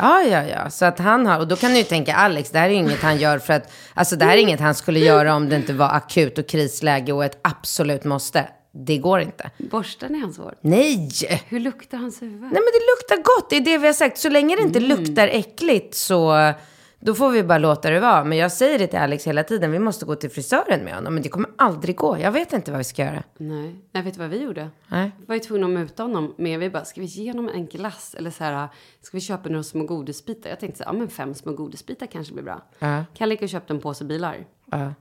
Ja, 0.00 0.22
ja, 0.22 0.44
ja. 0.44 0.70
Så 0.70 0.84
att 0.84 0.98
han 0.98 1.26
har, 1.26 1.38
och 1.38 1.48
då 1.48 1.56
kan 1.56 1.70
du 1.70 1.76
ju 1.76 1.84
tänka 1.84 2.14
Alex, 2.14 2.50
det 2.50 2.58
här 2.58 2.66
är 2.66 2.72
ju 2.72 2.76
inget 2.76 3.02
han 3.02 3.18
gör 3.18 3.38
för 3.38 3.52
att, 3.52 3.72
alltså 3.94 4.16
det 4.16 4.24
här 4.24 4.36
är 4.36 4.40
inget 4.40 4.60
han 4.60 4.74
skulle 4.74 4.98
göra 5.00 5.34
om 5.34 5.48
det 5.48 5.56
inte 5.56 5.72
var 5.72 5.88
akut 5.88 6.38
och 6.38 6.46
krisläge 6.46 7.12
och 7.12 7.24
ett 7.24 7.38
absolut 7.42 8.04
måste. 8.04 8.48
Det 8.72 8.98
går 8.98 9.20
inte. 9.20 9.50
Borstar 9.58 10.08
ni 10.08 10.20
hans 10.20 10.38
hår? 10.38 10.54
Nej! 10.60 11.08
Hur 11.48 11.60
luktar 11.60 11.98
hans 11.98 12.22
huvud? 12.22 12.40
Nej 12.40 12.50
men 12.50 12.52
det 12.52 12.82
luktar 12.96 13.16
gott, 13.16 13.50
det 13.50 13.56
är 13.56 13.60
det 13.60 13.78
vi 13.78 13.86
har 13.86 13.94
sagt. 13.94 14.18
Så 14.18 14.28
länge 14.28 14.56
det 14.56 14.62
inte 14.62 14.80
luktar 14.80 15.28
äckligt 15.28 15.94
så 15.94 16.52
då 17.00 17.14
får 17.14 17.30
vi 17.30 17.42
bara 17.44 17.58
låta 17.58 17.90
det 17.90 18.00
vara. 18.00 18.24
Men 18.24 18.38
jag 18.38 18.52
säger 18.52 18.78
det 18.78 18.86
till 18.86 18.98
Alex 18.98 19.26
hela 19.26 19.44
tiden, 19.44 19.72
vi 19.72 19.78
måste 19.78 20.04
gå 20.04 20.14
till 20.14 20.30
frisören 20.30 20.84
med 20.84 20.94
honom. 20.94 21.14
Men 21.14 21.22
det 21.22 21.28
kommer 21.28 21.50
aldrig 21.58 21.96
gå, 21.96 22.18
jag 22.18 22.32
vet 22.32 22.52
inte 22.52 22.70
vad 22.70 22.78
vi 22.78 22.84
ska 22.84 23.04
göra. 23.04 23.22
Nej. 23.38 23.76
Nej, 23.92 24.02
vet 24.02 24.14
du 24.14 24.20
vad 24.20 24.30
vi 24.30 24.42
gjorde? 24.42 24.70
Nej. 24.88 25.12
Vi 25.18 25.26
var 25.26 25.34
ju 25.34 25.40
tvungna 25.40 25.66
att 25.66 25.72
muta 25.72 26.02
honom 26.02 26.34
med, 26.38 26.60
vi 26.60 26.70
bara, 26.70 26.84
ska 26.84 27.00
vi 27.00 27.06
ge 27.06 27.30
honom 27.30 27.48
en 27.48 27.66
glass? 27.66 28.14
Eller 28.18 28.30
så 28.30 28.44
här, 28.44 28.68
ska 29.00 29.16
vi 29.16 29.20
köpa 29.20 29.48
några 29.48 29.62
små 29.62 29.84
godisbitar? 29.84 30.50
Jag 30.50 30.60
tänkte 30.60 30.78
så 30.78 30.84
här, 30.84 30.92
ja 30.92 30.98
men 30.98 31.08
fem 31.08 31.34
små 31.34 31.52
godisbitar 31.52 32.06
kanske 32.06 32.32
blir 32.32 32.44
bra. 32.44 32.62
Ja. 32.78 33.04
Kalle 33.14 33.34
gick 33.34 33.42
och 33.42 33.48
köpte 33.48 33.72
en 33.72 33.80
påse 33.80 34.04
bilar. 34.04 34.46
Ja. 34.70 34.94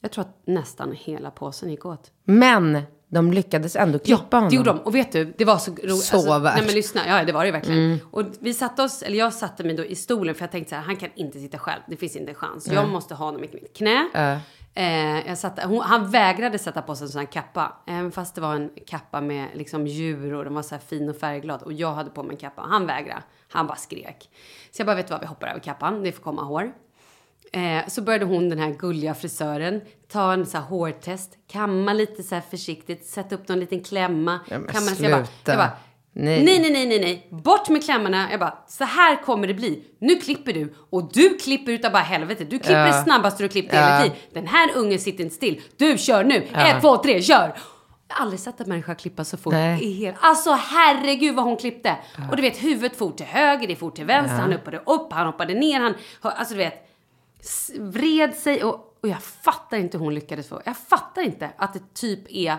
Jag 0.00 0.12
tror 0.12 0.24
att 0.24 0.36
nästan 0.44 0.92
hela 0.92 1.30
påsen 1.30 1.70
gick 1.70 1.86
åt. 1.86 2.12
Men 2.24 2.82
de 3.08 3.32
lyckades 3.32 3.76
ändå 3.76 3.98
klippa 3.98 4.36
honom. 4.36 4.50
det 4.50 4.56
gjorde 4.56 4.70
de. 4.70 4.78
Och 4.78 4.94
vet 4.94 5.12
du, 5.12 5.34
det 5.38 5.44
var 5.44 5.58
så 5.58 5.70
roligt. 5.70 6.02
Så 6.02 6.38
värt. 6.38 6.54
Nej 6.56 6.66
men 6.66 6.74
lyssna, 6.74 7.00
ja 7.06 7.24
det 7.24 7.32
var 7.32 7.44
det 7.44 7.50
verkligen. 7.50 8.00
Och 8.10 8.22
vi 8.40 8.54
satte 8.54 8.82
oss, 8.82 9.02
eller 9.02 9.18
jag 9.18 9.32
satte 9.32 9.64
mig 9.64 9.76
då 9.76 9.84
i 9.84 9.94
stolen 9.94 10.34
för 10.34 10.42
jag 10.42 10.50
tänkte 10.52 10.70
så 10.70 10.76
här, 10.76 10.82
han 10.82 10.96
kan 10.96 11.08
inte 11.14 11.38
sitta 11.38 11.58
själv. 11.58 11.80
Det 11.88 11.96
finns 11.96 12.16
inte 12.16 12.30
en 12.30 12.34
chans. 12.34 12.68
Jag 12.72 12.88
måste 12.88 13.14
ha 13.14 13.24
honom 13.24 13.44
i 13.44 13.48
mitt 13.52 13.76
knä. 13.76 14.08
Ja. 14.14 14.38
Eh, 14.74 15.28
jag 15.28 15.38
satte, 15.38 15.66
hon, 15.66 15.80
han 15.80 16.10
vägrade 16.10 16.58
sätta 16.58 16.82
på 16.82 16.96
sig 16.96 17.04
en 17.04 17.08
sån 17.08 17.18
här 17.18 17.26
kappa. 17.32 17.72
Även 17.86 18.12
fast 18.12 18.34
det 18.34 18.40
var 18.40 18.54
en 18.54 18.70
kappa 18.86 19.20
med 19.20 19.48
liksom 19.54 19.86
djur 19.86 20.34
och 20.34 20.44
den 20.44 20.54
var 20.54 20.62
så 20.62 20.74
här 20.74 20.82
fin 20.82 21.08
och 21.08 21.16
färgglad. 21.16 21.62
Och 21.62 21.72
jag 21.72 21.92
hade 21.92 22.10
på 22.10 22.22
mig 22.22 22.30
en 22.32 22.36
kappa. 22.36 22.62
Han 22.62 22.86
vägrade. 22.86 23.22
Han 23.48 23.66
bara 23.66 23.76
skrek. 23.76 24.30
Så 24.70 24.80
jag 24.80 24.86
bara, 24.86 24.96
vet 24.96 25.06
du 25.06 25.12
vad, 25.12 25.20
vi 25.20 25.26
hoppar 25.26 25.46
över 25.46 25.60
kappan. 25.60 26.02
Det 26.02 26.12
får 26.12 26.22
komma 26.22 26.42
hår. 26.42 26.72
Eh, 27.52 27.88
så 27.88 28.02
började 28.02 28.24
hon, 28.24 28.48
den 28.48 28.58
här 28.58 28.70
gulliga 28.70 29.14
frisören, 29.14 29.80
ta 30.12 30.32
en 30.32 30.46
så 30.46 30.56
här 30.58 30.64
hårtest, 30.64 31.30
kamma 31.52 31.92
lite 31.92 32.22
så 32.22 32.34
här 32.34 32.42
försiktigt, 32.50 33.06
sätta 33.06 33.34
upp 33.34 33.48
någon 33.48 33.60
liten 33.60 33.80
klämma. 33.84 34.40
Ja, 34.48 34.58
men 34.58 34.68
kamma. 34.74 34.86
Så 34.86 35.02
jag 35.04 35.12
bara, 35.12 35.24
sluta. 35.26 35.50
jag 35.52 35.58
bara 35.58 35.70
Nej. 36.12 36.44
nej. 36.44 36.60
nej, 36.60 36.70
nej, 36.72 36.86
nej, 36.86 37.00
nej, 37.00 37.26
bort 37.30 37.68
med 37.68 37.84
klämmorna. 37.84 38.28
Jag 38.30 38.40
bara, 38.40 38.58
så 38.68 38.84
här 38.84 39.22
kommer 39.22 39.46
det 39.48 39.54
bli. 39.54 39.82
Nu 39.98 40.16
klipper 40.16 40.52
du 40.52 40.74
och 40.90 41.12
du 41.12 41.36
klipper 41.38 41.72
utav 41.72 41.92
bara 41.92 42.02
helvete. 42.02 42.44
Du 42.44 42.58
klipper 42.58 42.86
Ja. 42.86 43.04
snabbaste 43.04 43.42
du 43.42 43.48
klippt 43.48 43.72
i 43.72 43.76
Ja. 43.76 43.82
hela 43.82 44.02
tiden. 44.02 44.16
Den 44.32 44.46
här 44.46 44.70
ungen 44.76 44.98
sitter 44.98 45.24
inte 45.24 45.34
still. 45.36 45.60
Du 45.76 45.98
kör 45.98 46.24
nu. 46.24 46.36
Ett, 46.54 46.80
två, 46.80 46.96
tre, 46.96 47.22
kör! 47.22 47.52
Jag 48.08 48.14
har 48.16 48.22
aldrig 48.22 48.40
sett 48.40 48.60
en 48.60 48.68
människa 48.68 48.94
klippa 48.94 49.24
så 49.24 49.36
fort 49.36 49.54
i 49.80 49.90
hela... 49.90 50.16
Alltså 50.20 50.50
herregud 50.52 51.34
vad 51.34 51.44
hon 51.44 51.56
klippte! 51.56 51.96
Och 52.30 52.36
du 52.36 52.42
vet 52.42 52.64
huvudet 52.64 52.98
for 52.98 53.10
till 53.10 53.26
höger, 53.26 53.68
det 53.68 53.76
for 53.76 53.90
till 53.90 54.04
vänster, 54.04 54.36
han 54.36 54.52
hoppade 54.52 54.78
upp, 54.78 55.12
han 55.12 55.26
hoppade 55.26 55.54
ner, 55.54 55.80
han... 55.80 55.94
Alltså 56.22 56.54
du 56.54 56.58
vet, 56.58 56.85
vred 57.78 58.34
sig 58.34 58.64
och, 58.64 58.74
och 59.02 59.08
jag 59.08 59.22
fattar 59.22 59.76
inte 59.76 59.98
hur 59.98 60.04
hon 60.04 60.14
lyckades 60.14 60.48
få... 60.48 60.60
Jag 60.64 60.76
fattar 60.76 61.22
inte 61.22 61.50
att 61.56 61.72
det 61.74 61.94
typ 61.94 62.20
är 62.30 62.56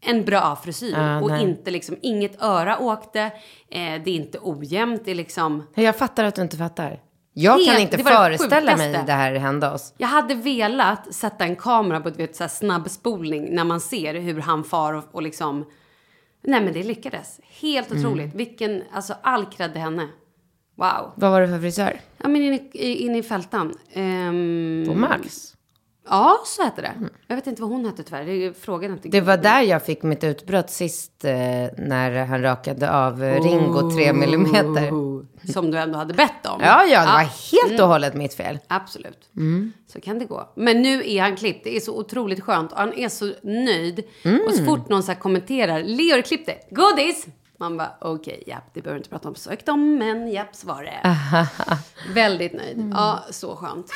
en 0.00 0.24
bra 0.24 0.56
frisyr 0.56 0.92
Ja, 0.96 1.20
och 1.20 1.30
nej. 1.30 1.42
inte 1.42 1.70
liksom, 1.70 1.96
inget 2.02 2.42
öra 2.42 2.78
åkte, 2.78 3.20
eh, 3.20 3.30
det 3.70 3.80
är 3.80 4.08
inte 4.08 4.38
ojämnt, 4.42 5.02
det 5.04 5.10
är 5.10 5.14
liksom... 5.14 5.66
Jag 5.74 5.96
fattar 5.96 6.24
att 6.24 6.34
du 6.34 6.42
inte 6.42 6.56
fattar. 6.56 7.02
Jag 7.32 7.56
kan 7.58 7.64
Helt- 7.74 7.80
inte 7.80 7.96
det 7.96 8.02
var 8.02 8.30
det 8.30 8.38
föreställa 8.38 8.76
mig 8.76 9.02
det 9.06 9.12
här 9.12 9.34
hända 9.34 9.72
oss. 9.74 9.94
Jag 9.96 10.08
hade 10.08 10.34
velat 10.34 11.14
sätta 11.14 11.44
en 11.44 11.56
kamera 11.56 12.00
på 12.00 12.08
ett 12.08 12.18
vet, 12.18 12.36
så 12.36 12.42
här 12.42 12.48
snabbspolning 12.48 13.54
när 13.54 13.64
man 13.64 13.80
ser 13.80 14.14
hur 14.14 14.40
han 14.40 14.64
far 14.64 14.92
och, 14.92 15.04
och 15.12 15.22
liksom... 15.22 15.64
Nej 16.42 16.60
men 16.60 16.72
det 16.72 16.82
lyckades. 16.82 17.40
Helt 17.60 17.90
Mm. 17.90 18.04
otroligt. 18.04 18.34
Vilken, 18.34 18.82
alltså 18.92 19.14
all 19.22 19.46
cred 19.46 19.76
henne. 19.76 20.08
Wow. 20.76 21.12
Vad 21.14 21.30
var 21.30 21.40
det 21.40 21.48
för 21.48 21.58
frisör? 21.60 22.00
Ja 22.22 22.28
men 22.28 22.42
inne 22.42 22.58
i, 22.72 23.04
in 23.06 23.14
i 23.14 23.22
fältan. 23.22 23.74
Ehm, 23.92 24.84
På 24.88 24.94
Max? 24.94 25.52
Ja, 26.08 26.42
så 26.46 26.62
hette 26.62 26.82
det. 26.82 26.92
Jag 27.26 27.36
vet 27.36 27.46
inte 27.46 27.62
vad 27.62 27.70
hon 27.70 27.84
hette 27.86 28.02
tyvärr. 28.02 28.24
Det 28.24 28.32
är 28.32 28.52
frågan 28.52 28.92
inte. 28.92 29.08
Det 29.08 29.20
var 29.20 29.36
där 29.36 29.60
jag 29.62 29.84
fick 29.84 30.02
mitt 30.02 30.24
utbrott 30.24 30.70
sist 30.70 31.24
eh, 31.24 31.32
när 31.78 32.24
han 32.24 32.42
rakade 32.42 32.92
av 32.92 33.24
eh, 33.24 33.42
Ringo 33.42 33.90
3 33.90 34.12
millimeter. 34.12 34.90
Som 35.52 35.70
du 35.70 35.78
ändå 35.78 35.98
hade 35.98 36.14
bett 36.14 36.46
om. 36.46 36.60
Ja, 36.60 36.84
ja, 36.84 37.00
det 37.00 37.06
var 37.06 37.60
helt 37.68 37.80
och 37.80 37.88
hållet 37.88 38.14
mitt 38.14 38.34
fel. 38.34 38.58
Absolut. 38.68 39.28
Så 39.92 40.00
kan 40.00 40.18
det 40.18 40.24
gå. 40.24 40.52
Men 40.56 40.82
nu 40.82 41.02
är 41.10 41.22
han 41.22 41.36
klippt. 41.36 41.64
Det 41.64 41.76
är 41.76 41.80
så 41.80 41.98
otroligt 41.98 42.40
skönt. 42.40 42.72
Och 42.72 42.78
han 42.78 42.92
är 42.92 43.08
så 43.08 43.32
nöjd. 43.42 44.04
Och 44.48 44.54
så 44.54 44.64
fort 44.64 44.88
någon 44.88 45.02
så 45.02 45.14
kommenterar. 45.14 45.82
Leo 45.82 46.14
har 46.16 46.22
klippt 46.22 46.46
det. 46.46 46.58
Godis! 46.70 47.26
Man 47.58 47.76
bara 47.76 47.94
okej, 48.00 48.42
japp, 48.46 48.64
det 48.74 48.82
behöver 48.82 48.98
inte 48.98 49.10
prata 49.10 49.28
om 49.28 49.34
så 49.34 49.50
högt 49.50 49.68
om. 49.68 49.98
Men 49.98 50.28
japp, 50.28 50.64
var 50.64 50.82
det. 50.82 51.16
Väldigt 52.14 52.52
nöjd. 52.52 52.90
Ja, 52.94 53.24
så 53.30 53.56
skönt. 53.56 53.92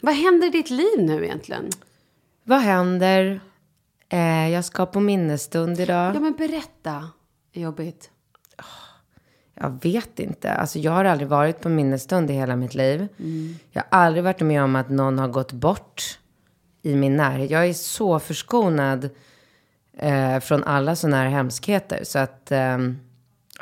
Vad 0.00 0.14
händer 0.14 0.46
i 0.46 0.50
ditt 0.50 0.70
liv 0.70 0.98
nu 0.98 1.24
egentligen? 1.24 1.70
Vad 2.44 2.60
händer? 2.60 3.40
Eh, 4.08 4.48
jag 4.48 4.64
ska 4.64 4.86
på 4.86 5.00
minnesstund 5.00 5.80
idag. 5.80 6.14
Ja, 6.16 6.20
men 6.20 6.32
berätta. 6.32 7.10
Jobbigt. 7.52 8.10
Jag 9.54 9.78
vet 9.82 10.18
inte. 10.18 10.52
Alltså, 10.52 10.78
jag 10.78 10.92
har 10.92 11.04
aldrig 11.04 11.28
varit 11.28 11.60
på 11.60 11.68
minnesstund 11.68 12.30
i 12.30 12.34
hela 12.34 12.56
mitt 12.56 12.74
liv. 12.74 13.08
Jag 13.70 13.82
har 13.90 13.98
aldrig 13.98 14.24
varit 14.24 14.40
med 14.40 14.62
om 14.62 14.76
att 14.76 14.90
någon 14.90 15.18
har 15.18 15.28
gått 15.28 15.52
bort 15.52 16.18
i 16.82 16.94
min 16.94 17.16
närhet. 17.16 17.50
Jag 17.50 17.66
är 17.66 17.72
så 17.72 18.18
förskonad 18.18 19.10
eh, 19.98 20.40
från 20.40 20.64
alla 20.64 20.96
sådana 20.96 21.16
här 21.16 21.28
hemskheter. 21.28 22.00
Så 22.04 22.18
att, 22.18 22.52
eh, 22.52 22.78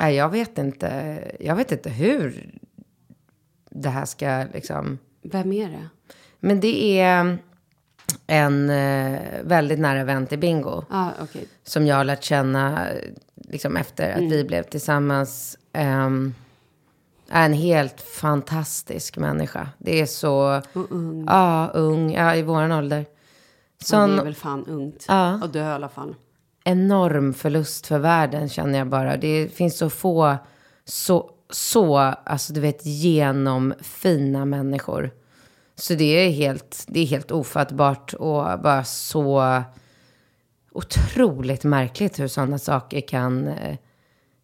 jag 0.09 0.29
vet 0.29 0.57
inte. 0.57 1.19
Jag 1.39 1.55
vet 1.55 1.71
inte 1.71 1.89
hur 1.89 2.51
det 3.69 3.89
här 3.89 4.05
ska 4.05 4.45
liksom... 4.53 4.97
Vem 5.21 5.53
är 5.53 5.67
det? 5.67 5.87
Men 6.39 6.59
det 6.59 6.99
är 6.99 7.37
en 8.27 8.69
eh, 8.69 9.19
väldigt 9.43 9.79
nära 9.79 10.03
vän 10.03 10.27
till 10.27 10.39
Bingo. 10.39 10.83
Ja, 10.89 11.11
okej. 11.21 11.47
Som 11.63 11.87
jag 11.87 11.95
har 11.95 12.03
lärt 12.03 12.23
känna 12.23 12.87
liksom 13.35 13.77
efter 13.77 14.11
att 14.11 14.31
vi 14.31 14.43
blev 14.43 14.63
tillsammans. 14.63 15.57
Ehm, 15.73 16.33
är 17.29 17.45
en 17.45 17.53
helt 17.53 18.01
fantastisk 18.01 19.17
människa. 19.17 19.69
Det 19.77 20.01
är 20.01 20.05
så... 20.05 20.61
Och 20.73 20.91
ung. 20.91 21.25
Ja, 21.27 21.71
ung. 21.73 22.13
Ja, 22.13 22.35
i 22.35 22.41
våran 22.41 22.71
ålder. 22.71 22.97
Ja, 22.97 23.05
det 23.79 23.85
Sån 23.85 24.19
är 24.19 24.23
väl 24.23 24.35
fan 24.35 24.65
ungt. 24.65 25.05
Ja. 25.07 25.39
Och 25.43 25.49
dö 25.49 25.69
i 25.69 25.73
alla 25.73 25.89
fall. 25.89 26.15
enorm 26.63 27.33
förlust 27.33 27.87
för 27.87 27.99
världen 27.99 28.49
känner 28.49 28.79
jag 28.79 28.87
bara. 28.87 29.17
Det 29.17 29.47
finns 29.55 29.77
så 29.77 29.89
få, 29.89 30.37
så, 30.85 31.29
så, 31.49 31.97
alltså 31.97 32.53
du 32.53 32.61
vet, 32.61 32.85
genomfina 32.85 34.45
människor. 34.45 35.11
Så 35.75 35.93
det 35.93 36.03
är 36.05 36.29
helt, 36.29 36.85
det 36.87 36.99
är 36.99 37.05
helt 37.05 37.31
ofattbart 37.31 38.13
och 38.13 38.59
bara 38.59 38.83
så 38.83 39.63
otroligt 40.71 41.63
märkligt 41.63 42.19
hur 42.19 42.27
sådana 42.27 42.57
saker 42.59 43.01
kan, 43.01 43.47
eh, 43.47 43.77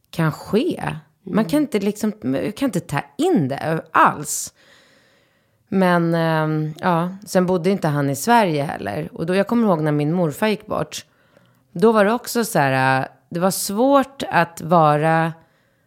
kan 0.09 0.31
ske. 0.31 0.95
Man 1.29 1.45
kan 1.45 1.61
inte 1.61 1.79
liksom, 1.79 2.11
kan 2.55 2.67
inte 2.67 2.79
ta 2.79 3.01
in 3.17 3.47
det 3.47 3.81
alls. 3.91 4.53
Men 5.67 6.15
ehm, 6.15 6.73
ja, 6.79 7.09
sen 7.25 7.45
bodde 7.45 7.69
inte 7.69 7.87
han 7.87 8.09
i 8.09 8.15
Sverige 8.15 8.63
heller. 8.63 9.09
Och 9.13 9.25
då, 9.25 9.35
jag 9.35 9.47
kommer 9.47 9.67
ihåg 9.67 9.81
när 9.81 9.91
min 9.91 10.13
morfar 10.13 10.47
gick 10.47 10.65
bort. 10.65 11.05
Då 11.71 11.91
var 11.91 12.05
det 12.05 12.13
också 12.13 12.45
så 12.45 12.59
här, 12.59 13.01
äh, 13.01 13.07
det 13.29 13.39
var 13.39 13.51
svårt 13.51 14.23
att 14.29 14.61
vara 14.61 15.33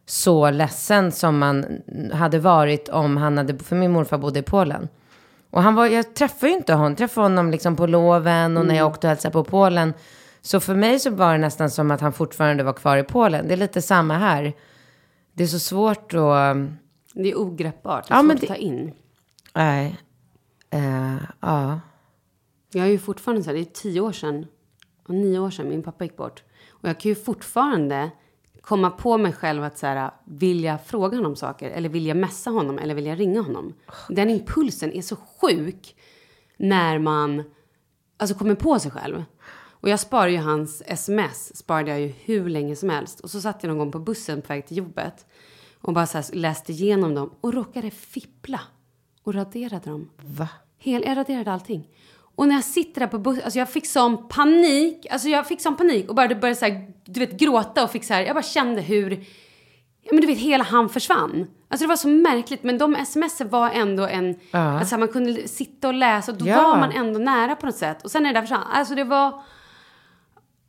så 0.06 0.50
ledsen 0.50 1.12
som 1.12 1.38
man 1.38 1.82
hade 2.12 2.38
varit 2.38 2.88
om 2.88 3.16
han 3.16 3.38
hade, 3.38 3.58
för 3.58 3.76
min 3.76 3.92
morfar 3.92 4.18
bodde 4.18 4.38
i 4.38 4.42
Polen. 4.42 4.88
Och 5.50 5.62
han 5.62 5.74
var, 5.74 5.86
jag 5.86 6.14
träffade 6.14 6.52
ju 6.52 6.56
inte 6.56 6.72
honom, 6.72 6.90
jag 6.90 6.98
träffade 6.98 7.24
honom 7.24 7.50
liksom 7.50 7.76
på 7.76 7.86
loven 7.86 8.56
och 8.56 8.66
när 8.66 8.74
jag 8.74 8.86
åkte 8.86 9.06
och 9.06 9.08
hälsade 9.08 9.32
på 9.32 9.44
Polen. 9.44 9.94
Så 10.42 10.60
för 10.60 10.74
mig 10.74 10.98
så 10.98 11.10
var 11.10 11.32
det 11.32 11.38
nästan 11.38 11.70
som 11.70 11.90
att 11.90 12.00
han 12.00 12.12
fortfarande 12.12 12.64
var 12.64 12.72
kvar 12.72 12.96
i 12.96 13.02
Polen. 13.02 13.48
Det 13.48 13.54
är 13.54 13.56
lite 13.56 13.82
samma 13.82 14.18
här. 14.18 14.52
Det 15.32 15.42
är 15.42 15.46
så 15.46 15.58
svårt 15.58 16.14
att... 16.14 16.56
Det 17.14 17.30
är 17.30 17.38
ogreppbart. 17.38 18.08
Det 18.08 18.14
är 18.14 18.16
Ja, 18.16 18.20
svårt 18.22 18.26
men 18.26 18.34
att 18.36 18.40
det- 18.40 18.46
ta 18.46 18.54
in. 18.56 18.92
Nej. 19.54 19.98
Eh, 20.70 21.16
ja. 21.40 21.80
Jag 22.72 22.86
är 22.86 22.90
ju 22.90 22.98
fortfarande 22.98 23.42
så 23.42 23.50
här, 23.50 23.54
det 23.54 23.60
är 23.60 23.64
tio 23.64 24.00
år 24.00 24.12
sedan, 24.12 24.46
och 25.08 25.14
nio 25.14 25.38
år 25.38 25.50
sedan 25.50 25.68
min 25.68 25.82
pappa 25.82 26.04
gick 26.04 26.16
bort. 26.16 26.42
Och 26.70 26.88
jag 26.88 27.00
kan 27.00 27.08
ju 27.08 27.14
fortfarande 27.14 28.10
komma 28.60 28.90
på 28.90 29.18
mig 29.18 29.32
själv 29.32 29.64
att 29.64 29.78
så 29.78 29.86
här, 29.86 30.10
vilja 30.24 30.78
fråga 30.78 31.16
honom 31.16 31.36
saker, 31.36 31.70
eller 31.70 31.88
vilja 31.88 32.14
messa 32.14 32.50
honom, 32.50 32.78
eller 32.78 32.94
vilja 32.94 33.14
ringa 33.16 33.40
honom. 33.40 33.74
Den 34.08 34.30
impulsen 34.30 34.92
är 34.92 35.02
så 35.02 35.16
sjuk 35.16 35.96
när 36.56 36.98
man 36.98 37.42
alltså, 38.16 38.36
kommer 38.36 38.54
på 38.54 38.78
sig 38.78 38.90
själv. 38.90 39.24
Och 39.82 39.88
jag 39.88 40.00
sparar 40.00 40.28
ju 40.28 40.38
hans 40.38 40.82
sms, 40.86 41.56
sparade 41.56 41.90
jag 41.90 42.00
ju 42.00 42.12
hur 42.24 42.48
länge 42.48 42.76
som 42.76 42.90
helst. 42.90 43.20
Och 43.20 43.30
så 43.30 43.40
satt 43.40 43.62
jag 43.62 43.68
någon 43.68 43.78
gång 43.78 43.92
på 43.92 43.98
bussen 43.98 44.42
på 44.42 44.48
väg 44.48 44.66
till 44.66 44.76
jobbet 44.76 45.26
och 45.80 45.92
bara 45.92 46.06
så 46.06 46.18
här 46.18 46.24
läste 46.36 46.72
igenom 46.72 47.14
dem 47.14 47.30
och 47.40 47.54
råkade 47.54 47.90
fippla 47.90 48.60
och 49.22 49.34
raderade 49.34 49.90
dem. 49.90 50.10
Va? 50.22 50.48
Hel, 50.78 51.02
jag 51.06 51.16
raderade 51.16 51.52
allting. 51.52 51.88
Och 52.36 52.48
när 52.48 52.54
jag 52.54 52.64
sitter 52.64 53.00
där 53.00 53.06
på 53.08 53.18
bussen, 53.18 53.44
alltså 53.44 53.58
jag 53.58 53.70
fick 53.70 53.86
sån 53.86 54.28
panik. 54.28 55.06
Alltså 55.10 55.28
jag 55.28 55.46
fick 55.46 55.60
sån 55.60 55.76
panik 55.76 56.08
och 56.08 56.14
började, 56.14 56.34
började 56.34 56.58
så 56.60 56.64
här, 56.64 56.92
du 57.04 57.20
vet, 57.20 57.32
gråta 57.32 57.84
och 57.84 57.90
fick 57.90 58.04
så 58.04 58.14
här, 58.14 58.22
jag 58.22 58.34
bara 58.34 58.42
kände 58.42 58.80
hur, 58.80 59.10
ja 60.02 60.08
men 60.12 60.20
du 60.20 60.26
vet, 60.26 60.38
hela 60.38 60.64
han 60.64 60.88
försvann. 60.88 61.46
Alltså 61.68 61.84
det 61.84 61.88
var 61.88 61.96
så 61.96 62.08
märkligt, 62.08 62.62
men 62.62 62.78
de 62.78 62.94
sms 62.96 63.40
var 63.40 63.70
ändå 63.70 64.06
en, 64.06 64.34
alltså 64.52 64.98
man 64.98 65.08
kunde 65.08 65.48
sitta 65.48 65.88
och 65.88 65.94
läsa 65.94 66.32
och 66.32 66.38
då 66.38 66.46
Ja. 66.48 66.62
var 66.62 66.76
man 66.80 66.92
ändå 66.92 67.18
nära 67.18 67.56
på 67.56 67.66
något 67.66 67.76
sätt. 67.76 68.02
Och 68.04 68.10
sen 68.10 68.22
när 68.22 68.32
det 68.32 68.36
där 68.40 68.42
försvann, 68.46 68.66
alltså 68.72 68.94
det 68.94 69.04
var, 69.04 69.42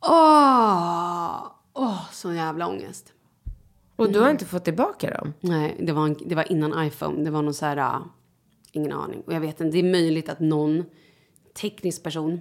åh, 0.08 1.46
åh, 1.72 2.10
sån 2.12 2.34
jävla 2.34 2.68
ångest. 2.68 3.12
Och 3.96 4.12
du 4.12 4.20
har 4.20 4.30
inte 4.30 4.44
fått 4.44 4.64
tillbaka 4.64 5.10
dem? 5.10 5.32
Nej, 5.40 5.76
det 5.80 5.92
var, 5.92 6.04
en, 6.04 6.16
det 6.26 6.34
var 6.34 6.52
innan 6.52 6.86
iPhone. 6.86 7.24
Det 7.24 7.30
var 7.30 7.42
någon 7.42 7.54
så 7.54 7.66
här, 7.66 7.76
ah, 7.76 8.02
ingen 8.72 8.92
aning. 8.92 9.20
Och 9.20 9.32
jag 9.32 9.40
vet 9.40 9.60
inte, 9.60 9.76
det 9.76 9.78
är 9.86 9.92
möjligt 9.92 10.28
att 10.28 10.40
någon 10.40 10.84
teknisk 11.60 12.02
person 12.02 12.40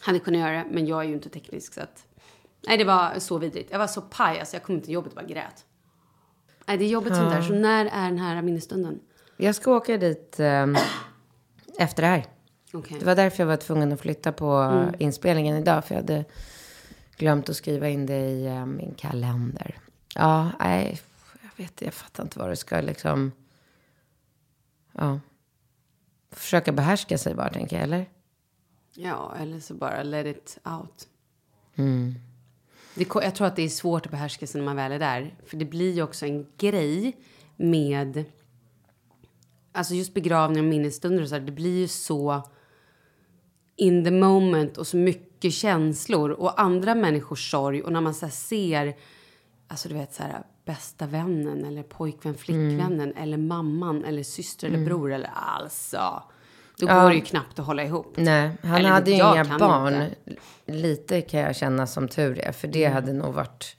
hade 0.00 0.18
kunnat 0.18 0.40
göra 0.40 0.52
det, 0.52 0.66
men 0.70 0.86
jag 0.86 1.00
är 1.00 1.08
ju 1.08 1.14
inte 1.14 1.28
teknisk 1.28 1.74
så 1.74 1.80
att. 1.80 2.04
Nej, 2.66 2.78
det 2.78 2.84
var 2.84 3.18
så 3.18 3.38
vidrigt. 3.38 3.70
Jag 3.70 3.78
var 3.78 3.86
så 3.86 4.00
paj, 4.00 4.40
alltså 4.40 4.56
jag 4.56 4.62
kom 4.62 4.80
till 4.80 4.92
jobbet 4.92 5.12
och 5.12 5.16
bara 5.16 5.26
grät. 5.26 5.64
Nej, 6.66 6.78
det 6.78 6.84
är 6.84 6.88
jobbigt 6.88 7.16
sånt 7.16 7.30
där. 7.30 7.42
Så 7.42 7.52
när 7.52 7.86
är 7.86 8.08
den 8.08 8.18
här 8.18 8.42
minnesstunden? 8.42 9.00
Jag 9.36 9.54
ska 9.54 9.76
åka 9.76 9.96
dit 9.96 10.40
ehm, 10.40 10.76
efter 11.78 12.02
det 12.02 12.08
här. 12.08 12.24
Okej. 12.72 12.96
Det 13.00 13.06
var 13.06 13.14
därför 13.14 13.42
jag 13.42 13.46
var 13.48 13.56
tvungen 13.56 13.92
att 13.92 14.00
flytta 14.00 14.32
på 14.32 14.82
inspelningen 14.98 15.56
idag. 15.56 15.84
För 15.84 15.94
jag 15.94 16.02
hade 16.02 16.24
glömt 17.18 17.48
att 17.48 17.56
skriva 17.56 17.88
in 17.88 18.06
det 18.06 18.20
i 18.30 18.46
eh, 18.46 18.66
min 18.66 18.94
kalender. 18.94 19.78
Ja, 20.14 20.50
nej, 20.60 21.00
jag 21.42 21.64
vet 21.64 21.82
Jag 21.82 21.94
fattar 21.94 22.22
inte 22.22 22.38
vad 22.38 22.48
det 22.48 22.56
ska 22.56 22.80
liksom... 22.80 23.32
Ja. 24.92 25.20
Försöka 26.30 26.72
behärska 26.72 27.18
sig 27.18 27.34
bara, 27.34 27.48
tänker 27.52 27.76
jag, 27.76 27.82
eller? 27.82 28.06
Ja, 28.94 29.34
eller 29.38 29.60
så 29.60 29.74
bara 29.74 30.02
let 30.02 30.26
it 30.26 30.58
out. 30.64 31.08
Det, 32.94 33.04
ko- 33.04 33.22
jag 33.22 33.34
tror 33.34 33.46
att 33.46 33.56
det 33.56 33.62
är 33.62 33.68
svårt 33.68 34.06
att 34.06 34.12
behärska 34.12 34.46
sig 34.46 34.58
när 34.60 34.64
man 34.64 34.76
väl 34.76 34.92
är 34.92 34.98
där. 34.98 35.34
För 35.46 35.56
det 35.56 35.64
blir 35.64 35.94
ju 35.94 36.02
också 36.02 36.26
en 36.26 36.46
grej 36.58 37.16
med... 37.56 38.24
Alltså 39.72 39.94
just 39.94 40.14
begravningar 40.14 40.62
och 40.62 40.68
minnesstunder 40.68 41.22
och 41.22 41.28
så 41.28 41.34
här, 41.34 41.42
det 41.42 41.52
blir 41.52 41.78
ju 41.78 41.88
så 41.88 42.42
in 43.76 44.04
the 44.04 44.10
moment 44.10 44.76
och 44.76 44.86
så 44.86 44.96
mycket 44.96 45.27
känslor 45.40 46.30
och 46.30 46.60
andra 46.60 46.94
människors 46.94 47.50
sorg. 47.50 47.82
Och 47.82 47.92
när 47.92 48.00
man 48.00 48.14
så 48.14 48.28
ser, 48.28 48.96
alltså 49.68 49.88
du 49.88 49.94
vet 49.94 50.14
så 50.14 50.22
här, 50.22 50.42
bästa 50.64 51.06
vännen 51.06 51.64
eller 51.64 51.82
pojkvän, 51.82 52.34
flickvännen 52.34 53.14
eller 53.16 53.36
mamman 53.36 54.04
eller 54.04 54.22
syster 54.22 54.66
eller 54.66 54.84
bror 54.84 55.12
eller 55.12 55.30
alltså. 55.34 56.22
Då 56.78 56.86
går 56.86 57.08
det 57.08 57.14
ju 57.14 57.20
knappt 57.20 57.58
att 57.58 57.66
hålla 57.66 57.84
ihop. 57.84 58.14
Nej, 58.16 58.50
han 58.62 58.74
Eller 58.74 58.88
hade 58.88 59.10
ju 59.10 59.16
inga 59.16 59.58
barn. 59.58 59.94
inte. 59.94 60.42
Lite 60.66 61.20
kan 61.20 61.40
jag 61.40 61.56
känna 61.56 61.86
som 61.86 62.08
tur 62.08 62.38
är. 62.38 62.52
För 62.52 62.68
det 62.68 62.84
hade 62.84 63.12
nog 63.12 63.34
varit 63.34 63.76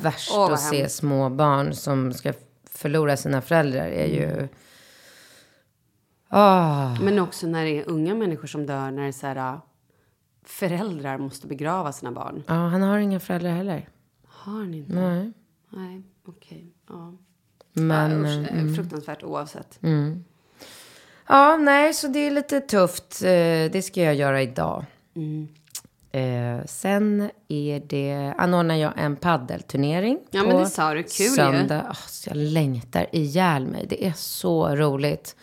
värst 0.00 0.30
Åh, 0.34 0.52
att 0.52 0.60
se 0.60 0.88
små 0.88 1.28
barn 1.28 1.74
som 1.74 2.12
ska 2.12 2.32
förlora 2.70 3.16
sina 3.16 3.40
föräldrar. 3.40 3.86
är 3.86 4.06
ju... 4.06 4.48
Ah. 6.28 6.96
Men 7.00 7.18
också 7.18 7.46
när 7.46 7.64
det 7.64 7.70
är 7.70 7.88
unga 7.88 8.14
människor 8.14 8.48
som 8.48 8.66
dör, 8.66 8.90
när 8.90 9.02
det 9.02 9.08
är 9.08 9.12
så 9.12 9.26
här, 9.26 9.60
föräldrar 10.44 11.18
måste 11.18 11.46
begrava 11.46 11.92
sina 11.92 12.12
barn. 12.12 12.42
Ja, 12.46 12.54
han 12.54 12.82
har 12.82 12.98
inga 12.98 13.20
föräldrar 13.20 13.50
heller. 13.50 13.88
Har 14.26 14.64
ni 14.64 14.76
inte? 14.78 14.92
Nej. 14.94 15.32
Nej, 15.70 16.02
okej. 16.26 16.72
Ja. 16.88 17.14
Men, 17.72 18.24
ja, 18.24 18.40
usch, 18.42 18.52
eh, 18.52 18.74
Fruktansvärt 18.74 19.22
oavsett. 19.22 19.78
ja, 21.28 21.56
nej, 21.56 21.94
så 21.94 22.08
det 22.08 22.18
är 22.18 22.30
lite 22.30 22.60
tufft. 22.60 23.22
Eh, 23.22 23.28
Det 23.72 23.84
ska 23.84 24.02
jag 24.02 24.14
göra 24.14 24.42
idag. 24.42 24.84
Mm. 25.16 25.48
Eh, 26.12 26.64
sen 26.66 27.30
är 27.48 27.80
det, 27.86 28.34
anordnar 28.38 28.74
jag 28.74 28.92
en 28.96 29.16
paddelturnering 29.16 30.18
Ja, 30.30 30.42
men 30.42 30.56
det 30.56 30.66
sa 30.66 30.94
du. 30.94 31.02
Kul 31.02 31.26
ju. 31.26 31.28
söndag. 31.28 31.86
Åh, 31.90 32.06
så 32.06 32.30
jag 32.30 32.36
längtar 32.36 33.06
ihjäl 33.12 33.66
mig. 33.66 33.86
Det 33.88 34.06
är 34.06 34.12
så 34.16 34.76
roligt. 34.76 35.36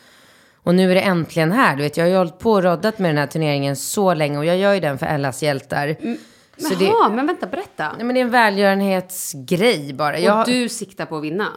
Och 0.68 0.76
nu 0.76 0.92
är 0.92 0.96
det 0.96 1.02
äntligen 1.02 1.52
här. 1.52 1.76
Du 1.76 1.84
vet, 1.84 1.98
jag 1.98 2.06
har 2.06 2.10
ju 2.10 2.18
hållit 2.18 2.40
på 2.40 2.52
och 2.52 2.64
roddat 2.64 3.00
med 3.00 3.10
den 3.10 3.18
här 3.18 3.28
turneringen 3.28 3.76
så 3.76 4.14
länge. 4.14 4.38
Och 4.38 4.46
jag 4.46 4.58
gör 4.58 4.74
ju 4.74 4.80
den 4.80 4.98
för 4.98 5.06
Ellas 5.06 5.44
hjältar. 5.44 5.88
Det, 5.88 6.86
Jaha, 6.86 7.10
men 7.10 7.28
vänta, 7.28 7.48
berätta. 7.48 7.94
nej, 7.98 8.06
men 8.06 8.14
det 8.14 8.20
är 8.20 8.26
en 8.26 8.30
välgörenhetsgrej 8.30 9.94
bara. 9.94 10.20
Jag, 10.20 10.40
Och 10.40 10.46
du 10.46 10.70
siktar 10.70 11.06
på 11.06 11.18
att 11.18 11.24
vinna? 11.24 11.48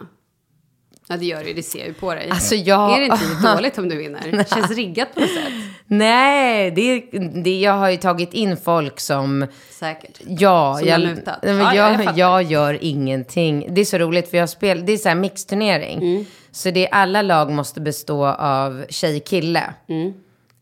Ja, 1.11 1.17
det 1.17 1.25
gör 1.25 1.43
du. 1.43 1.53
Det 1.53 1.63
ser 1.63 1.79
jag 1.79 1.87
ju 1.87 1.93
på 1.93 2.15
dig. 2.15 2.29
Alltså, 2.29 2.55
jag- 2.55 2.93
Är 2.95 2.99
det 2.99 3.05
inte 3.05 3.25
lite 3.29 3.53
dåligt 3.55 3.77
om 3.77 3.89
du 3.89 3.97
vinner? 3.97 4.45
Känns 4.55 4.71
riggat 4.75 5.13
på 5.13 5.19
något 5.19 5.29
sätt. 5.29 5.53
Nej, 5.87 6.71
det, 6.71 6.99
det, 7.43 7.59
jag 7.59 7.73
har 7.73 7.89
ju 7.89 7.97
tagit 7.97 8.33
in 8.33 8.57
folk 8.57 8.99
som... 8.99 9.47
Säkert. 9.69 10.19
Ja, 10.27 10.75
Som 10.79 10.87
jag, 10.87 10.93
har 10.95 10.99
lutat. 10.99 11.39
Men 11.43 11.57
Ja, 11.57 11.75
ja, 11.75 11.91
jag 11.91 12.03
jag, 12.05 12.17
jag 12.17 12.43
gör 12.43 12.77
ingenting. 12.81 13.67
Det 13.73 13.81
är 13.81 13.85
så 13.85 13.97
roligt 13.97 14.29
för 14.29 14.37
jag 14.37 14.49
spel, 14.49 14.85
det 14.85 14.91
är 14.93 14.97
så 14.97 15.09
här 15.09 15.15
mixturnering. 15.15 15.97
Mm. 15.97 16.25
Så 16.51 16.71
det 16.71 16.87
är, 16.87 16.93
alla 16.93 17.21
lag 17.21 17.51
måste 17.51 17.81
bestå 17.81 18.25
av 18.27 18.85
tjej-kille. 18.89 19.63
Mm. 19.89 20.13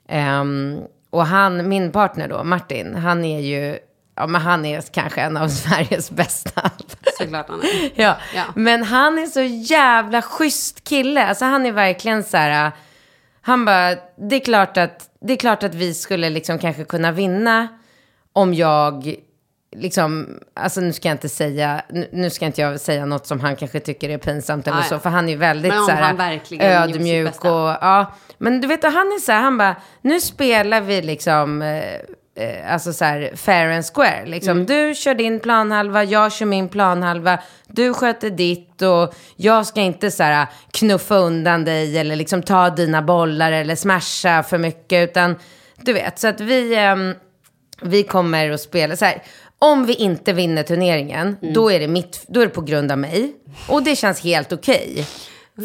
Ehm, 0.09 0.79
och 1.09 1.25
han, 1.25 1.69
min 1.69 1.91
partner 1.91 2.27
då, 2.27 2.43
Martin, 2.43 2.95
han 2.95 3.25
är 3.25 3.39
ju, 3.39 3.77
ja 4.19 4.27
men 4.27 4.41
han 4.41 4.65
är 4.65 4.81
kanske 4.81 5.21
en 5.21 5.37
av 5.37 5.47
Sveriges 5.49 6.11
bästa. 6.11 6.71
Såklart 7.17 7.49
han 7.49 7.61
är. 7.61 7.91
ja. 8.01 8.17
Ja. 8.35 8.43
men 8.55 8.83
han 8.83 9.19
är 9.19 9.25
så 9.25 9.41
jävla 9.41 10.21
schysst 10.21 10.83
kille. 10.83 11.27
Alltså 11.27 11.45
han 11.45 11.65
är 11.65 11.71
verkligen 11.71 12.23
så 12.23 12.37
här, 12.37 12.71
han 13.41 13.65
bara, 13.65 13.95
det 14.29 14.35
är 14.35 14.39
klart 14.39 14.77
att, 14.77 15.09
det 15.21 15.33
är 15.33 15.37
klart 15.37 15.63
att 15.63 15.75
vi 15.75 15.93
skulle 15.93 16.29
liksom 16.29 16.59
kanske 16.59 16.83
kunna 16.83 17.11
vinna 17.11 17.67
om 18.33 18.53
jag 18.53 19.15
liksom, 19.75 20.39
alltså 20.55 20.81
nu 20.81 20.93
ska 20.93 21.07
jag 21.07 21.13
inte 21.13 21.29
säga, 21.29 21.81
nu, 22.11 22.29
ska 22.29 22.45
inte 22.45 22.61
jag 22.61 22.79
säga 22.79 23.05
något 23.05 23.27
som 23.27 23.39
han 23.39 23.55
kanske 23.55 23.79
tycker 23.79 24.09
är 24.09 24.17
pinsamt 24.17 24.67
eller 24.67 24.77
Ah, 24.77 24.81
ja. 24.81 24.89
så, 24.89 24.99
för 24.99 25.09
han 25.09 25.25
är 25.25 25.31
ju 25.31 25.37
väldigt 25.37 25.73
så 25.73 25.91
här, 25.91 26.41
ödmjuk 26.59 27.45
och, 27.45 27.51
ja. 27.51 28.13
Men 28.37 28.61
du 28.61 28.67
vet, 28.67 28.83
och 28.83 28.91
han 28.91 29.07
är 29.07 29.19
så 29.19 29.31
här, 29.31 29.41
han 29.41 29.57
bara, 29.57 29.75
nu 30.01 30.19
spelar 30.19 30.81
vi 30.81 31.01
liksom, 31.01 31.61
eh, 32.39 32.49
eh, 32.49 32.73
alltså 32.73 32.93
så 32.93 33.05
här, 33.05 33.31
fair 33.35 33.69
and 33.69 33.85
square. 33.85 34.25
Liksom. 34.25 34.51
Mm. 34.51 34.65
Du 34.65 34.95
kör 34.95 35.13
din 35.13 35.39
planhalva, 35.39 36.03
jag 36.03 36.33
kör 36.33 36.45
min 36.45 36.69
planhalva, 36.69 37.39
du 37.67 37.93
sköter 37.93 38.29
ditt 38.29 38.81
och 38.81 39.15
jag 39.35 39.65
ska 39.65 39.81
inte 39.81 40.11
så 40.11 40.23
här 40.23 40.47
knuffa 40.71 41.15
undan 41.15 41.65
dig 41.65 41.97
eller 41.97 42.15
liksom 42.15 42.43
ta 42.43 42.69
dina 42.69 43.01
bollar 43.01 43.51
eller 43.51 43.75
smasha 43.75 44.43
för 44.43 44.57
mycket, 44.57 45.09
utan 45.09 45.35
du 45.81 45.93
vet, 45.93 46.19
så 46.19 46.27
att 46.27 46.41
vi, 46.41 46.75
ehm, 46.75 47.15
vi 47.81 48.03
kommer 48.03 48.51
att 48.51 48.61
spela 48.61 48.95
så 48.95 49.05
här. 49.05 49.23
Om 49.61 49.85
vi 49.85 49.93
inte 49.93 50.33
vinner 50.33 50.63
turneringen, 50.63 51.37
då, 51.53 51.71
är 51.71 51.79
det 51.79 51.87
mitt, 51.87 52.25
då 52.27 52.41
är 52.41 52.45
det 52.45 52.51
på 52.51 52.61
grund 52.61 52.91
av 52.91 52.97
mig. 52.97 53.33
Och 53.67 53.83
det 53.83 53.95
känns 53.95 54.23
helt 54.23 54.53
okej. 54.53 55.05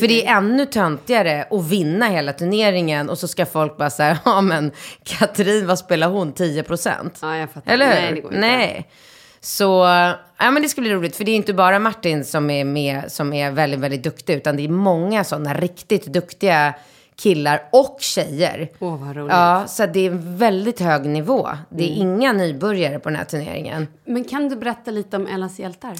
För 0.00 0.08
det 0.08 0.26
är 0.26 0.36
ännu 0.36 0.66
töntigare 0.66 1.46
att 1.50 1.64
vinna 1.64 2.06
hela 2.06 2.32
turneringen 2.32 3.10
och 3.10 3.18
så 3.18 3.28
ska 3.28 3.46
folk 3.46 3.76
bara 3.76 3.90
säga, 3.90 4.18
ja 4.24 4.40
men 4.40 4.70
Katrin, 5.02 5.66
vad 5.66 5.78
spelar 5.78 6.08
hon? 6.08 6.32
10 6.32 6.62
procent? 6.62 7.18
Ja, 7.22 7.36
jag 7.36 7.50
fattar. 7.50 7.72
Eller 7.72 7.86
hur? 7.86 7.94
Nej, 7.94 8.14
det 8.14 8.20
går 8.20 8.34
inte. 8.34 8.46
Nej. 8.46 8.88
Så, 9.40 9.64
ja 10.38 10.50
men 10.50 10.62
det 10.62 10.68
skulle 10.68 10.84
bli 10.84 10.94
roligt. 10.94 11.16
För 11.16 11.24
det 11.24 11.30
är 11.30 11.36
inte 11.36 11.54
bara 11.54 11.78
Martin 11.78 12.24
som 12.24 12.50
är 12.50 12.64
med, 12.64 13.12
som 13.12 13.32
är 13.32 13.50
väldigt, 13.50 13.80
väldigt 13.80 14.02
duktig. 14.02 14.34
Utan 14.34 14.56
det 14.56 14.64
är 14.64 14.68
många 14.68 15.24
sådana 15.24 15.54
riktigt 15.54 16.06
duktiga 16.06 16.74
killar 17.16 17.62
och 17.72 17.96
tjejer. 18.00 18.68
Åh, 18.78 19.06
vad 19.06 19.16
roligt. 19.16 19.32
Ja, 19.32 19.64
så 19.68 19.86
det 19.86 20.06
är 20.06 20.10
en 20.10 20.36
väldigt 20.36 20.80
hög 20.80 21.06
nivå. 21.06 21.48
Det 21.68 21.84
är 21.84 21.94
inga 21.96 22.32
nybörjare 22.32 22.98
på 22.98 23.08
den 23.08 23.18
här 23.18 23.24
turneringen. 23.24 23.88
Men 24.04 24.24
kan 24.24 24.48
du 24.48 24.56
berätta 24.56 24.90
lite 24.90 25.16
om 25.16 25.26
Ellas 25.26 25.58
hjältar? 25.58 25.94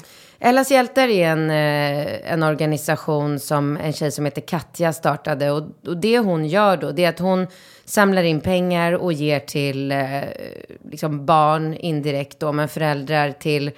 Ellas 0.45 0.71
hjältar 0.71 1.07
är 1.07 1.27
en, 1.27 1.49
eh, 1.49 2.31
en 2.31 2.43
organisation 2.43 3.39
som 3.39 3.77
en 3.77 3.93
tjej 3.93 4.11
som 4.11 4.25
heter 4.25 4.41
Katja 4.41 4.93
startade. 4.93 5.51
Och, 5.51 5.63
och 5.87 5.97
det 5.97 6.19
hon 6.19 6.45
gör 6.45 6.77
då, 6.77 6.91
det 6.91 7.05
är 7.05 7.09
att 7.09 7.19
hon 7.19 7.47
samlar 7.85 8.23
in 8.23 8.41
pengar 8.41 8.93
och 8.93 9.13
ger 9.13 9.39
till 9.39 9.91
eh, 9.91 10.21
liksom 10.91 11.25
barn 11.25 11.73
indirekt 11.73 12.39
då, 12.39 12.51
men 12.51 12.67
föräldrar 12.67 13.31
till 13.31 13.71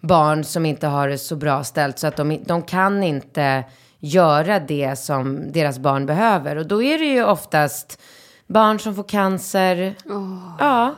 barn 0.00 0.44
som 0.44 0.66
inte 0.66 0.86
har 0.86 1.08
det 1.08 1.18
så 1.18 1.36
bra 1.36 1.64
ställt. 1.64 1.98
Så 1.98 2.06
att 2.06 2.16
de, 2.16 2.40
de 2.46 2.62
kan 2.62 3.02
inte 3.02 3.64
göra 3.98 4.60
det 4.60 4.98
som 4.98 5.52
deras 5.52 5.78
barn 5.78 6.06
behöver. 6.06 6.56
Och 6.56 6.66
då 6.66 6.82
är 6.82 6.98
det 6.98 7.04
ju 7.04 7.24
oftast 7.24 8.00
barn 8.46 8.78
som 8.78 8.94
får 8.94 9.04
cancer. 9.08 9.94
Ja, 10.58 10.94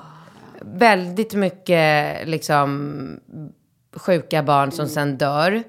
väldigt 0.60 1.34
mycket 1.34 2.28
liksom 2.28 3.20
sjuka 3.97 4.43
barn 4.43 4.72
som 4.72 4.88
sen 4.88 5.18
dör. 5.18 5.62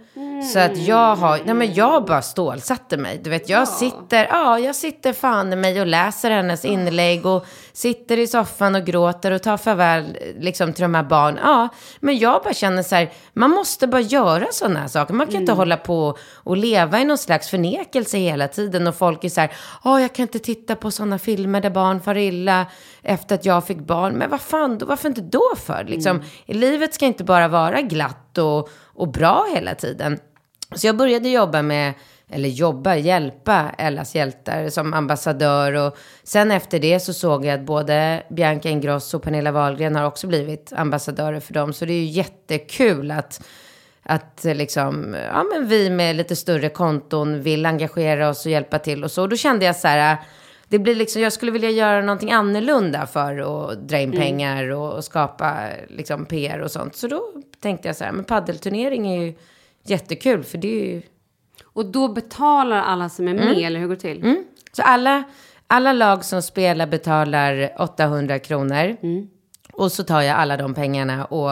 Så 0.53 0.59
att 0.59 0.78
jag 0.78 1.15
har, 1.15 1.39
nej 1.45 1.53
men 1.55 1.74
jag 1.74 2.05
bara 2.05 2.22
stålsatte 2.22 2.97
mig. 2.97 3.19
Du 3.24 3.30
vet, 3.30 3.49
jag 3.49 3.67
sitter, 3.67 4.28
ja, 4.30 4.59
jag 4.59 4.76
sitter 4.76 5.13
fan 5.13 5.53
i 5.53 5.55
mig 5.55 5.82
och 5.82 5.88
läser 5.88 6.32
hennes 6.32 6.65
inlägg 6.65 7.26
och 7.26 7.45
sitter 7.74 8.17
i 8.17 8.28
soffan 8.28 8.76
och 8.76 8.86
gråter 8.86 9.32
och 9.32 9.43
tar 9.43 9.57
farväl 9.57 10.17
liksom 10.39 10.74
till 10.74 10.82
de 10.82 10.95
här 10.95 11.03
barn. 11.03 11.39
Ja, 11.43 11.69
men 11.99 12.17
jag 12.17 12.43
bara 12.43 12.53
känner 12.53 12.84
så 12.84 12.95
här, 12.95 13.11
man 13.34 13.51
måste 13.51 13.88
bara 13.88 14.01
göra 14.01 14.45
sådana 14.51 14.80
här 14.80 14.88
saker. 14.88 15.13
Man 15.13 15.28
kan 15.28 15.41
inte 15.41 15.51
hålla 15.51 15.78
på 15.78 16.17
och 16.34 16.57
leva 16.57 16.99
i 16.99 17.05
någon 17.05 17.17
slags 17.17 17.49
förnekelse 17.49 18.17
hela 18.17 18.47
tiden 18.47 18.88
och 18.88 18.95
folk 18.95 19.24
är 19.24 19.30
så 19.30 19.41
här, 19.41 19.51
ja, 19.84 20.01
jag 20.01 20.15
kan 20.15 20.24
inte 20.24 20.39
titta 20.39 20.76
på 20.76 20.91
sådana 20.91 21.19
filmer 21.19 21.61
där 21.61 21.69
barn 21.69 22.01
far 22.01 22.17
illa 22.17 22.65
efter 23.01 23.36
att 23.36 23.45
jag 23.45 23.67
fick 23.67 23.80
barn. 23.80 24.13
Men 24.13 24.30
vad 24.30 24.41
fan, 24.41 24.78
då, 24.78 24.86
varför 24.86 25.09
inte 25.09 25.22
då 25.22 25.51
för? 25.57 25.84
Liksom, 25.84 26.22
Livet 26.45 26.93
ska 26.93 27.05
inte 27.05 27.24
bara 27.24 27.47
vara 27.47 27.82
glatt 27.82 28.38
och, 28.38 28.69
och 28.86 29.11
bra 29.11 29.45
hela 29.53 29.76
tiden. 29.76 30.19
Så 30.76 30.88
jag 30.88 30.97
började 30.97 31.30
jobba 31.30 31.61
med, 31.61 31.93
eller 32.32 32.49
jobba, 32.49 32.95
hjälpa 32.95 33.71
Ellas 33.77 34.15
hjältar 34.15 34.69
som 34.69 34.93
ambassadör. 34.93 35.73
Och 35.73 35.97
sen 36.23 36.51
efter 36.51 36.79
det 36.79 36.99
så 36.99 37.13
såg 37.13 37.45
jag 37.45 37.59
att 37.59 37.65
både 37.65 38.23
Bianca 38.29 38.69
Ingrosso 38.69 39.17
och 39.17 39.23
Pernilla 39.23 39.51
Wahlgren 39.51 39.95
har 39.95 40.05
också 40.05 40.27
blivit 40.27 40.73
ambassadörer 40.75 41.39
för 41.39 41.53
dem. 41.53 41.73
Så 41.73 41.86
det 41.86 41.93
är 41.93 41.99
ju 41.99 42.05
jättekul 42.05 43.11
att, 43.11 43.43
att 44.03 44.41
liksom, 44.43 45.15
ja, 45.34 45.45
men 45.53 45.67
vi 45.67 45.89
med 45.89 46.15
lite 46.15 46.36
större 46.36 46.69
konton 46.69 47.41
vill 47.41 47.65
engagera 47.65 48.29
oss 48.29 48.45
och 48.45 48.51
hjälpa 48.51 48.79
till 48.79 49.03
och 49.03 49.11
så. 49.11 49.21
Och 49.21 49.29
då 49.29 49.36
kände 49.36 49.65
jag 49.65 49.75
så 49.75 49.88
här, 49.88 50.17
det 50.71 50.79
blir 50.79 50.95
liksom, 50.95 51.21
jag 51.21 51.34
skulle 51.34 51.51
vilja 51.51 51.69
göra 51.69 52.01
någonting 52.01 52.32
annorlunda 52.32 53.07
för 53.07 53.38
att 53.71 53.88
dra 53.88 53.99
in 53.99 54.11
pengar 54.11 54.69
och, 54.69 54.93
och 54.93 55.03
skapa 55.03 55.69
liksom 55.88 56.25
PR 56.25 56.59
och 56.59 56.71
sånt. 56.71 56.95
Så 56.95 57.07
då 57.07 57.23
tänkte 57.59 57.88
jag 57.88 57.95
så 57.95 58.03
här, 58.03 58.11
men 58.11 58.23
paddelturnering 58.23 59.07
är 59.07 59.21
ju 59.21 59.34
jättekul 59.84 60.43
för 60.43 60.57
det 60.57 60.67
är 60.67 60.86
ju... 60.86 61.01
Och 61.74 61.86
då 61.86 62.07
betalar 62.07 62.82
alla 62.82 63.09
som 63.09 63.28
är 63.28 63.34
med, 63.34 63.43
Mm. 63.47 63.63
eller 63.65 63.80
hur 63.80 63.88
går 63.88 63.95
det 63.95 64.01
till? 64.01 64.43
Så 64.72 64.82
alla, 64.82 65.24
alla 65.67 65.93
lag 65.93 66.26
som 66.26 66.41
spelar 66.41 66.88
betalar 66.88 67.74
800 67.80 68.39
kronor. 68.39 68.97
Och 69.74 69.91
så 69.91 70.03
tar 70.03 70.22
jag 70.22 70.38
alla 70.38 70.57
de 70.57 70.74
pengarna 70.74 71.26
och 71.26 71.51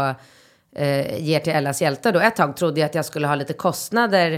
eh, 0.81 1.23
ger 1.23 1.39
till 1.39 1.53
Ellas 1.53 1.81
hjältar 1.81 2.11
då. 2.11 2.19
Ett 2.19 2.35
tag 2.35 2.57
trodde 2.57 2.79
jag 2.79 2.85
att 2.85 2.95
jag 2.95 3.05
skulle 3.05 3.27
ha 3.27 3.35
lite 3.35 3.53
kostnader. 3.53 4.31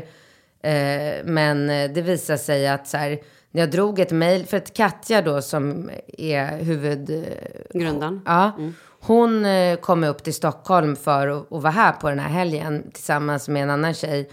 Eh, 0.64 1.14
men 1.26 1.68
det 1.68 2.02
visade 2.02 2.40
sig 2.40 2.68
att 2.68 2.88
så 2.88 2.98
här, 2.98 3.20
när 3.52 3.62
jag 3.62 3.72
drog 3.72 4.00
ett 4.00 4.12
mejl, 4.12 4.46
för 4.46 4.58
att 4.58 4.74
Katja 4.74 5.22
då 5.22 5.42
som 5.42 5.90
är 6.18 6.58
huvud... 6.64 7.26
Grundaren. 7.74 8.22
Ja, 8.26 8.52
hon 9.00 9.46
eh, 9.46 9.76
kom 9.76 10.04
upp 10.04 10.24
till 10.24 10.34
Stockholm 10.34 10.96
för 10.96 11.28
att, 11.28 11.52
att 11.54 11.62
vara 11.62 11.72
här 11.72 11.92
på 11.92 12.10
den 12.10 12.20
här 12.20 12.30
helgen 12.30 12.92
tillsammans 12.94 13.50
med 13.50 13.64
en 13.64 13.70
annan 13.70 13.94
tjej. 13.94 14.30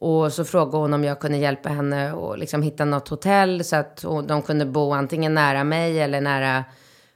Och 0.00 0.32
så 0.32 0.44
frågade 0.44 0.76
hon 0.76 0.94
om 0.94 1.04
jag 1.04 1.20
kunde 1.20 1.38
hjälpa 1.38 1.68
henne 1.68 2.12
och 2.12 2.38
liksom 2.38 2.62
hitta 2.62 2.84
något 2.84 3.08
hotell 3.08 3.64
så 3.64 3.76
att 3.76 4.04
de 4.26 4.42
kunde 4.42 4.66
bo 4.66 4.92
antingen 4.92 5.34
nära 5.34 5.64
mig 5.64 6.00
eller 6.00 6.20
nära 6.20 6.64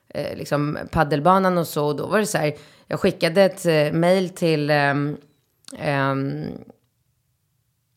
eh, 0.08 0.36
liksom 0.36 0.78
paddelbanan 0.90 1.58
och 1.58 1.66
så. 1.66 1.86
Och 1.86 1.96
då 1.96 2.06
var 2.06 2.18
det 2.18 2.26
så 2.26 2.38
här, 2.38 2.54
jag 2.86 3.00
skickade 3.00 3.42
ett 3.42 3.66
eh, 3.66 3.92
mejl 3.92 4.28
till, 4.28 4.70
ehm, 4.70 5.16
ehm, 5.78 6.44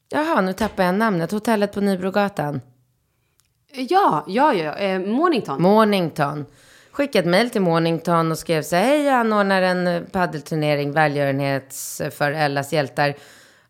jaha 0.09 0.41
nu 0.41 0.53
tappar 0.53 0.83
jag 0.83 0.95
namnet, 0.95 1.31
hotellet 1.31 1.73
på 1.73 1.81
Nybrogatan. 1.81 2.61
Ja, 3.75 4.25
ja, 4.27 4.53
ja. 4.53 4.75
Eh, 4.75 4.99
Mornington. 4.99 5.61
Mornington. 5.61 6.45
Skickade 6.91 7.19
ett 7.19 7.31
mejl 7.31 7.49
till 7.49 7.61
Mornington 7.61 8.31
och 8.31 8.37
skrev 8.37 8.61
så 8.61 8.75
här, 8.75 8.83
hej 8.83 9.03
jag 9.03 9.15
anordnar 9.15 9.61
en 9.61 9.87
eh, 9.87 10.01
paddelturnering, 10.01 10.91
välgörenhets 10.91 12.01
för 12.11 12.31
Ellas 12.31 12.73
hjältar. 12.73 13.15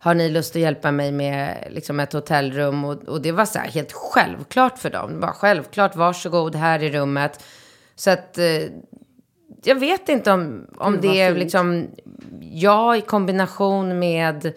Har 0.04 0.16
ni 0.16 0.30
lust 0.30 0.56
att 0.56 0.62
hjälpa 0.62 0.91
mig 0.91 1.12
med 1.12 1.68
liksom, 1.72 1.99
ett 1.99 2.14
hotellrum? 2.14 2.86
Och, 2.86 3.04
och 3.04 3.22
det 3.22 3.32
var 3.32 3.45
så 3.45 3.60
här 3.60 3.68
helt 3.68 3.91
självklart 3.91 4.80
för 4.80 4.89
dem. 4.89 5.20
Var 5.20 5.32
självklart, 5.32 5.95
varsågod 5.95 6.56
här 6.56 6.84
i 6.84 6.91
rummet. 6.91 7.43
Så 7.95 8.10
att 8.10 8.38
eh, 8.38 8.62
jag 9.64 9.76
vet 9.76 10.10
inte 10.10 10.32
om, 10.32 10.68
om 10.78 11.01
det 11.01 11.22
är 11.22 11.30
fint. 11.30 11.39
liksom 11.39 11.88
jag 12.41 12.97
i 12.97 13.01
kombination 13.01 13.99
med 13.99 14.54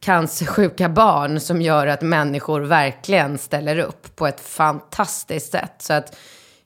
cancersjuka 0.00 0.88
barn 0.88 1.40
som 1.40 1.62
gör 1.62 1.86
att 1.86 2.02
människor 2.02 2.60
verkligen 2.60 3.38
ställer 3.38 3.78
upp 3.78 4.16
på 4.16 4.26
ett 4.26 4.40
fantastiskt 4.40 5.52
sätt. 5.52 5.74
Så 5.78 5.92
att 5.92 6.16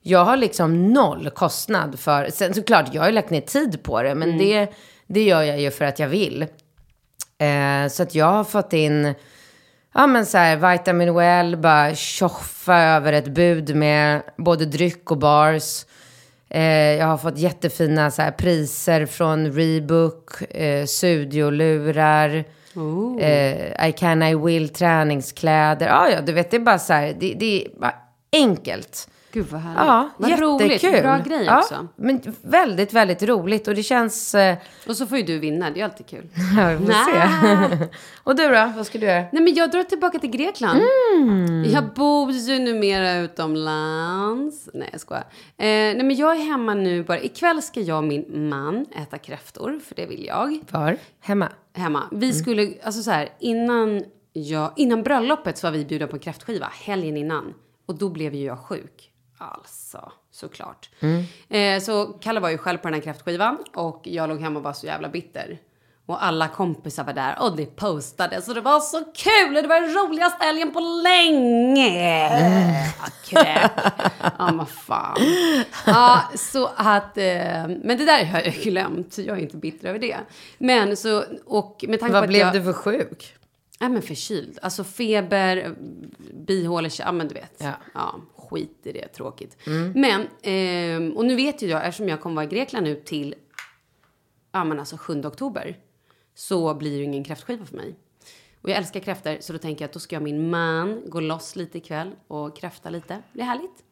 jag 0.01 0.25
har 0.25 0.37
liksom 0.37 0.93
noll 0.93 1.31
kostnad 1.31 1.99
för, 1.99 2.31
sen 2.31 2.55
såklart 2.55 2.95
jag 2.95 3.03
har 3.03 3.09
ju 3.09 3.15
lagt 3.15 3.31
ner 3.31 3.41
tid 3.41 3.83
på 3.83 4.03
det, 4.03 4.15
men 4.15 4.39
det, 4.39 4.73
det 5.07 5.23
gör 5.23 5.43
jag 5.43 5.61
ju 5.61 5.71
för 5.71 5.85
att 5.85 5.99
jag 5.99 6.09
vill. 6.09 6.47
Eh, 7.39 7.89
så 7.89 8.03
att 8.03 8.15
jag 8.15 8.27
har 8.27 8.45
fått 8.45 8.73
in, 8.73 9.15
ja 9.95 10.07
men 10.07 10.27
så 10.27 10.39
här, 10.39 10.73
Vitamin 10.73 11.15
Well, 11.15 11.57
bara 11.57 11.95
tjoffa 11.95 12.77
över 12.77 13.13
ett 13.13 13.29
bud 13.29 13.77
med 13.77 14.23
både 14.37 14.67
dryck 14.67 15.11
och 15.11 15.19
bars. 15.19 15.85
Eh, 16.51 16.93
jag 16.93 17.07
har 17.07 17.19
fått 17.19 17.39
jättefina 17.39 18.11
så 18.11 18.23
här, 18.23 18.31
priser 18.31 19.07
från 19.07 19.53
Rebook, 19.53 20.43
eh, 20.43 20.85
studiolurar, 20.87 22.45
eh, 23.21 23.89
I 23.89 23.93
can, 23.93 24.23
I 24.23 24.35
will, 24.35 24.69
träningskläder. 24.69 25.87
Ja, 25.87 26.09
ja, 26.09 26.21
du 26.21 26.33
vet, 26.33 26.51
det 26.51 26.57
är 26.57 26.61
bara 26.61 26.79
så 26.79 26.93
här, 26.93 27.17
det, 27.21 27.35
det 27.35 27.65
är 27.65 27.81
bara 27.81 27.95
enkelt. 28.33 29.09
Gud 29.35 29.47
vad 29.51 29.61
härligt. 29.61 29.87
Ja, 29.87 30.11
vad 30.17 30.31
jättekul. 30.31 30.91
roligt. 30.91 31.03
Bra 31.03 31.19
grej 31.19 31.45
ja, 31.45 31.59
också. 31.59 31.89
Men 31.97 32.21
väldigt, 32.43 32.93
väldigt 32.93 33.23
roligt 33.23 33.69
och 33.69 33.75
det 33.75 33.83
känns... 33.83 34.35
Eh, 34.35 34.57
Och 34.87 34.97
så 34.97 35.07
får 35.07 35.19
ju 35.19 35.25
du 35.25 35.39
vinna, 35.39 35.71
det 35.71 35.81
är 35.81 35.85
alltid 35.85 36.07
kul. 36.07 36.29
ja, 36.57 36.69
vi 36.69 36.87
får 36.87 36.93
se. 36.93 37.89
och 38.25 38.37
du 38.37 38.49
då, 38.49 38.73
vad 38.77 38.87
ska 38.87 38.99
du 38.99 39.07
göra? 39.07 39.25
Nej 39.33 39.43
men 39.43 39.55
jag 39.55 39.71
drar 39.71 39.83
tillbaka 39.83 40.19
till 40.19 40.31
Grekland. 40.31 40.81
Mm. 41.17 41.65
Jag 41.65 41.85
bor 41.95 42.31
ju 42.33 42.59
numera 42.59 43.15
utomlands. 43.17 44.69
Nej 44.75 44.89
jag 44.93 45.01
skojar. 45.01 45.25
Eh, 45.57 45.67
nej 45.67 46.03
men 46.03 46.17
jag 46.17 46.37
är 46.37 46.45
hemma 46.45 46.75
nu 46.75 47.05
bara. 47.05 47.21
Ikväll 47.21 47.63
ska 47.63 47.81
jag 47.81 47.99
och 47.99 48.05
min 48.05 48.49
man 48.49 48.87
äta 49.03 49.19
kräftor, 49.19 49.81
för 49.85 49.95
det 49.95 50.07
vill 50.07 50.25
jag. 50.27 50.59
Var? 50.71 50.97
Hemma? 51.21 51.49
Hemma. 51.77 52.03
Vi 52.13 52.33
skulle, 52.33 52.73
alltså 52.83 53.03
så 53.03 53.11
här, 53.11 53.29
innan, 53.41 54.05
jag, 54.33 54.73
innan 54.77 55.03
bröllopet 55.03 55.59
så 55.59 55.67
var 55.67 55.73
vi 55.73 55.85
bjudna 55.85 56.07
på 56.07 56.17
en 56.17 56.21
kräftskiva, 56.21 56.69
helgen 56.73 57.17
innan. 57.17 57.55
Och 57.87 57.99
då 57.99 58.09
blev 58.09 58.35
ju 58.35 58.45
jag 58.45 58.59
sjuk. 58.59 59.11
Alltså, 59.39 60.13
såklart. 60.31 60.91
Eh, 61.49 61.81
så 61.81 62.07
Kalle 62.07 62.41
var 62.41 62.51
ju 62.51 62.59
själv 62.59 62.79
på 62.79 62.89
den 62.89 62.95
här 62.95 63.01
kräftskivan 63.01 63.59
och 63.75 64.01
jag 64.05 64.29
låg 64.29 64.41
hemma 64.41 64.59
och 64.59 64.65
var 64.65 64.73
så 64.73 64.87
jävla 64.87 65.09
bitter. 65.09 65.59
Och 66.07 66.25
alla 66.25 66.49
kompisar 66.49 67.05
var 67.05 67.13
där 67.13 67.37
och 67.41 67.57
det 67.57 67.67
postade 67.67 68.43
så 68.43 68.55
det 68.55 68.61
var 68.61 68.81
så 68.81 69.05
kul! 69.15 69.55
Det 69.55 69.69
var 69.69 69.81
den 69.81 69.95
roligaste 69.95 70.45
helgen 70.45 70.73
på 70.73 70.81
länge! 70.81 72.95
Ja, 72.99 73.07
Kräk. 73.25 73.71
Ja, 74.39 74.51
vad 74.55 74.69
fan. 74.69 75.17
Ja, 75.87 76.21
så 76.35 76.71
att... 76.77 77.19
Eh, 77.19 77.67
men 77.83 77.99
det 77.99 78.05
där 78.05 78.25
har 78.25 78.41
jag 78.41 78.55
glömt. 78.55 79.19
Jag 79.19 79.39
är 79.39 79.43
inte 79.43 79.57
bitter 79.57 79.89
över 79.89 79.99
det. 79.99 80.17
Men 80.59 80.97
så... 80.97 81.25
Och 81.47 81.85
med 81.89 82.01
tanke 82.01 82.13
på 82.13 82.13
Vad 82.13 82.23
att 82.23 82.29
blev 82.29 82.41
jag, 82.41 82.53
du 82.53 82.63
för 82.63 82.73
sjuk? 82.73 83.35
Ja, 83.79 83.89
men 83.89 84.03
förkyld. 84.03 84.59
Alltså 84.63 84.85
feber, 84.85 85.75
bihålor, 86.47 86.91
ja 86.99 87.13
men 87.13 87.29
du 87.29 87.35
vet. 87.35 87.55
Ja. 87.59 87.73
Ja, 87.95 88.15
skit 88.55 88.81
i 88.87 88.93
det, 88.93 89.09
tråkigt. 89.09 89.57
Men, 89.95 90.27
ehm, 90.43 91.13
och 91.17 91.25
nu 91.25 91.37
vet 91.37 91.63
ju 91.63 91.67
jag, 91.67 91.87
eftersom 91.87 92.09
jag 92.09 92.21
kommer 92.21 92.37
vara 92.37 92.45
i 92.45 92.49
Grekland 92.49 92.85
nu 92.87 92.95
till, 92.95 93.35
ja 94.53 94.65
men 94.65 94.79
alltså 94.79 94.97
7 94.97 95.25
oktober, 95.25 95.79
så 96.35 96.75
blir 96.75 96.91
det 96.91 96.97
ju 96.97 97.05
ingen 97.05 97.25
kräftskiva 97.25 97.65
för 97.67 97.77
mig. 97.77 97.95
Och 98.63 98.71
jag 98.71 98.77
älskar 98.79 99.01
kräftor, 99.01 99.37
så 99.41 99.53
då 99.53 99.59
tänker 99.59 99.83
jag 99.83 99.89
att 99.89 99.93
då 99.93 100.01
ska 100.01 100.15
jag 100.17 100.21
och 100.21 100.25
min 100.25 100.51
man 100.51 101.03
gå 101.07 101.21
loss 101.21 101.57
lite 101.57 101.79
ikväll 101.79 102.11
och 102.29 102.57
kräfta 102.57 102.91
lite. 102.91 103.23
Det 103.33 103.41
är 103.41 103.45
härligt. 103.45 103.85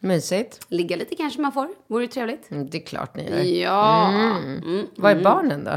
Mysigt. 0.00 0.60
Ligga 0.68 0.96
lite 0.96 1.16
kanske 1.16 1.40
man 1.40 1.52
får, 1.52 1.68
vore 1.86 2.02
ju 2.04 2.08
trevligt. 2.08 2.50
Mm, 2.50 2.70
Det 2.70 2.78
är 2.78 2.86
klart 2.86 3.16
ni 3.16 3.30
gör. 3.30 3.42
Ja. 3.42 4.08
Mm. 4.38 4.86
Var 4.96 5.10
är 5.10 5.22
barnen 5.22 5.64
då? 5.64 5.70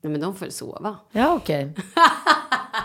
Nej 0.00 0.10
men 0.12 0.20
de 0.20 0.34
får 0.34 0.46
sova. 0.46 0.96
Ja, 1.12 1.34
okej. 1.34 1.72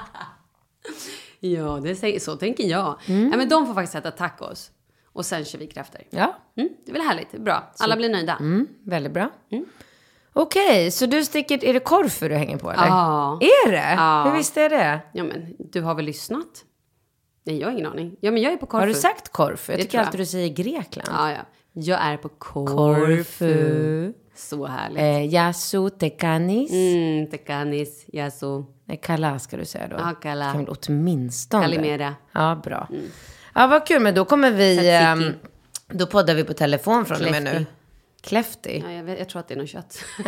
Ja, 1.39 1.79
det, 1.83 1.95
säger- 1.95 2.19
så 2.19 2.35
tänker 2.35 2.63
jag. 2.63 2.99
Mm. 3.07 3.29
Ja, 3.31 3.37
men 3.37 3.49
de 3.49 3.67
får 3.67 3.73
faktiskt 3.73 3.95
äta 3.95 4.11
tacos. 4.11 4.71
Och 5.13 5.25
sen 5.25 5.45
kör 5.45 5.59
vi 5.59 5.67
kräftor. 5.67 6.01
Ja, 6.09 6.37
Mm, 6.57 6.69
det 6.85 6.91
är 6.91 6.93
väl 6.93 7.01
härligt, 7.01 7.31
det 7.31 7.37
är 7.37 7.41
bra. 7.41 7.71
Alla 7.79 7.95
blir 7.95 8.09
nöjda. 8.09 8.37
mm, 8.39 8.67
väldigt 8.85 9.11
bra. 9.13 9.29
Okej, 10.33 10.91
så 10.91 11.05
du 11.05 11.25
sticker, 11.25 11.65
är 11.65 11.73
det 11.73 11.79
Korfu 11.79 12.29
du 12.29 12.35
hänger 12.35 12.57
på 12.57 12.71
eller? 12.71 12.87
Ja. 12.87 13.39
Är 13.41 13.71
det? 13.71 13.93
Ja. 13.97 14.23
Hur 14.29 14.37
visste 14.37 14.61
jag 14.61 14.71
det? 14.71 14.99
Ja, 15.13 15.23
men 15.23 15.55
du 15.59 15.81
har 15.81 15.95
väl 15.95 16.05
lyssnat? 16.05 16.63
Nej, 17.43 17.59
jag 17.59 17.67
har 17.67 17.71
ingen 17.73 17.85
aning. 17.85 18.15
Ja, 18.19 18.31
men 18.31 18.41
jag 18.41 18.53
är 18.53 18.57
på 18.57 18.65
Korfu. 18.65 18.79
Har 18.81 18.87
du 18.87 18.93
sagt 18.93 19.29
Korfu? 19.31 19.71
Jag 19.71 19.79
Det 19.79 19.83
tycker 19.83 19.97
jag. 19.97 20.05
alltid 20.05 20.19
du 20.21 20.25
säger 20.25 20.49
Grekland. 20.53 21.09
Ja, 21.11 21.31
ja. 21.31 21.37
Jag 21.73 21.99
är 22.01 22.17
på 22.17 22.29
Korfu. 22.29 22.75
Korfu. 23.17 24.13
Så 24.35 24.65
härligt. 24.65 24.99
Eh, 24.99 25.33
Yasu 25.33 25.89
Tekanis. 25.89 26.71
Mm, 26.71 27.27
tekanis, 27.27 28.05
yasu, 28.13 28.63
Kala 28.97 29.39
ska 29.39 29.57
du 29.57 29.65
säga 29.65 29.87
då. 29.87 29.95
Ja, 29.99 30.13
kala. 30.21 30.53
Kan 30.53 30.67
åtminstone. 30.67 31.63
kalimera. 31.63 32.15
Ja, 32.31 32.61
bra. 32.63 32.87
Ja, 33.55 33.67
vad 33.67 33.87
kul. 33.87 34.01
Men 34.01 34.15
då 34.15 34.25
kommer 34.25 34.51
vi... 34.51 34.89
Ehm, 34.89 35.33
då 35.87 36.07
poddar 36.07 36.35
vi 36.35 36.43
på 36.43 36.53
telefon 36.53 37.05
från 37.05 37.25
och 37.25 37.31
med 37.31 37.43
nu. 37.43 37.65
Kläfti. 38.21 38.83
Ja, 38.85 38.91
jag, 38.91 39.03
vet, 39.03 39.19
jag 39.19 39.29
tror 39.29 39.39
att 39.39 39.47
det 39.47 39.53
är 39.53 39.57
något 39.57 39.69
kött. 39.69 40.05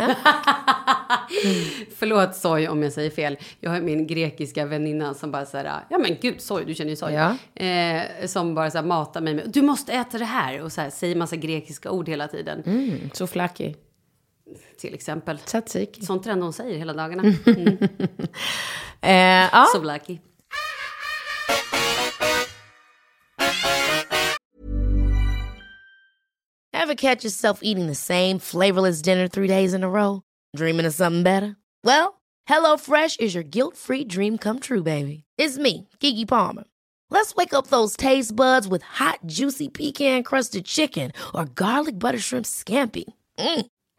Förlåt 1.96 2.36
Soy 2.36 2.68
om 2.68 2.82
jag 2.82 2.92
säger 2.92 3.10
fel. 3.10 3.38
Jag 3.60 3.70
har 3.70 3.80
min 3.80 4.06
grekiska 4.06 4.66
väninna 4.66 5.14
som 5.14 5.30
bara 5.30 5.46
säger 5.46 5.80
ja 5.88 5.98
men 5.98 6.16
gud 6.20 6.40
Soy, 6.40 6.64
du 6.64 6.74
känner 6.74 6.90
ju 6.90 6.96
Soy. 6.96 7.12
Ja. 7.12 7.36
Eh, 7.64 8.26
som 8.26 8.54
bara 8.54 8.70
så 8.70 8.78
här, 8.78 8.84
matar 8.84 9.20
mig 9.20 9.34
med, 9.34 9.50
du 9.50 9.62
måste 9.62 9.92
äta 9.92 10.18
det 10.18 10.24
här. 10.24 10.62
Och 10.62 10.72
så 10.72 10.80
här, 10.80 10.90
säger 10.90 11.16
massa 11.16 11.36
grekiska 11.36 11.90
ord 11.90 12.08
hela 12.08 12.28
tiden. 12.28 12.62
Mm, 12.66 13.10
souvlaki. 13.12 13.76
Till 14.78 14.94
exempel. 14.94 15.38
Tzatziki. 15.38 16.04
Sånt 16.06 16.26
enda 16.26 16.44
hon 16.44 16.52
säger 16.52 16.78
hela 16.78 16.92
dagarna. 16.92 17.22
Mm. 19.02 19.10
Eh, 19.10 19.48
ja. 19.52 19.66
So 19.72 19.78
lucky. 19.82 20.20
Ever 26.72 26.94
catch 26.94 27.24
yourself 27.24 27.60
eating 27.62 27.86
the 27.86 27.94
same 27.94 28.38
flavorless 28.38 29.02
dinner 29.02 29.28
three 29.28 29.46
days 29.48 29.72
in 29.74 29.84
a 29.84 29.88
row? 29.90 30.22
Dreaming 30.56 30.86
of 30.86 30.94
something 30.94 31.22
better? 31.22 31.56
Well, 31.84 32.20
HelloFresh 32.48 33.20
is 33.20 33.34
your 33.34 33.44
guilt 33.44 33.76
free 33.76 34.04
dream 34.04 34.36
come 34.38 34.58
true, 34.58 34.82
baby. 34.82 35.24
It's 35.38 35.58
me, 35.58 35.88
Gigi 36.00 36.26
Palmer. 36.26 36.64
Let's 37.10 37.34
wake 37.34 37.54
up 37.54 37.68
those 37.68 37.96
taste 37.96 38.34
buds 38.34 38.66
with 38.66 38.82
hot, 38.82 39.20
juicy 39.26 39.68
pecan 39.68 40.22
crusted 40.22 40.64
chicken 40.64 41.12
or 41.34 41.44
garlic 41.44 41.98
butter 41.98 42.18
shrimp 42.18 42.46
scampi. 42.46 43.04
Mm. 43.38 43.66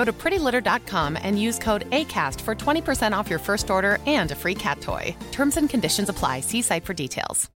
Go 0.00 0.12
to 0.12 0.12
prettylitter.com 0.12 1.18
and 1.22 1.38
use 1.38 1.58
code 1.58 1.84
ACAST 1.90 2.40
for 2.40 2.54
20% 2.54 3.12
off 3.18 3.30
your 3.30 3.38
first 3.38 3.70
order 3.70 3.98
and 4.06 4.30
a 4.30 4.34
free 4.34 4.54
cat 4.54 4.80
toy. 4.80 5.14
Terms 5.32 5.56
and 5.56 5.70
conditions 5.70 6.08
apply. 6.08 6.40
See 6.40 6.62
site 6.62 6.84
for 6.86 6.94
details. 6.94 7.50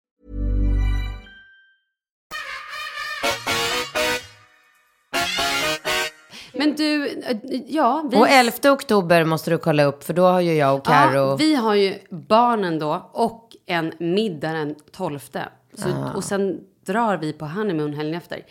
Men 6.55 6.74
du, 6.76 7.09
eh, 7.09 7.36
ja. 7.66 8.09
Vi, 8.11 8.16
Och 8.16 8.28
11 8.28 8.72
oktober 8.72 9.24
måste 9.24 9.51
du 9.51 9.59
kolla 9.59 9.84
upp, 9.84 10.05
för 10.05 10.14
då 10.14 10.22
har 10.22 10.41
ju 10.41 10.55
jag 10.55 10.74
och 10.74 10.84
Karo... 10.84 11.30
ja, 11.30 11.36
vi 11.36 11.55
har 11.55 11.74
ju 11.74 11.95
barnen 12.11 12.78
då 12.78 13.11
och 13.12 13.57
en 13.66 13.93
middag 13.99 14.53
den 14.53 14.74
12. 14.93 15.18
Så, 15.18 15.38
Ah. 15.88 16.12
Och 16.14 16.24
sen 16.24 16.61
drar 16.86 17.16
vi 17.16 17.32
på 17.32 17.47
honeymoon 17.47 17.93
helgen 17.93 18.14
efter. 18.14 18.43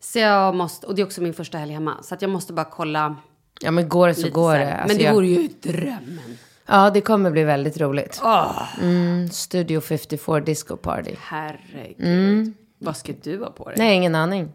Så 0.00 0.18
jag 0.18 0.54
måste, 0.54 0.86
och 0.86 0.94
det 0.94 1.02
är 1.02 1.06
också 1.06 1.20
min 1.22 1.34
första 1.34 1.58
helg 1.58 1.72
hemma. 1.72 2.02
Så 2.02 2.14
att 2.14 2.22
jag 2.22 2.30
måste 2.30 2.52
bara 2.52 2.64
kolla 2.64 3.16
Ja, 3.60 3.70
men 3.70 3.88
går 3.88 4.08
det 4.08 4.14
så 4.14 4.30
går 4.30 4.54
det. 4.58 4.64
Men 4.64 4.80
Alltså, 4.80 4.98
det 4.98 5.04
jag- 5.04 5.14
vore 5.14 5.26
ju 5.26 5.48
drömmen. 5.62 6.38
Ja, 6.66 6.90
det 6.90 7.00
kommer 7.00 7.30
bli 7.30 7.44
väldigt 7.44 7.78
roligt. 7.80 8.20
Åh, 8.24 8.62
Mm, 8.82 9.28
Studio 9.28 9.80
54 9.80 10.40
Disco 10.40 10.76
Party. 10.76 11.14
herregud. 11.20 12.52
Vad 12.78 12.96
ska 12.96 13.12
du 13.22 13.38
ha 13.38 13.50
på 13.50 13.64
dig? 13.64 13.74
Mm. 13.74 13.86
Nej, 13.86 13.96
ingen 13.96 14.14
aning. 14.14 14.52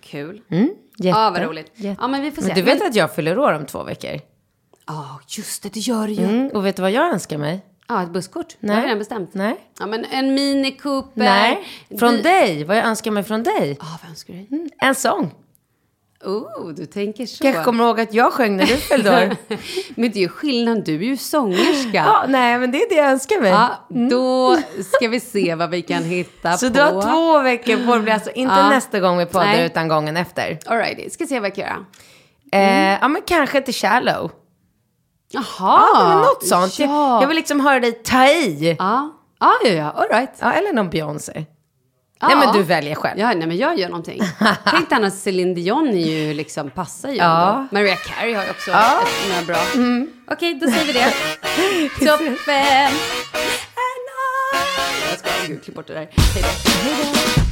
Kul. 0.00 0.40
Mm, 0.48 0.68
jätte, 0.96 1.18
Ja, 1.18 1.30
vad 1.30 1.42
roligt. 1.42 1.72
jätte. 1.74 2.00
Ja, 2.02 2.08
men 2.08 2.22
vi 2.22 2.30
får 2.30 2.42
se. 2.42 2.48
Men 2.48 2.56
du 2.56 2.62
vet 2.62 2.78
Men- 2.78 2.88
att 2.88 2.94
jag 2.94 3.14
fyller 3.14 3.38
år 3.38 3.52
om 3.52 3.66
två 3.66 3.82
veckor? 3.82 4.20
Ja, 4.86 5.20
just 5.28 5.62
det, 5.62 5.74
det 5.74 5.80
gör 5.80 6.06
du 6.06 6.12
ju. 6.12 6.24
Mm, 6.24 6.48
och 6.48 6.66
vet 6.66 6.76
du 6.76 6.82
vad 6.82 6.90
jag 6.90 7.12
önskar 7.12 7.38
mig? 7.38 7.64
Ja, 7.88 8.02
ett 8.02 8.10
busskort. 8.10 8.46
Nej. 8.60 8.68
Det 8.68 8.72
har 8.74 8.80
jag 8.80 8.86
redan 8.86 8.98
bestämt. 8.98 9.34
Nej. 9.34 9.56
Ja, 9.80 9.86
men 9.86 10.04
en 10.04 10.34
Mini 10.34 10.70
Cooper. 10.76 11.10
Nej, 11.20 11.64
från 11.98 12.10
Vi- 12.16 12.22
dig. 12.22 12.64
Vad 12.64 12.76
jag 12.76 12.84
önskar 12.84 13.10
mig 13.10 13.22
från 13.24 13.42
dig? 13.42 13.76
Ja, 13.80 13.86
vad 14.02 14.10
önskar 14.10 14.34
du 14.34 14.38
dig? 14.40 14.48
Mm, 14.52 14.68
en 14.78 14.94
sång. 14.94 15.34
Oh, 16.24 16.68
du 16.68 16.86
tänker 16.86 17.26
så. 17.26 17.42
Kanske 17.44 17.62
kommer 17.64 17.84
ihåg 17.84 18.00
att 18.00 18.14
jag 18.14 18.32
sjöng 18.32 18.56
när 18.56 18.66
du 18.66 18.76
fyllde 18.76 19.10
år. 19.10 19.36
men 20.00 20.10
det 20.10 20.18
är 20.18 20.20
ju 20.20 20.28
skillnad, 20.28 20.84
du 20.84 20.94
är 20.94 20.98
ju 21.04 21.16
sångerska. 21.16 21.90
ja, 21.92 22.24
nej, 22.28 22.58
men 22.58 22.70
det 22.70 22.82
är 22.82 22.88
det 22.88 22.94
jag 22.94 23.10
önskar 23.10 23.40
mig. 23.40 23.50
Ja, 23.50 23.86
då 24.10 24.56
ska 24.96 25.08
vi 25.08 25.20
se 25.20 25.54
vad 25.54 25.70
vi 25.70 25.82
kan 25.82 26.02
hitta 26.04 26.52
Så 26.52 26.66
på. 26.68 26.74
du 26.74 26.80
har 26.80 27.02
två 27.02 27.40
veckor 27.40 27.86
på 27.86 27.96
dig, 27.98 28.12
alltså 28.14 28.30
inte 28.30 28.54
Ja. 28.54 28.68
nästa 28.70 29.00
gång 29.00 29.18
vi 29.18 29.26
poddar 29.26 29.46
Nej. 29.46 29.66
utan 29.66 29.88
gången 29.88 30.16
efter. 30.16 30.58
Alrighty, 30.66 31.10
ska 31.10 31.26
se 31.26 31.40
vad 31.40 31.46
jag 31.50 31.54
kan 31.54 31.64
göra. 31.64 31.84
Eh, 32.52 32.98
ja, 33.00 33.08
men 33.08 33.22
kanske 33.26 33.60
till 33.60 33.74
Shallow. 33.74 34.30
Jaha. 35.34 35.44
Ja, 35.94 36.08
men 36.08 36.18
något 36.18 36.46
sånt. 36.46 36.78
Ja. 36.78 37.20
Jag, 37.20 37.28
vill 37.28 37.36
liksom 37.36 37.60
höra 37.60 37.80
dig 37.80 37.92
ta 37.92 38.26
i. 38.26 38.76
Ja, 38.78 39.10
ja, 39.40 39.52
ja, 39.64 39.70
ja. 39.70 39.90
alright. 39.90 40.30
Ja, 40.38 40.52
eller 40.52 40.72
någon 40.72 40.90
Beyoncé. 40.90 41.44
Ja. 42.20 42.28
Nej, 42.28 42.36
men 42.36 42.52
du 42.56 42.62
väljer 42.62 42.94
själv. 42.94 43.20
Ja, 43.20 43.26
nej 43.34 43.46
men 43.48 43.56
jag 43.56 43.78
gör 43.78 43.88
någonting. 43.88 44.22
Tänk 44.64 44.88
dig 44.88 44.96
annars 44.96 45.12
Céline 45.12 45.54
Dion 45.54 45.88
är 45.88 46.06
ju 46.06 46.34
liksom, 46.34 46.70
passar 46.70 47.08
ju 47.08 47.16
Ja. 47.16 47.48
ändå. 47.56 47.68
Mariah 47.70 47.98
Carey 47.98 48.34
har 48.34 48.44
ju 48.44 48.50
också 48.50 48.70
Ja. 48.70 49.00
ett, 49.02 49.28
några 49.30 49.42
bra. 49.46 49.56
Okej, 50.30 50.54
då 50.54 50.70
säger 50.70 50.86
vi 50.86 50.92
det. 50.92 51.12
Toppen! 52.06 52.90
Jag 55.10 55.18
ska, 55.18 55.28
gud, 55.46 55.62
klipp 55.64 55.76
bort 55.76 55.86
det 55.86 55.94
där. 55.94 56.08
Hej 56.34 56.42
då. 57.36 57.43